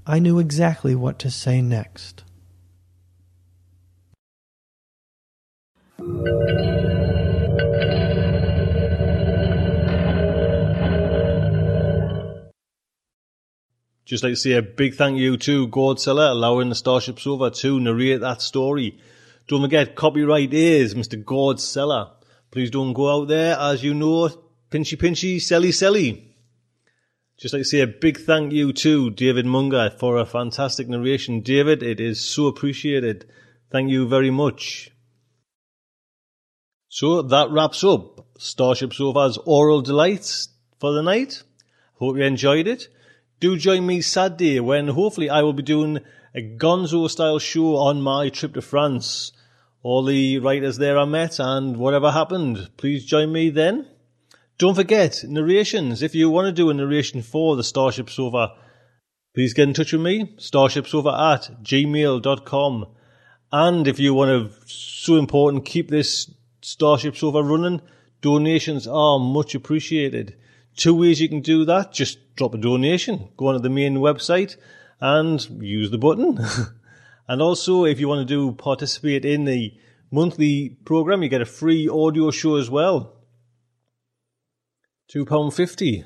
[0.04, 2.24] I knew exactly what to say next.
[14.04, 17.52] Just like to say a big thank you to Gord Sellar allowing the Starship Sofa
[17.60, 18.98] to narrate that story.
[19.46, 21.24] Don't forget, copyright is Mr.
[21.24, 22.10] Gord Sellar.
[22.50, 24.28] Please don't go out there, as you know,
[24.68, 26.31] pinchy pinchy, selly selly.
[27.42, 31.40] Just like to say a big thank you to David Munger for a fantastic narration.
[31.40, 33.28] David, it is so appreciated.
[33.68, 34.92] Thank you very much.
[36.88, 41.42] So that wraps up Starship Sofa's Aural Delights for the night.
[41.94, 42.86] Hope you enjoyed it.
[43.40, 45.98] Do join me Saturday when hopefully I will be doing
[46.36, 49.32] a gonzo style show on my trip to France.
[49.82, 52.70] All the writers there I met and whatever happened.
[52.76, 53.88] Please join me then.
[54.62, 56.04] Don't forget, narrations.
[56.04, 58.54] If you want to do a narration for the Starship Sofa,
[59.34, 62.86] please get in touch with me, starshipsofa at gmail.com.
[63.50, 66.30] And if you want to, so important, keep this
[66.60, 67.80] Starship Sofa running,
[68.20, 70.36] donations are much appreciated.
[70.76, 71.92] Two ways you can do that.
[71.92, 73.30] Just drop a donation.
[73.36, 74.54] Go onto the main website
[75.00, 76.38] and use the button.
[77.28, 79.74] and also, if you want to do participate in the
[80.12, 83.21] monthly program, you get a free audio show as well.
[85.10, 86.04] £2.50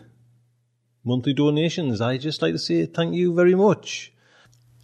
[1.05, 2.01] monthly donations.
[2.01, 4.13] I just like to say thank you very much.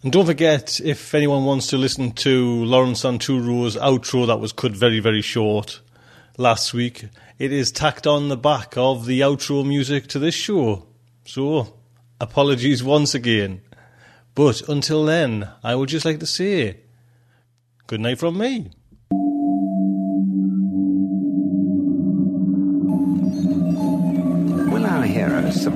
[0.03, 4.71] And don't forget, if anyone wants to listen to Lawrence Santoro's outro that was cut
[4.73, 5.81] very, very short
[6.37, 7.05] last week,
[7.39, 10.87] it is tacked on the back of the outro music to this show.
[11.25, 11.75] So,
[12.19, 13.61] apologies once again.
[14.35, 16.81] But until then, I would just like to say
[17.87, 18.71] good night from me.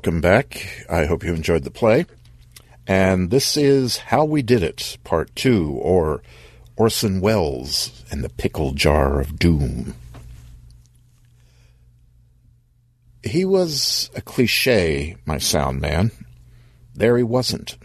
[0.00, 0.86] Welcome back.
[0.88, 2.06] I hope you enjoyed the play.
[2.86, 6.22] And this is How We Did It, Part 2, or
[6.74, 9.94] Orson Welles and the Pickle Jar of Doom.
[13.22, 16.12] He was a cliche, my sound man.
[16.94, 17.76] There he wasn't.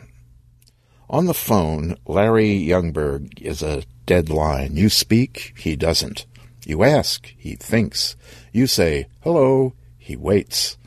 [1.09, 4.77] On the phone, Larry Youngberg is a dead line.
[4.77, 6.25] You speak, he doesn't.
[6.65, 8.15] You ask, he thinks.
[8.53, 10.77] You say, hello, he waits.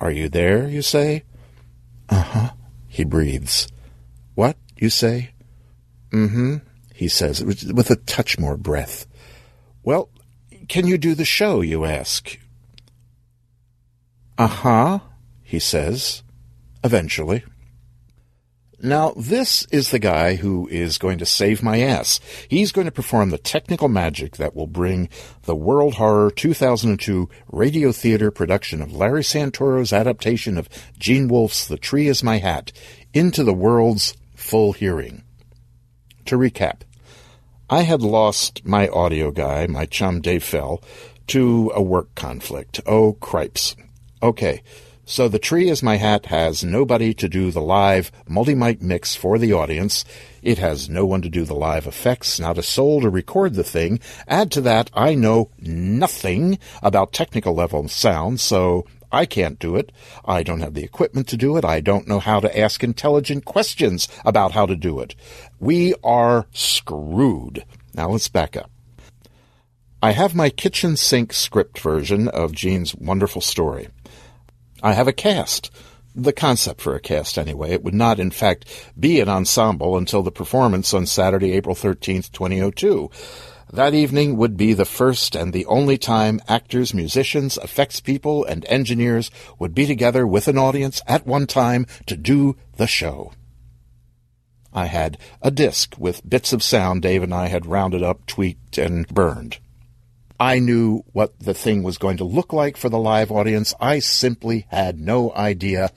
[0.00, 1.24] Are you there, you say?
[2.08, 2.50] Uh huh,
[2.88, 3.68] he breathes.
[4.34, 5.30] What, you say?
[6.10, 6.56] Mm hmm,
[6.94, 9.06] he says, with a touch more breath.
[9.82, 10.08] Well,
[10.68, 12.38] can you do the show, you ask?
[14.38, 14.98] Uh huh,
[15.42, 16.22] he says,
[16.82, 17.44] eventually.
[18.82, 22.18] Now, this is the guy who is going to save my ass.
[22.48, 25.10] He's going to perform the technical magic that will bring
[25.42, 31.76] the World Horror 2002 radio theater production of Larry Santoro's adaptation of Gene Wolfe's The
[31.76, 32.72] Tree Is My Hat
[33.12, 35.24] into the world's full hearing.
[36.24, 36.80] To recap,
[37.68, 40.82] I had lost my audio guy, my chum Dave Fell,
[41.26, 42.80] to a work conflict.
[42.86, 43.76] Oh, cripes.
[44.22, 44.62] Okay.
[45.10, 49.38] So the tree is my hat has nobody to do the live multi-mic mix for
[49.38, 50.04] the audience.
[50.40, 53.64] It has no one to do the live effects, not a soul to record the
[53.64, 53.98] thing.
[54.28, 59.90] Add to that, I know nothing about technical level sound, so I can't do it.
[60.24, 61.64] I don't have the equipment to do it.
[61.64, 65.16] I don't know how to ask intelligent questions about how to do it.
[65.58, 67.64] We are screwed.
[67.94, 68.70] Now let's back up.
[70.00, 73.88] I have my kitchen sink script version of Gene's wonderful story.
[74.82, 75.70] I have a cast.
[76.14, 77.70] The concept for a cast, anyway.
[77.70, 78.64] It would not, in fact,
[78.98, 83.10] be an ensemble until the performance on Saturday, April 13th, 2002.
[83.72, 88.64] That evening would be the first and the only time actors, musicians, effects people, and
[88.66, 89.30] engineers
[89.60, 93.32] would be together with an audience at one time to do the show.
[94.72, 98.78] I had a disc with bits of sound Dave and I had rounded up, tweaked,
[98.78, 99.58] and burned.
[100.40, 103.74] I knew what the thing was going to look like for the live audience.
[103.78, 105.92] I simply had no idea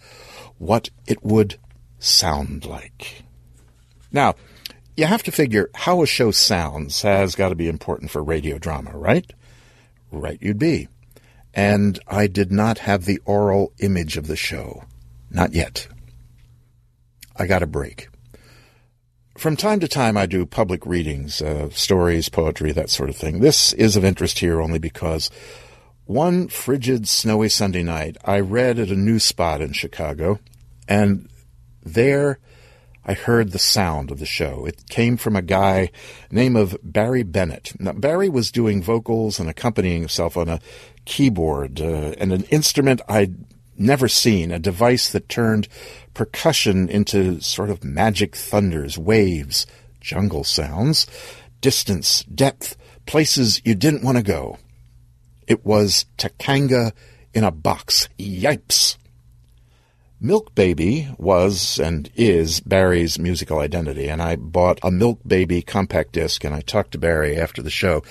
[0.57, 1.57] what it would
[1.97, 3.23] sound like.
[4.11, 4.35] Now,
[4.97, 8.57] you have to figure how a show sounds has got to be important for radio
[8.57, 9.31] drama, right?
[10.11, 10.89] Right, you'd be.
[11.53, 14.83] And I did not have the aural image of the show.
[15.31, 15.87] Not yet.
[17.37, 18.09] I got a break.
[19.37, 23.39] From time to time, I do public readings, uh, stories, poetry, that sort of thing.
[23.39, 25.31] This is of interest here only because
[26.05, 30.39] one frigid, snowy Sunday night, I read at a new spot in Chicago,
[30.87, 31.29] and
[31.81, 32.39] there
[33.05, 34.65] I heard the sound of the show.
[34.65, 35.89] It came from a guy
[36.29, 37.73] named of Barry Bennett.
[37.79, 40.59] Now, Barry was doing vocals and accompanying himself on a
[41.05, 43.35] keyboard uh, and an instrument I'd
[43.77, 45.67] never seen, a device that turned
[46.13, 49.65] percussion into sort of magic thunders, waves,
[49.99, 51.07] jungle sounds,
[51.61, 52.75] distance, depth,
[53.05, 54.57] places you didn't want to go.
[55.47, 56.91] It was Takanga
[57.33, 58.09] in a box.
[58.17, 58.97] Yipes!
[60.19, 66.13] Milk Baby was and is Barry's musical identity, and I bought a Milk Baby compact
[66.13, 68.03] disc and I talked to Barry after the show.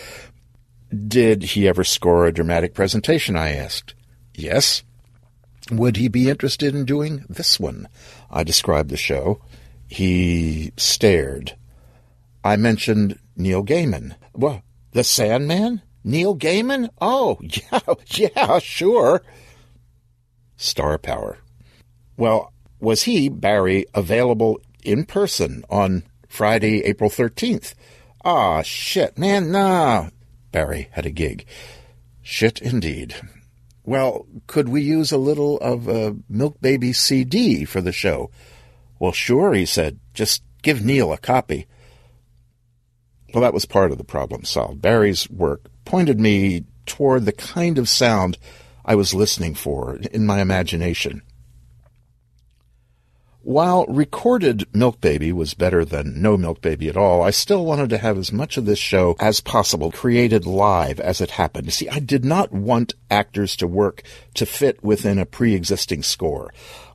[1.08, 3.34] Did he ever score a dramatic presentation?
[3.34, 3.94] I asked.
[4.34, 4.82] Yes.
[5.70, 7.88] Would he be interested in doing this one?
[8.30, 9.40] I described the show.
[9.88, 11.56] He stared.
[12.42, 14.16] I mentioned Neil Gaiman.
[14.34, 14.62] Well,
[14.92, 15.82] the Sandman?
[16.04, 16.88] Neil Gaiman?
[17.00, 17.80] Oh, yeah,
[18.16, 19.22] yeah, sure.
[20.56, 21.38] Star power.
[22.16, 27.74] Well, was he, Barry, available in person on Friday, April 13th?
[28.24, 30.10] Ah, shit, man, nah.
[30.50, 31.46] Barry had a gig.
[32.22, 33.14] Shit indeed.
[33.84, 38.30] Well, could we use a little of a Milk Baby CD for the show?
[38.98, 39.98] Well, sure, he said.
[40.14, 41.66] Just give Neil a copy.
[43.34, 44.80] Well, that was part of the problem solved.
[44.82, 48.38] Barry's work pointed me toward the kind of sound
[48.84, 51.22] I was listening for in my imagination.
[53.44, 57.90] While recorded Milk Baby was better than no Milk Baby at all, I still wanted
[57.90, 61.72] to have as much of this show as possible created live as it happened.
[61.72, 64.04] See, I did not want actors to work
[64.34, 66.54] to fit within a pre-existing score.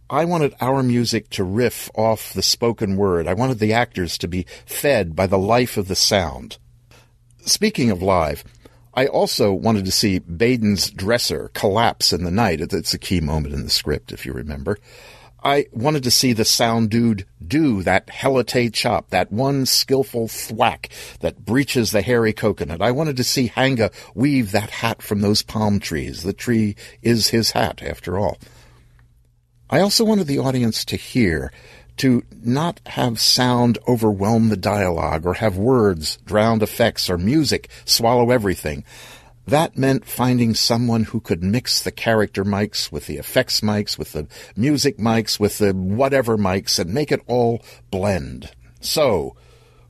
[0.10, 3.28] I wanted our music to riff off the spoken word.
[3.28, 6.60] I wanted the actors to be fed by the life of the sound.
[7.42, 8.46] Speaking of live,
[8.94, 12.62] I also wanted to see Baden's dresser collapse in the night.
[12.62, 14.78] It's a key moment in the script, if you remember.
[15.44, 20.90] I wanted to see the sound dude do that helite chop, that one skillful thwack
[21.20, 22.82] that breaches the hairy coconut.
[22.82, 26.24] I wanted to see Hanga weave that hat from those palm trees.
[26.24, 28.38] The tree is his hat, after all.
[29.70, 31.52] I also wanted the audience to hear,
[31.98, 38.32] to not have sound overwhelm the dialogue or have words drown effects or music swallow
[38.32, 38.84] everything.
[39.48, 44.12] That meant finding someone who could mix the character mics with the effects mics, with
[44.12, 48.52] the music mics, with the whatever mics, and make it all blend.
[48.82, 49.38] So,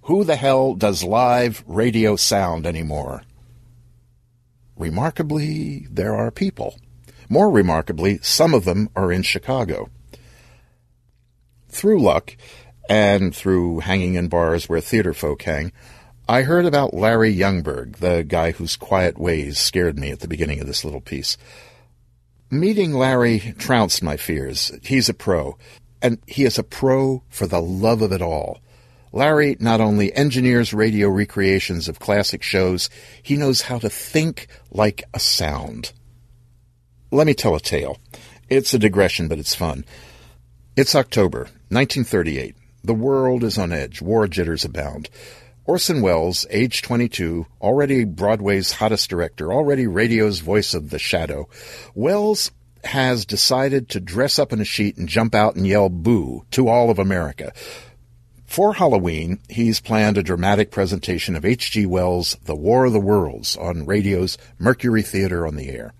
[0.03, 3.23] who the hell does live radio sound anymore?
[4.77, 6.79] Remarkably, there are people.
[7.27, 9.89] More remarkably, some of them are in Chicago.
[11.67, 12.37] Through luck,
[12.87, 15.71] and through hanging in bars where theater folk hang,
[16.29, 20.59] I heard about Larry Youngberg, the guy whose quiet ways scared me at the beginning
[20.59, 21.37] of this little piece.
[22.51, 24.73] Meeting Larry trounced my fears.
[24.83, 25.57] He's a pro,
[26.01, 28.59] and he is a pro for the love of it all.
[29.13, 32.89] Larry not only engineers radio recreations of classic shows,
[33.23, 35.93] he knows how to think like a sound.
[37.09, 37.99] Let me tell a tale.
[38.49, 39.85] It's a digression, but it's fun.
[40.75, 42.53] It's October, 1938.
[42.83, 44.01] The world is on edge.
[44.01, 45.09] War jitters abound.
[45.67, 51.49] Orson Welles, age 22, already Broadway's hottest director, already radio's voice of the shadow,
[51.93, 52.51] Welles
[52.85, 56.69] has decided to dress up in a sheet and jump out and yell boo to
[56.69, 57.51] all of America.
[58.45, 61.85] For Halloween, he's planned a dramatic presentation of H.G.
[61.85, 65.93] Wells' The War of the Worlds on radio's Mercury Theater on the Air.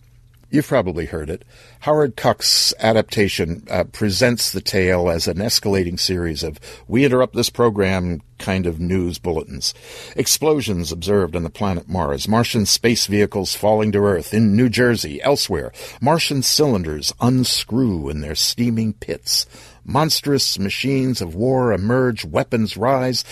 [0.50, 1.44] You've probably heard it.
[1.82, 6.58] Howard Koch's adaptation uh, presents the tale as an escalating series of
[6.88, 9.74] we interrupt this program kind of news bulletins.
[10.16, 15.22] Explosions observed on the planet Mars, Martian space vehicles falling to Earth in New Jersey,
[15.22, 19.48] elsewhere, Martian cylinders unscrew in their steaming pits,
[19.84, 23.26] monstrous machines of war emerge, weapons rise,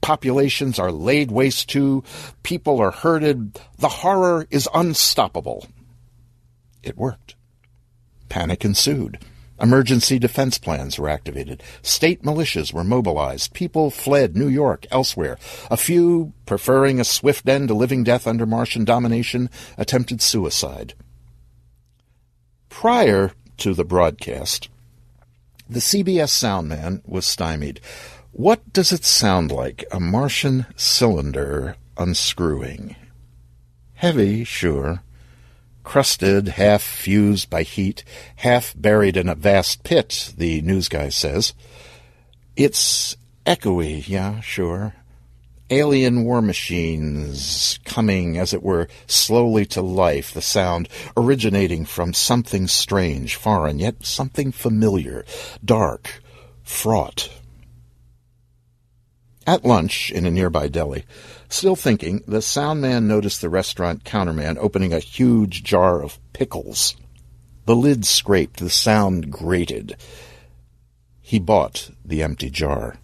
[0.00, 2.02] populations are laid waste to,
[2.42, 5.66] people are herded, the horror is unstoppable.
[6.82, 7.34] It worked.
[8.28, 9.18] Panic ensued.
[9.60, 11.62] Emergency defense plans were activated.
[11.82, 13.52] State militias were mobilized.
[13.52, 15.38] People fled New York, elsewhere.
[15.70, 19.48] A few, preferring a swift end to living death under Martian domination,
[19.78, 20.94] attempted suicide.
[22.70, 24.68] Prior to the broadcast,
[25.70, 27.80] the CBS soundman was stymied.
[28.32, 32.96] What does it sound like, a Martian cylinder unscrewing?
[33.94, 35.02] Heavy, sure
[35.84, 38.04] crusted, half fused by heat,
[38.36, 41.54] half buried in a vast pit, the news guy says.
[42.56, 44.94] It's echoey, yeah, sure.
[45.70, 52.68] Alien war machines coming, as it were, slowly to life, the sound originating from something
[52.68, 55.24] strange, foreign, yet something familiar,
[55.64, 56.22] dark,
[56.62, 57.30] fraught.
[59.46, 61.04] At lunch in a nearby deli,
[61.52, 66.96] Still thinking, the sound man noticed the restaurant counterman opening a huge jar of pickles.
[67.66, 69.94] The lid scraped, the sound grated.
[71.20, 72.96] He bought the empty jar.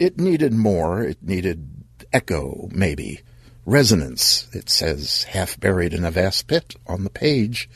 [0.00, 1.04] It needed more.
[1.04, 1.68] It needed
[2.12, 3.20] echo, maybe.
[3.64, 7.70] Resonance, it says, half buried in a vast pit on the page.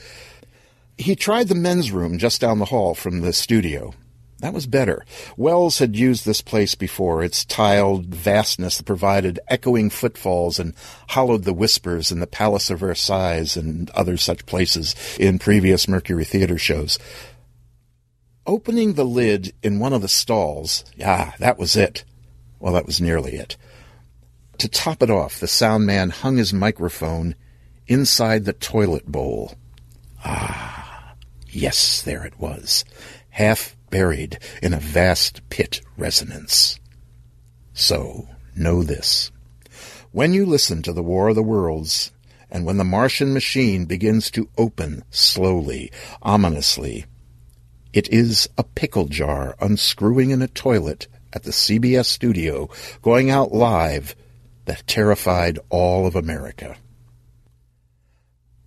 [0.99, 3.95] He tried the men's room just down the hall from the studio.
[4.43, 5.05] That was better.
[5.37, 10.75] Welles had used this place before, its tiled vastness provided echoing footfalls and
[11.11, 16.25] hollowed the whispers in the Palace of Versailles and other such places in previous Mercury
[16.25, 16.99] Theater shows.
[18.45, 22.03] Opening the lid in one of the stalls, ah, that was it.
[22.59, 23.57] Well, that was nearly it.
[24.59, 27.37] To top it off, the sound man hung his microphone
[27.87, 29.55] inside the toilet bowl.
[30.25, 31.15] Ah,
[31.49, 32.85] yes, there it was.
[33.31, 36.81] Half buried in a vast pit resonance.
[37.75, 39.31] So, know this.
[40.11, 42.11] When you listen to the War of the Worlds,
[42.51, 45.93] and when the Martian machine begins to open slowly,
[46.23, 47.05] ominously,
[47.93, 52.69] it is a pickle jar unscrewing in a toilet at the CBS studio,
[53.03, 54.17] going out live,
[54.65, 56.77] that terrified all of America.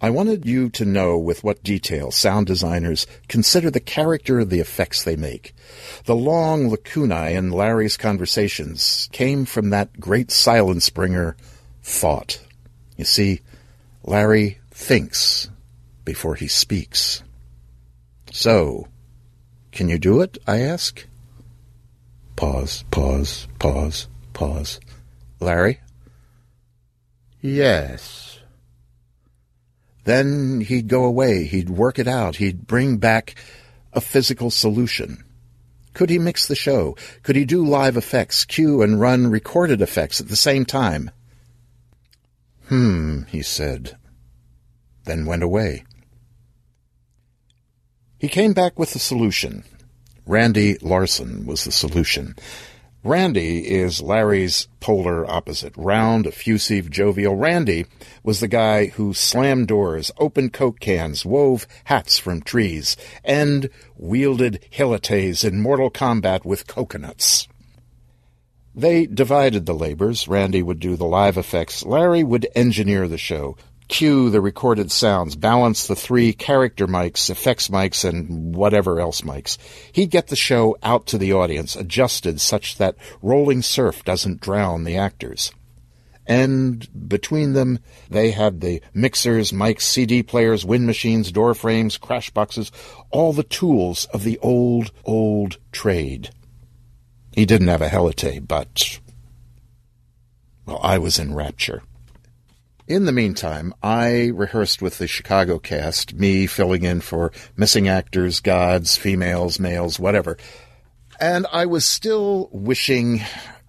[0.05, 4.59] I wanted you to know with what detail sound designers consider the character of the
[4.59, 5.55] effects they make.
[6.05, 11.35] The long lacunae in Larry's conversations came from that great silence bringer,
[11.81, 12.39] thought.
[12.95, 13.41] You see,
[14.03, 15.49] Larry thinks
[16.03, 17.23] before he speaks.
[18.31, 18.87] So,
[19.71, 20.37] can you do it?
[20.45, 21.03] I ask.
[22.35, 24.79] Pause, pause, pause, pause.
[25.39, 25.79] Larry?
[27.41, 28.34] Yes.
[30.05, 31.43] Then he'd go away.
[31.45, 32.37] He'd work it out.
[32.37, 33.35] He'd bring back
[33.91, 35.23] a physical solution?
[35.93, 36.95] Could he mix the show?
[37.23, 41.09] Could he do live effects, cue and run recorded effects at the same time?
[42.67, 43.97] Hmm, he said,
[45.05, 45.85] then went away.
[48.19, 49.63] He came back with a solution.
[50.25, 52.35] Randy Larson was the solution.
[53.05, 55.77] Randy is Larry's polar opposite.
[55.77, 57.35] Round, effusive, jovial.
[57.35, 57.85] Randy
[58.23, 64.65] was the guy who slammed doors, opened Coke cans, wove hats from trees, and wielded
[64.71, 67.47] hilates in mortal combat with coconuts.
[68.73, 70.27] They divided the labors.
[70.27, 71.85] Randy would do the live effects.
[71.85, 73.55] Larry would engineer the show,
[73.87, 79.57] cue the recorded sounds, balance the three character mics, effects mics, and whatever else mics.
[79.91, 84.83] He'd get the show out to the audience, adjusted such that rolling surf doesn't drown
[84.83, 85.51] the actors.
[86.27, 87.79] And between them,
[88.09, 92.71] they had the mixers, mics, CD players, wind machines, door frames, crash boxes,
[93.11, 96.31] all the tools of the old, old trade.
[97.31, 98.99] He didn't have a helite, but,
[100.65, 101.83] well, I was in rapture.
[102.87, 108.39] In the meantime, I rehearsed with the Chicago cast, me filling in for missing actors,
[108.39, 110.37] gods, females, males, whatever.
[111.19, 113.21] And I was still wishing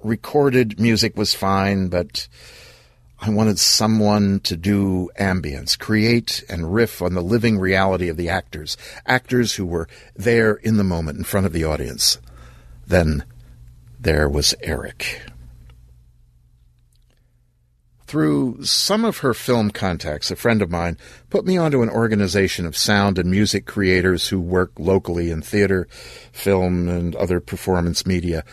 [0.05, 2.29] recorded music was fine, but
[3.19, 8.29] I wanted someone to do ambience, create and riff on the living reality of the
[8.29, 8.77] actors,
[9.07, 12.19] actors who were there in the moment in front of the audience.
[12.87, 13.25] Then
[13.99, 15.23] there was Eric.
[18.07, 20.97] Through some of her film contacts, a friend of mine
[21.29, 25.89] put me onto an organization of sound and music creators who work locally in theater,
[26.31, 28.45] film, and other performance media.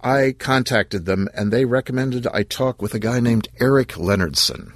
[0.00, 4.72] I contacted them and they recommended I talk with a guy named Eric Leonardson.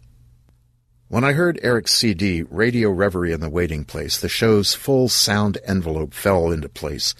[1.08, 5.56] When I heard Eric's CD, Radio Reverie in the Waiting Place, the show's full sound
[5.64, 7.14] envelope fell into place.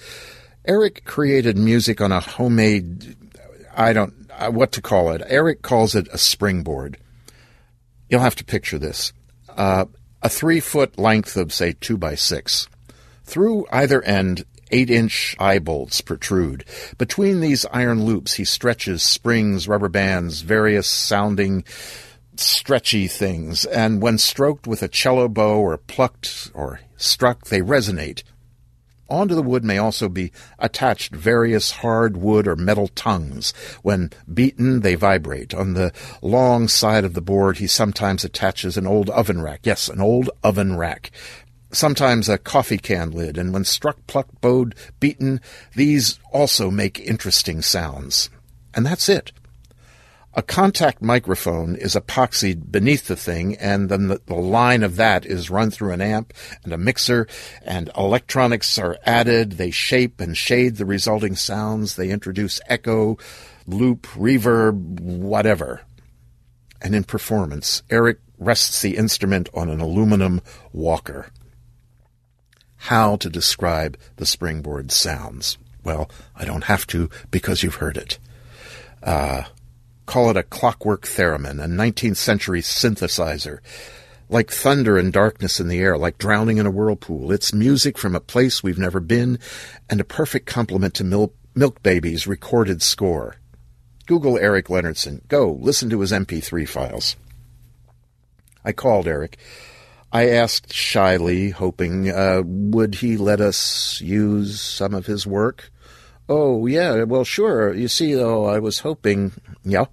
[0.66, 3.16] Eric created music on a homemade,
[3.74, 5.22] I don't, uh, what to call it.
[5.26, 6.98] Eric calls it a springboard.
[8.08, 9.12] You'll have to picture this.
[9.48, 9.86] Uh,
[10.22, 12.68] a three foot length of, say, two by six.
[13.24, 16.64] Through either end, eight inch eye bolts protrude.
[16.98, 21.64] Between these iron loops, he stretches springs, rubber bands, various sounding,
[22.36, 28.22] stretchy things, and when stroked with a cello bow or plucked or struck, they resonate
[29.08, 33.52] Onto the wood may also be attached various hard wood or metal tongues.
[33.82, 35.54] When beaten, they vibrate.
[35.54, 35.92] On the
[36.22, 39.60] long side of the board, he sometimes attaches an old oven rack.
[39.62, 41.10] Yes, an old oven rack.
[41.70, 45.40] Sometimes a coffee can lid, and when struck, plucked, bowed, beaten,
[45.74, 48.30] these also make interesting sounds.
[48.74, 49.32] And that's it.
[50.38, 55.24] A contact microphone is epoxied beneath the thing, and then the, the, line of that
[55.24, 57.26] is run through an amp and a mixer,
[57.62, 59.52] and electronics are added.
[59.52, 61.96] They shape and shade the resulting sounds.
[61.96, 63.16] They introduce echo,
[63.66, 65.80] loop, reverb, whatever.
[66.82, 71.30] And in performance, Eric rests the instrument on an aluminum walker.
[72.76, 75.56] How to describe the springboard sounds?
[75.82, 78.18] Well, I don't have to because you've heard it.
[79.02, 79.44] Uh,
[80.06, 83.58] Call it a clockwork theremin, a 19th century synthesizer.
[84.28, 87.30] Like thunder and darkness in the air, like drowning in a whirlpool.
[87.30, 89.38] It's music from a place we've never been,
[89.88, 93.36] and a perfect complement to Mil- Milk Baby's recorded score.
[94.06, 95.26] Google Eric Leonardson.
[95.28, 97.16] Go, listen to his MP3 files.
[98.64, 99.38] I called Eric.
[100.12, 105.70] I asked shyly, hoping, uh, would he let us use some of his work?
[106.28, 107.72] Oh, yeah, well, sure.
[107.72, 109.32] You see, though, I was hoping.
[109.64, 109.86] Yeah.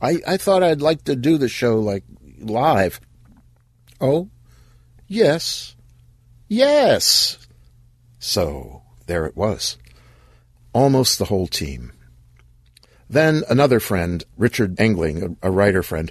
[0.00, 2.04] I, I thought I'd like to do the show, like,
[2.38, 3.00] live.
[4.00, 4.28] Oh?
[5.06, 5.76] Yes.
[6.48, 7.38] Yes.
[8.18, 9.78] So, there it was.
[10.72, 11.92] Almost the whole team.
[13.08, 16.10] Then another friend, Richard Engling, a, a writer friend,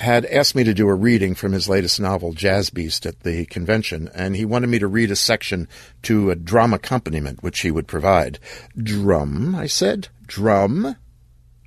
[0.00, 3.44] had asked me to do a reading from his latest novel, Jazz Beast, at the
[3.44, 5.68] convention, and he wanted me to read a section
[6.02, 8.38] to a drum accompaniment, which he would provide.
[8.76, 10.08] Drum, I said.
[10.26, 10.96] Drum?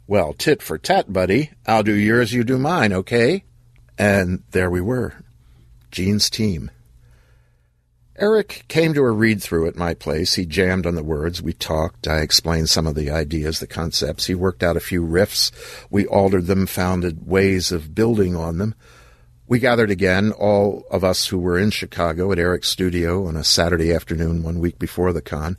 [0.07, 1.51] Well, tit for tat, buddy.
[1.67, 3.43] I'll do yours, you do mine, okay?
[3.99, 5.13] And there we were.
[5.91, 6.71] Gene's team.
[8.17, 10.35] Eric came to a read through at my place.
[10.35, 11.41] He jammed on the words.
[11.41, 12.07] We talked.
[12.07, 14.27] I explained some of the ideas, the concepts.
[14.27, 15.51] He worked out a few riffs.
[15.89, 18.75] We altered them, founded ways of building on them.
[19.47, 23.43] We gathered again, all of us who were in Chicago at Eric's studio on a
[23.43, 25.57] Saturday afternoon one week before the con.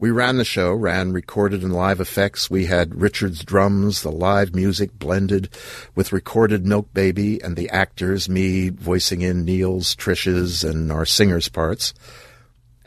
[0.00, 2.48] We ran the show, ran recorded and live effects.
[2.48, 5.50] We had Richard's drums, the live music blended
[5.94, 11.50] with recorded Milk Baby and the actors, me voicing in Neil's, Trish's, and our singers'
[11.50, 11.92] parts.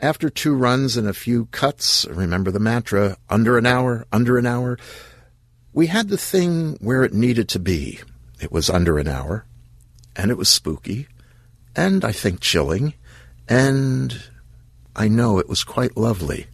[0.00, 4.44] After two runs and a few cuts, remember the mantra, under an hour, under an
[4.44, 4.76] hour,
[5.72, 8.00] we had the thing where it needed to be.
[8.40, 9.46] It was under an hour,
[10.16, 11.06] and it was spooky,
[11.76, 12.94] and I think chilling,
[13.48, 14.20] and
[14.96, 16.48] I know it was quite lovely.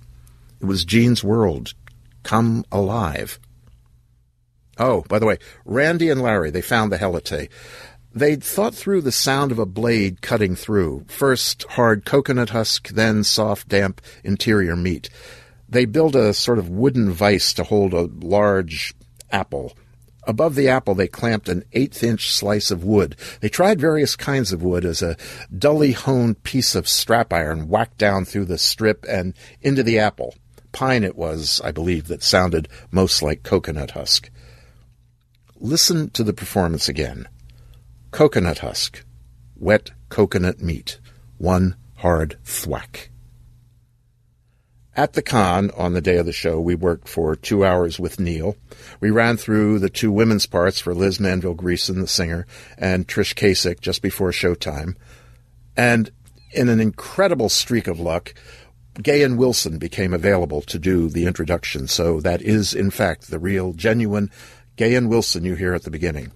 [0.60, 1.74] It was Gene's world
[2.22, 3.38] come alive.
[4.78, 7.48] Oh, by the way, Randy and Larry, they found the helite.
[8.12, 11.04] They'd thought through the sound of a blade cutting through.
[11.08, 15.08] First hard coconut husk, then soft, damp interior meat.
[15.68, 18.94] They built a sort of wooden vise to hold a large
[19.30, 19.76] apple.
[20.24, 23.16] Above the apple, they clamped an eighth inch slice of wood.
[23.40, 25.16] They tried various kinds of wood as a
[25.56, 30.34] dully honed piece of strap iron whacked down through the strip and into the apple.
[30.72, 34.30] Pine it was, I believe, that sounded most like coconut husk.
[35.56, 37.28] Listen to the performance again
[38.10, 39.04] coconut husk,
[39.56, 40.98] wet coconut meat,
[41.38, 43.10] one hard thwack.
[44.96, 48.18] At the con, on the day of the show, we worked for two hours with
[48.18, 48.56] Neil.
[49.00, 53.34] We ran through the two women's parts for Liz Manville Greason, the singer, and Trish
[53.34, 54.96] Kasich just before showtime.
[55.76, 56.10] And
[56.52, 58.34] in an incredible streak of luck,
[58.94, 61.86] Gahan Wilson became available to do the introduction.
[61.86, 64.30] So that is, in fact, the real, genuine
[64.76, 66.32] Gahan Wilson you hear at the beginning.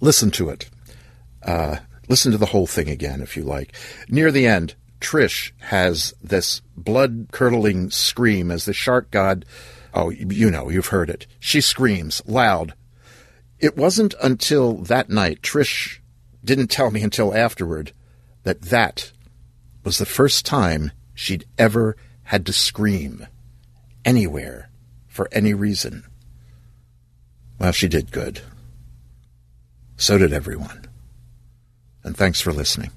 [0.00, 0.70] Listen to it.
[1.42, 1.76] Uh,
[2.08, 3.74] listen to the whole thing again, if you like.
[4.08, 9.44] Near the end, Trish has this blood curdling scream as the shark god.
[9.92, 11.26] Oh, you know, you've heard it.
[11.38, 12.74] She screams loud.
[13.58, 16.00] It wasn't until that night, Trish
[16.44, 17.92] didn't tell me until afterward,
[18.42, 19.12] that that
[19.84, 23.26] was the first time she'd ever had to scream
[24.04, 24.70] anywhere
[25.06, 26.04] for any reason.
[27.58, 28.40] Well, she did good.
[29.96, 30.86] So did everyone.
[32.02, 32.90] And thanks for listening.